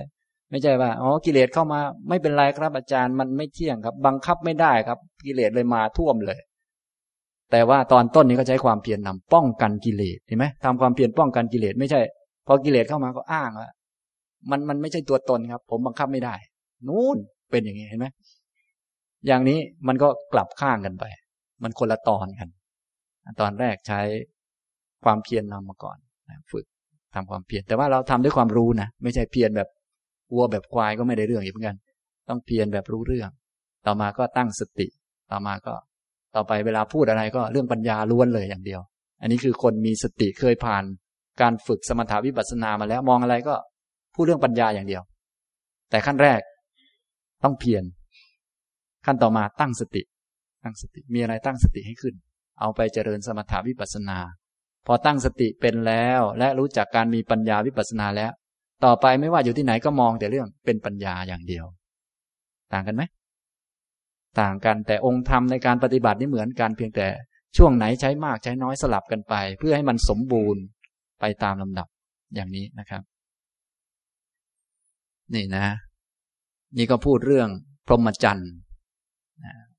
[0.50, 6.38] ไม่ใช่ว่าอ๋อกิเลสเข้ามาไม่เป็นไรครับอาจารย์มันไม่เที่ยงครับ บังคับไม่ได้ครับ กิเลสเลยมาท่วมเลย
[7.50, 12.00] แต่ว่าตอนต้นนี้ก็ใช้ความเพียรนำป้องกันกิเลสเห็นไหมทำความเพียรป้องกันกิเลสไม่ใช่
[12.46, 13.70] พอกิเลสเข้ามาก็อ้างว่า
[14.50, 16.34] มันมันไม่ใช่ตัวตนครับ ผมบังคับไม่ได้
[16.88, 17.18] นู่น
[17.50, 18.06] เป็นอย่างนี้เห็นไหม
[19.26, 19.58] อย่างนี้
[19.88, 21.04] มันก็กลับข้างกันไป
[21.62, 22.48] มันคนละตอนกัน
[23.40, 24.00] ตอนแรกใช้
[25.04, 25.96] ความเพียรนำมาก่อน
[26.52, 26.66] ฝึก
[27.14, 29.68] ทำความเพียรแต่ว่าเราทำด้วยความรู้นะไม่ใช่เพียรแบบ
[30.34, 31.76] วัวแบบควายก็ไม่ได้เรื่องอีกเหมือนกัน
[32.28, 33.30] ต้องเพียรแบบรู้เรื่อง
[33.86, 34.86] ต่อมาก็ตั้งสติ
[35.30, 35.74] ต่อมาก็
[36.34, 38.80] ต่อไปเวลาพูดอะไรก็เรื่องปัญญาล้วนเลยอย่างเดียว
[39.20, 40.84] อันนี้คือคนมีสติเคยผ่าน
[41.40, 43.54] การฝึกสมถาวิปัสสนามาแล้วมองอะไรก็
[44.14, 45.02] พูดเรื่องปัญญาอย่างเดียว
[45.90, 46.40] แต่ขั้นแรก
[47.44, 47.84] ต้องเพียร
[49.06, 50.02] ขั้นต่อมาตั้งสติ
[50.64, 52.14] ตั้งสติมีอะไรตั้งสติให้ขึ้น
[52.60, 54.18] เอาไปเจริญสมถาวิปัสสนา
[54.86, 58.32] พอตั้งสติเป็นแล้ว และรู้จักการมีปัญญาวิปัสสนาแล้ว
[58.84, 61.64] ต่อไปไม่ว่าอยู่ที่ไหนก็มองแต่เรื่องเป็นปัญญาอย่างเดียว
[62.72, 63.02] ต่างกันไหม
[64.40, 67.08] ต่างกันแต่องค์ธรรมในการปฏิบัตินี่เหมือนกันเพียงแต่
[67.56, 70.62] ช่วงไหนใช้มากใช้น้อยสลับกันไป เพื่อให้มันสมบูรณ์
[71.20, 71.88] ไปตามลำดับ
[72.34, 73.02] อย่างนี้นะครับ
[75.34, 75.66] นี่นะ
[76.76, 77.48] นี่ก็พูดเรื่อง
[77.86, 78.52] พรหมจรรย์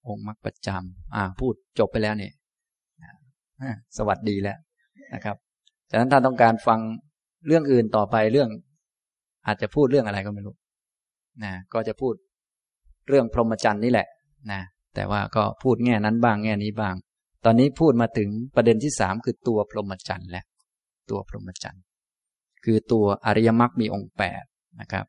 [0.07, 2.33] องค์มรรคประจำอ่าพูดจบไปแล้วเนี่ย
[3.97, 4.57] สวัสดีแล้ว
[5.13, 5.37] นะครับ
[5.89, 6.79] ฉะนั้นถ้าต้องการฟัง
[7.47, 8.49] เรื่องอื่นต่อไปเรื่อง
[9.47, 10.55] อาจจะพูดเรื่องอะไรก็ไม่รู้
[11.43, 12.13] นะก็จะพูด
[13.07, 14.07] เรื่องพรหมจรรย์นี่แหละ
[14.51, 14.61] นะ
[14.95, 16.95] แต่ว่าก็พูดแง่นั้นบ้างแง่นี้บ้าง
[17.45, 20.43] ตอนนี้พูดมาถึงประเด็นที่สามคือตัวพรหมจรรย์และ
[21.09, 21.83] ตัวพรหมจรรย์
[22.65, 24.43] คือตัวอริยมรรคมีองค์แปด
[24.81, 25.05] นะครับ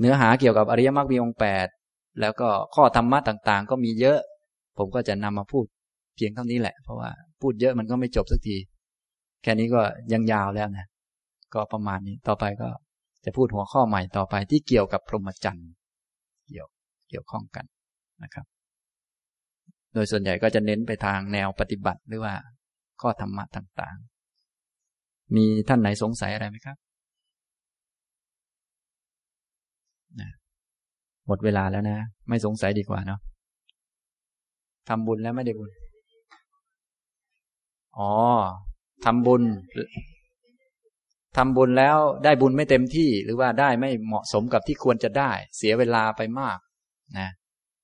[0.00, 1.66] เนื้อหาเกี่ยวกับอริยมรรคมีองค์แปด
[2.20, 4.18] แล้วก็ข้อธรรมะต่างๆ ก็มีเยอะ
[4.78, 5.64] ผมก็จะนำมาพูด
[6.16, 8.56] เพียงเท่านี้แหละ เพราะว่าพูดเยอะมันก็ไม่จบสักที
[9.42, 9.80] แค่นี้ก็
[10.12, 10.86] ยังยาวแล้วนะ
[11.54, 12.68] ก็ประมาณนี้ต่อไปก็
[13.24, 15.70] จะพูดหัวข้อใหม่ต่อไปที่เกี่ยวกับพรหมจรรย์
[16.48, 16.66] เกี่ยว
[17.08, 17.64] เกี่ยวข้องกัน
[18.22, 18.46] นะครับ
[19.94, 22.34] โดยส่วนใหญ่ก็จะเน้นไปทางแนวปฏิบัติหรือว่า
[23.00, 26.76] ข้อธรรมะต่างๆ มีท่านไหนสงสัยอะไรไหมครับ
[31.26, 33.20] หมดเวลาแล้วนะ ไม่สงสัยดีกว่าเนาะ
[34.88, 35.70] ทำบุญแล้วไม่ได้บุญ
[37.98, 38.10] อ๋อ
[39.04, 39.42] ทำบุญ
[41.36, 46.58] ทำบุญแล้วได้บุญไม่เต็มที่ หรือว่าได้ไม่เหมาะสมกับที่ควรจะได้ เสียเวลาไปมาก
[47.18, 47.28] นะ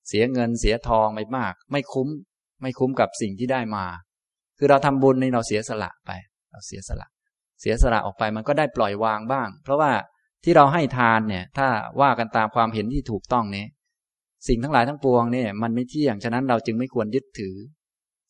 [0.08, 2.08] เสียเงินเสียทองไปมาก ไม่คุ้ม
[2.62, 3.86] ไม่คุ้มกับสิ่งที่ได้มา
[4.58, 6.10] คือเราทำบุญนี่เราเสียสละไป
[6.52, 7.08] เราเสียสละ
[7.60, 9.92] เสียสละออกไปมันก็ได้ปล่อยวางบ้าง เพราะว่า
[10.44, 11.66] ที่เราให้ทานเนี่ย ถ้า
[12.00, 13.66] ว่ากันตามความเห็นที่ถูกต้องนี้
[14.48, 17.54] สิ่งทั้งหลายทั้งปวงเนี่ยมันไม่เที่ยง ฉะนั้นเราจึงไม่ควรยึดถือ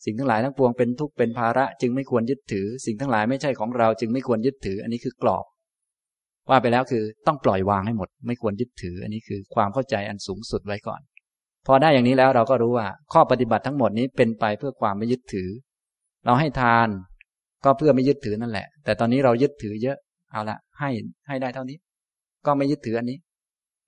[0.05, 5.44] สิ่งทั้งหลายทั้งปวงเป็นทุกข์เป็นภาระจึงไม่ควรยึดถือ สิ่งทั้งหลายไม่ใช่ของเราจึงไม่ควรยึดถือ อันนี้คือกรอบ
[6.51, 11.01] ว่าไปแล้วคือต้องปล่อยวางให้หมด ไม่ควรยึดถือ อันนี้คือความเข้าใจอันสูงสุดไว้ก่อน
[11.66, 15.49] พอได้อย่างนี้แล้วเราก็รู้ว่า ข้อปฏิบัติทั้งหมดนี้เป็นไปเพื่อความไม่ยึดถือ
[16.24, 16.88] เราให้ทาน
[17.64, 19.97] ก็เพื่อไม่ยึดถือนั่นแหละ แต่ตอนนี้เรายึดถือเยอะ
[20.32, 20.90] เอาละให้
[21.26, 21.76] ให้ได้เท่านี้
[22.47, 23.18] ก็ไม่ยึดถืออันนี้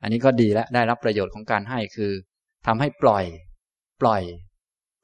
[0.02, 2.12] อันนี้ก็ดีแล้วได้รับประโยชน์ของการให้คือ
[2.66, 3.24] ทำให้ปล่อย
[4.02, 4.22] ปล่อย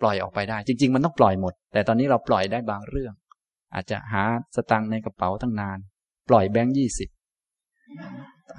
[0.05, 3.13] ล่อยออกไปได้ จริง ๆ มันต้องปล่อยหมด แต่ตอนนี้เราปล่อยได้บางเรื่อง
[3.75, 4.23] อาจจะหา
[4.57, 5.79] สตังในกระเป๋าตั้งนาน
[6.29, 7.09] ปล่อยแบงค์ยี่สิบ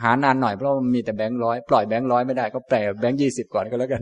[0.03, 4.01] หานานหน่อยเพราะมันมีแต่แบงค์ร้อยปล่อยแบงค์ร้อยไม่ได้ก็แปลแบงค์ยี่สิบก่อนก็แล้วกัน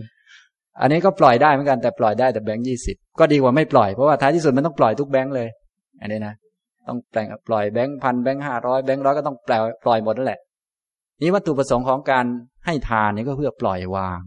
[0.81, 5.49] อันนี้ก็ปล่อยได้เหมือนกันแต่ปล่อยได้แต่แบงค์ยี่สิบก็ดีกว่าไม่ปล่อยเพราะว่าท้ายที่สุดมันต้องปล่อยทุกแบงค์เลย
[6.01, 6.33] อันนี้นะ
[6.87, 10.39] ต้องแปลงปล่อยแบงค์พันแบงค์ห้าร้อยแบงค์ร้อยก็ต้องแปลปล่อยหมดนั่นแหละ
[11.21, 12.25] นี่วัตถุประสงค์ของการ
[12.65, 14.19] ให้ทานนี่ก็เพื่อปล่อยวาง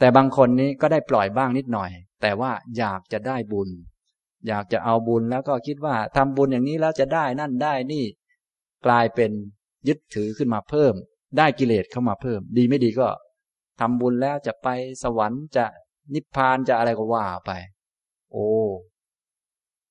[0.00, 1.90] แต่บางคนนี้ก็ได้ปล่อยบ้างนิดหน่อย
[2.20, 3.68] แต่ว่าอยากจะได้บุญ
[4.46, 8.04] อยากจะเอาบุญแล้วก็คิดว่าทำบุญอย่างนี้แล้วจะได้นั่นได้นี่
[8.86, 9.30] กลายเป็น
[9.88, 10.94] ยึดถือขึ้นมาเพิ่ม
[11.38, 13.08] ได้กิเลสเข้ามาเพิ่ม ดีไม่ดีก็
[13.80, 14.68] ทำบุญแล้วจะไป
[15.02, 15.64] สวรรค์จะ
[16.14, 17.52] นิพพานจะอะไรก็ว่าไป
[18.32, 18.48] โอ้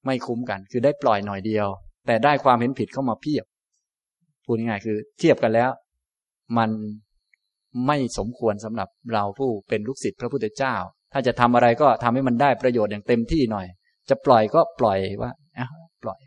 [0.06, 1.68] ไม่คุ้มกัน คือได้ปล่อยหน่อยเดียว
[2.08, 3.46] แต่ได้ความเห็นผิดเข้ามาเพียบ
[4.46, 5.72] พูดง่ายๆคือ เทียบกันแล้ว
[6.58, 6.70] มัน
[7.88, 10.76] ไม่สมควรสำหรับเราผู้เป็นลูกศิษย์พระพุทธเจ้า
[11.14, 13.68] ถ้าจะทำอะไรก็ทำให้มันได้ประโยชน์อย่างเต็มที่หน่อย
[14.10, 15.68] จะปล่อยก็ปล่อยว่าอะ
[16.04, 16.20] ปล่อย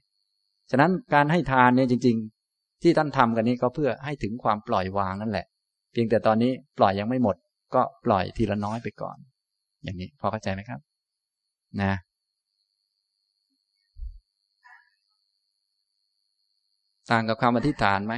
[0.70, 2.16] ฉะนั้นการให้ทานเนี่ยจริง
[2.48, 5.46] ๆ ที่ท่านทำกันนี้ก็เพื่อให้ถึงความปล่อยวางนั่นแหละ
[5.92, 7.36] เพียงแต่ตอนนี้ปล่อยยังไม่หมด
[7.74, 9.16] ก็ปล่อยทีละน้อยไปก่อน
[9.84, 10.80] อย่างนี้พอเข้าใจไหมครับ
[11.82, 11.92] นะ
[17.10, 18.14] ต่างกับความอธิษฐานไหม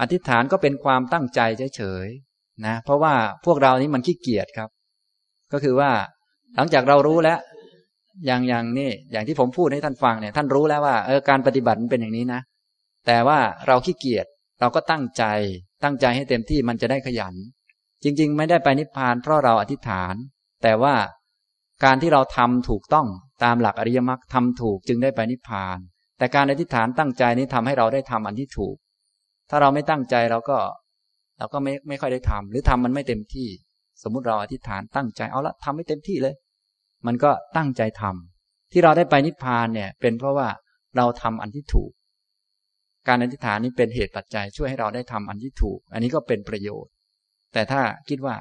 [0.00, 1.40] อธิษฐานก็เป็นความตั้งใจ
[1.76, 2.06] เฉย
[2.66, 3.14] นะเพราะว่า
[3.46, 4.68] พวกเรานี้มันขี้เกียจครับ
[5.52, 5.90] ก็คือว่า
[6.56, 7.38] หลังจากเรารู้แล้ว
[8.26, 12.40] อย่างอย่างนี่อย่างที่ผมพูดให้ท่านฟังเนี่ยท่านรู้แล้วว่าเออการปฏิบัติมันเป็นอย่างนี้นะ
[13.06, 14.26] แต่ว่าเราขี้เกียจ
[14.60, 15.24] เราก็ตั้งใจ
[15.84, 17.34] ตั้งใจให้เต็มที่มันจะได้ขยัน
[18.02, 20.14] จริง ๆ ไม่ได้ไปนิพพานเพราะเราอธิษฐาน
[20.62, 20.94] แต่ว่า
[21.84, 23.06] การที่เราทำถูกต้อง
[23.44, 25.78] ตามหลักอริยมรรคทำถูกจึงได้ไปนิพพาน
[26.18, 28.76] แต่การอธิษฐานตั้งใจนี้ทำให้เราได้ทำอันที่ถูก
[29.50, 30.58] ถ้าเราไม่ตั้งใจเราก็
[31.42, 33.48] เราก็ไม่ไม่ค่อยได้ทำหรือทำมันไม่เต็มที่
[34.02, 36.34] สมมุติเราอธิษฐานตั้งใจเอาละทำให้เต็มที่เลย
[37.06, 40.48] มันก็ตั้งใจทำที่เราได้ไปนิพพานเนี่ย เป็นเพราะว่า
[40.96, 41.90] เราทำอันที่ถูก
[43.08, 46.92] การอธิษฐานนี้เป็นเหตุปัจจัยช่วยให้เราได้ทำอันที่ถูก อันนี้ก็เป็นประโยชน์
[47.52, 48.34] แต่ถ้าคิดว่า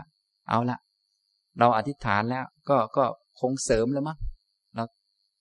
[0.50, 0.78] เอาละ
[1.60, 3.06] เราอธิษฐานแล้ว ก็ก็
[3.42, 4.18] คงเสริมแล้วมั้ง
[4.76, 4.84] เรา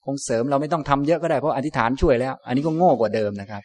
[0.06, 3.62] คงเสริมเราไม่ต้องทำเยอะก็ได้เพราะอธิษฐานช่วยแล้ว อันนี้ก็โง่กว่าเดิมนะครับ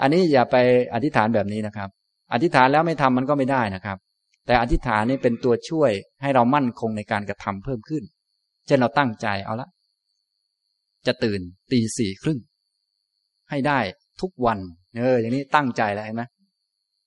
[0.00, 0.56] อันนี้อย่าไป
[0.94, 1.90] อธิษฐานแบบนี้นะครับ
[2.32, 3.98] อธิษฐานแล้วไม่ทำมันก็ไม่ได้นะครับ
[4.46, 5.90] แต่อธิษฐานนี่เป็นตัวช่วย
[6.22, 8.04] ให้เรามั่นคงในการกระทำเพิ่มขึ้น
[8.66, 9.68] เช่นเราตั้งใจเอาละ
[11.06, 11.40] จะตื่น
[11.72, 12.38] ตีสี่ครึ่ง
[13.50, 13.78] ให้ได้
[14.20, 14.58] ทุกวัน
[14.96, 16.24] เอออย่างนี้ตั้งใจแล้วเห็นไหม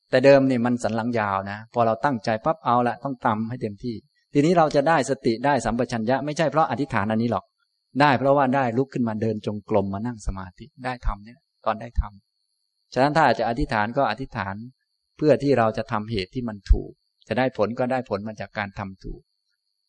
[0.10, 3.96] แต่เดิมเนี่ยมันสันหลังยาวนะ พอเราตั้งใจปั๊บเอาละต้องทำให้เต็มที่
[4.34, 7.46] ทีนี้เราจะได้สติได้สัมปชัญญะไม่ใช่เพราะอธิษฐานอันนี้หรอก
[8.02, 14.56] ได้เพราะว่าได้ลุกขึ้นมาเดินจงกรมมานั่งสมาธิได้ทำเนี่ยตอนได้ทำฉะนั้นถ้าจะอธิษฐานก็อธิษฐาน
[15.20, 16.92] เพื่อที่เราจะทำเหตุที่มันถูก
[17.28, 19.22] จะได้ผลก็ได้ผลมาจากการทำถูก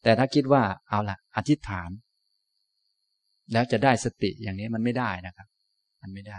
[0.02, 1.90] แต่ถ้าคิดว่าเอาละอธิษฐาน
[3.52, 5.48] แล้วจะได้สติอย่างนี้มันไม่ได้นะครับ
[6.02, 6.38] มันไม่ได้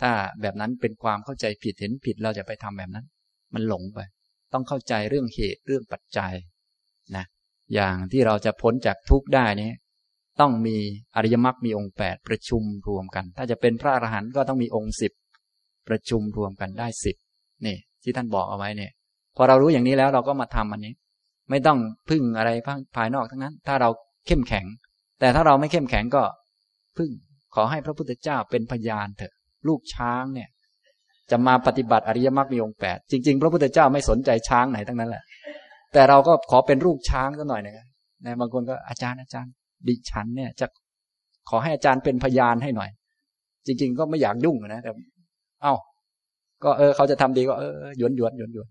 [0.00, 0.10] ถ้า
[0.40, 3.06] แบบนั้นเป็นความเข้าใจผิดเห็นผิดเราจะไปทำแบบนั้น
[3.54, 4.00] มันหลงไป
[4.52, 6.32] ต้องเข้าใจเรื่องเหตุเรื่องปัจจัย
[7.16, 7.24] นะ
[7.74, 9.72] อย่างที่เราจะพ้นจากทุกข์ได้นี้
[10.40, 10.76] ต้องมี
[11.16, 15.12] อริยมรรคมีองค์แปดประชุมรวมกัน ถ้าจะเป็นพระอรหันต์ก็ต้องมีองค์สิบ
[15.88, 17.16] ประชุมรวมกันได้สิบ
[17.66, 18.92] นี่ ที่ท่านบอกเอาไว้เนี่ย
[19.36, 20.94] พอเรารู้อย่างนี้แล้วเราก็มาทำอันนี้
[21.50, 21.78] ไม่ต้อง
[22.08, 22.50] พึ่งอะไร
[22.96, 23.88] ภายนอกทั้งนั้น ถ้าเรา
[24.26, 24.66] เข้มแข็ง
[25.20, 26.22] แต่ถ้าเราไม่เข้มแข็งก็
[26.98, 27.10] พึ่ง
[27.54, 29.34] ขอให้พระพุทธเจ้าเป็นพยานเถอะ
[29.68, 30.48] ลูกช้างเนี่ย
[31.30, 35.24] จะมาปฏิบัติอริยมรรคมีองค์แปดจริง ๆ พระพุทธเจ้าไม่สนใจช้างไหนทั้งนั้นแหละ
[35.92, 37.86] แต่เราก็ขอเป็นลูกช้างสักหน่อยนะ
[38.26, 39.52] นะบางคนก็อาจารย์อาจารย์
[39.88, 40.66] ดิฉันเนี่ย จะ
[41.48, 42.90] ขอให้อาจารย์เป็นพยานให้หน่อย
[43.66, 44.90] จริง ๆ ก็ไม่อยากยุ่งนะแต่
[45.62, 45.74] เอ้า
[46.64, 48.68] ก็เออเขาจะทำดีก็เออหยวนหยวนหยวนหยวน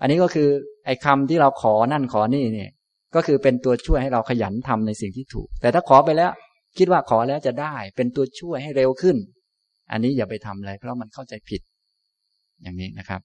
[0.00, 0.48] อันนี้ก็คือ
[0.86, 2.70] ไอ้คาที่เราขอนั่นขอนี่เนี่ย
[3.14, 6.32] ก็คือเป็นตัวช่วยให้เราขยันทำในสิ่งที่ถูก แต่ถ้าขอไปแล้ว
[6.78, 9.16] คิดว่าขอแล้วจะได้ เป็นตัวช่วยให้เร็วขึ้น
[9.90, 11.60] อันนี้อย่าไปทำเลยเพราะมันเข้าใจผิด
[12.62, 13.20] อย่างนี้นะครับ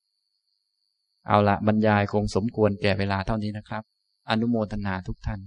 [1.28, 3.84] เอาละบรรยายคงสมควรแก่เวลาเท่านี้นะครับ
[4.30, 5.39] อนุโมทนาทุกท่าน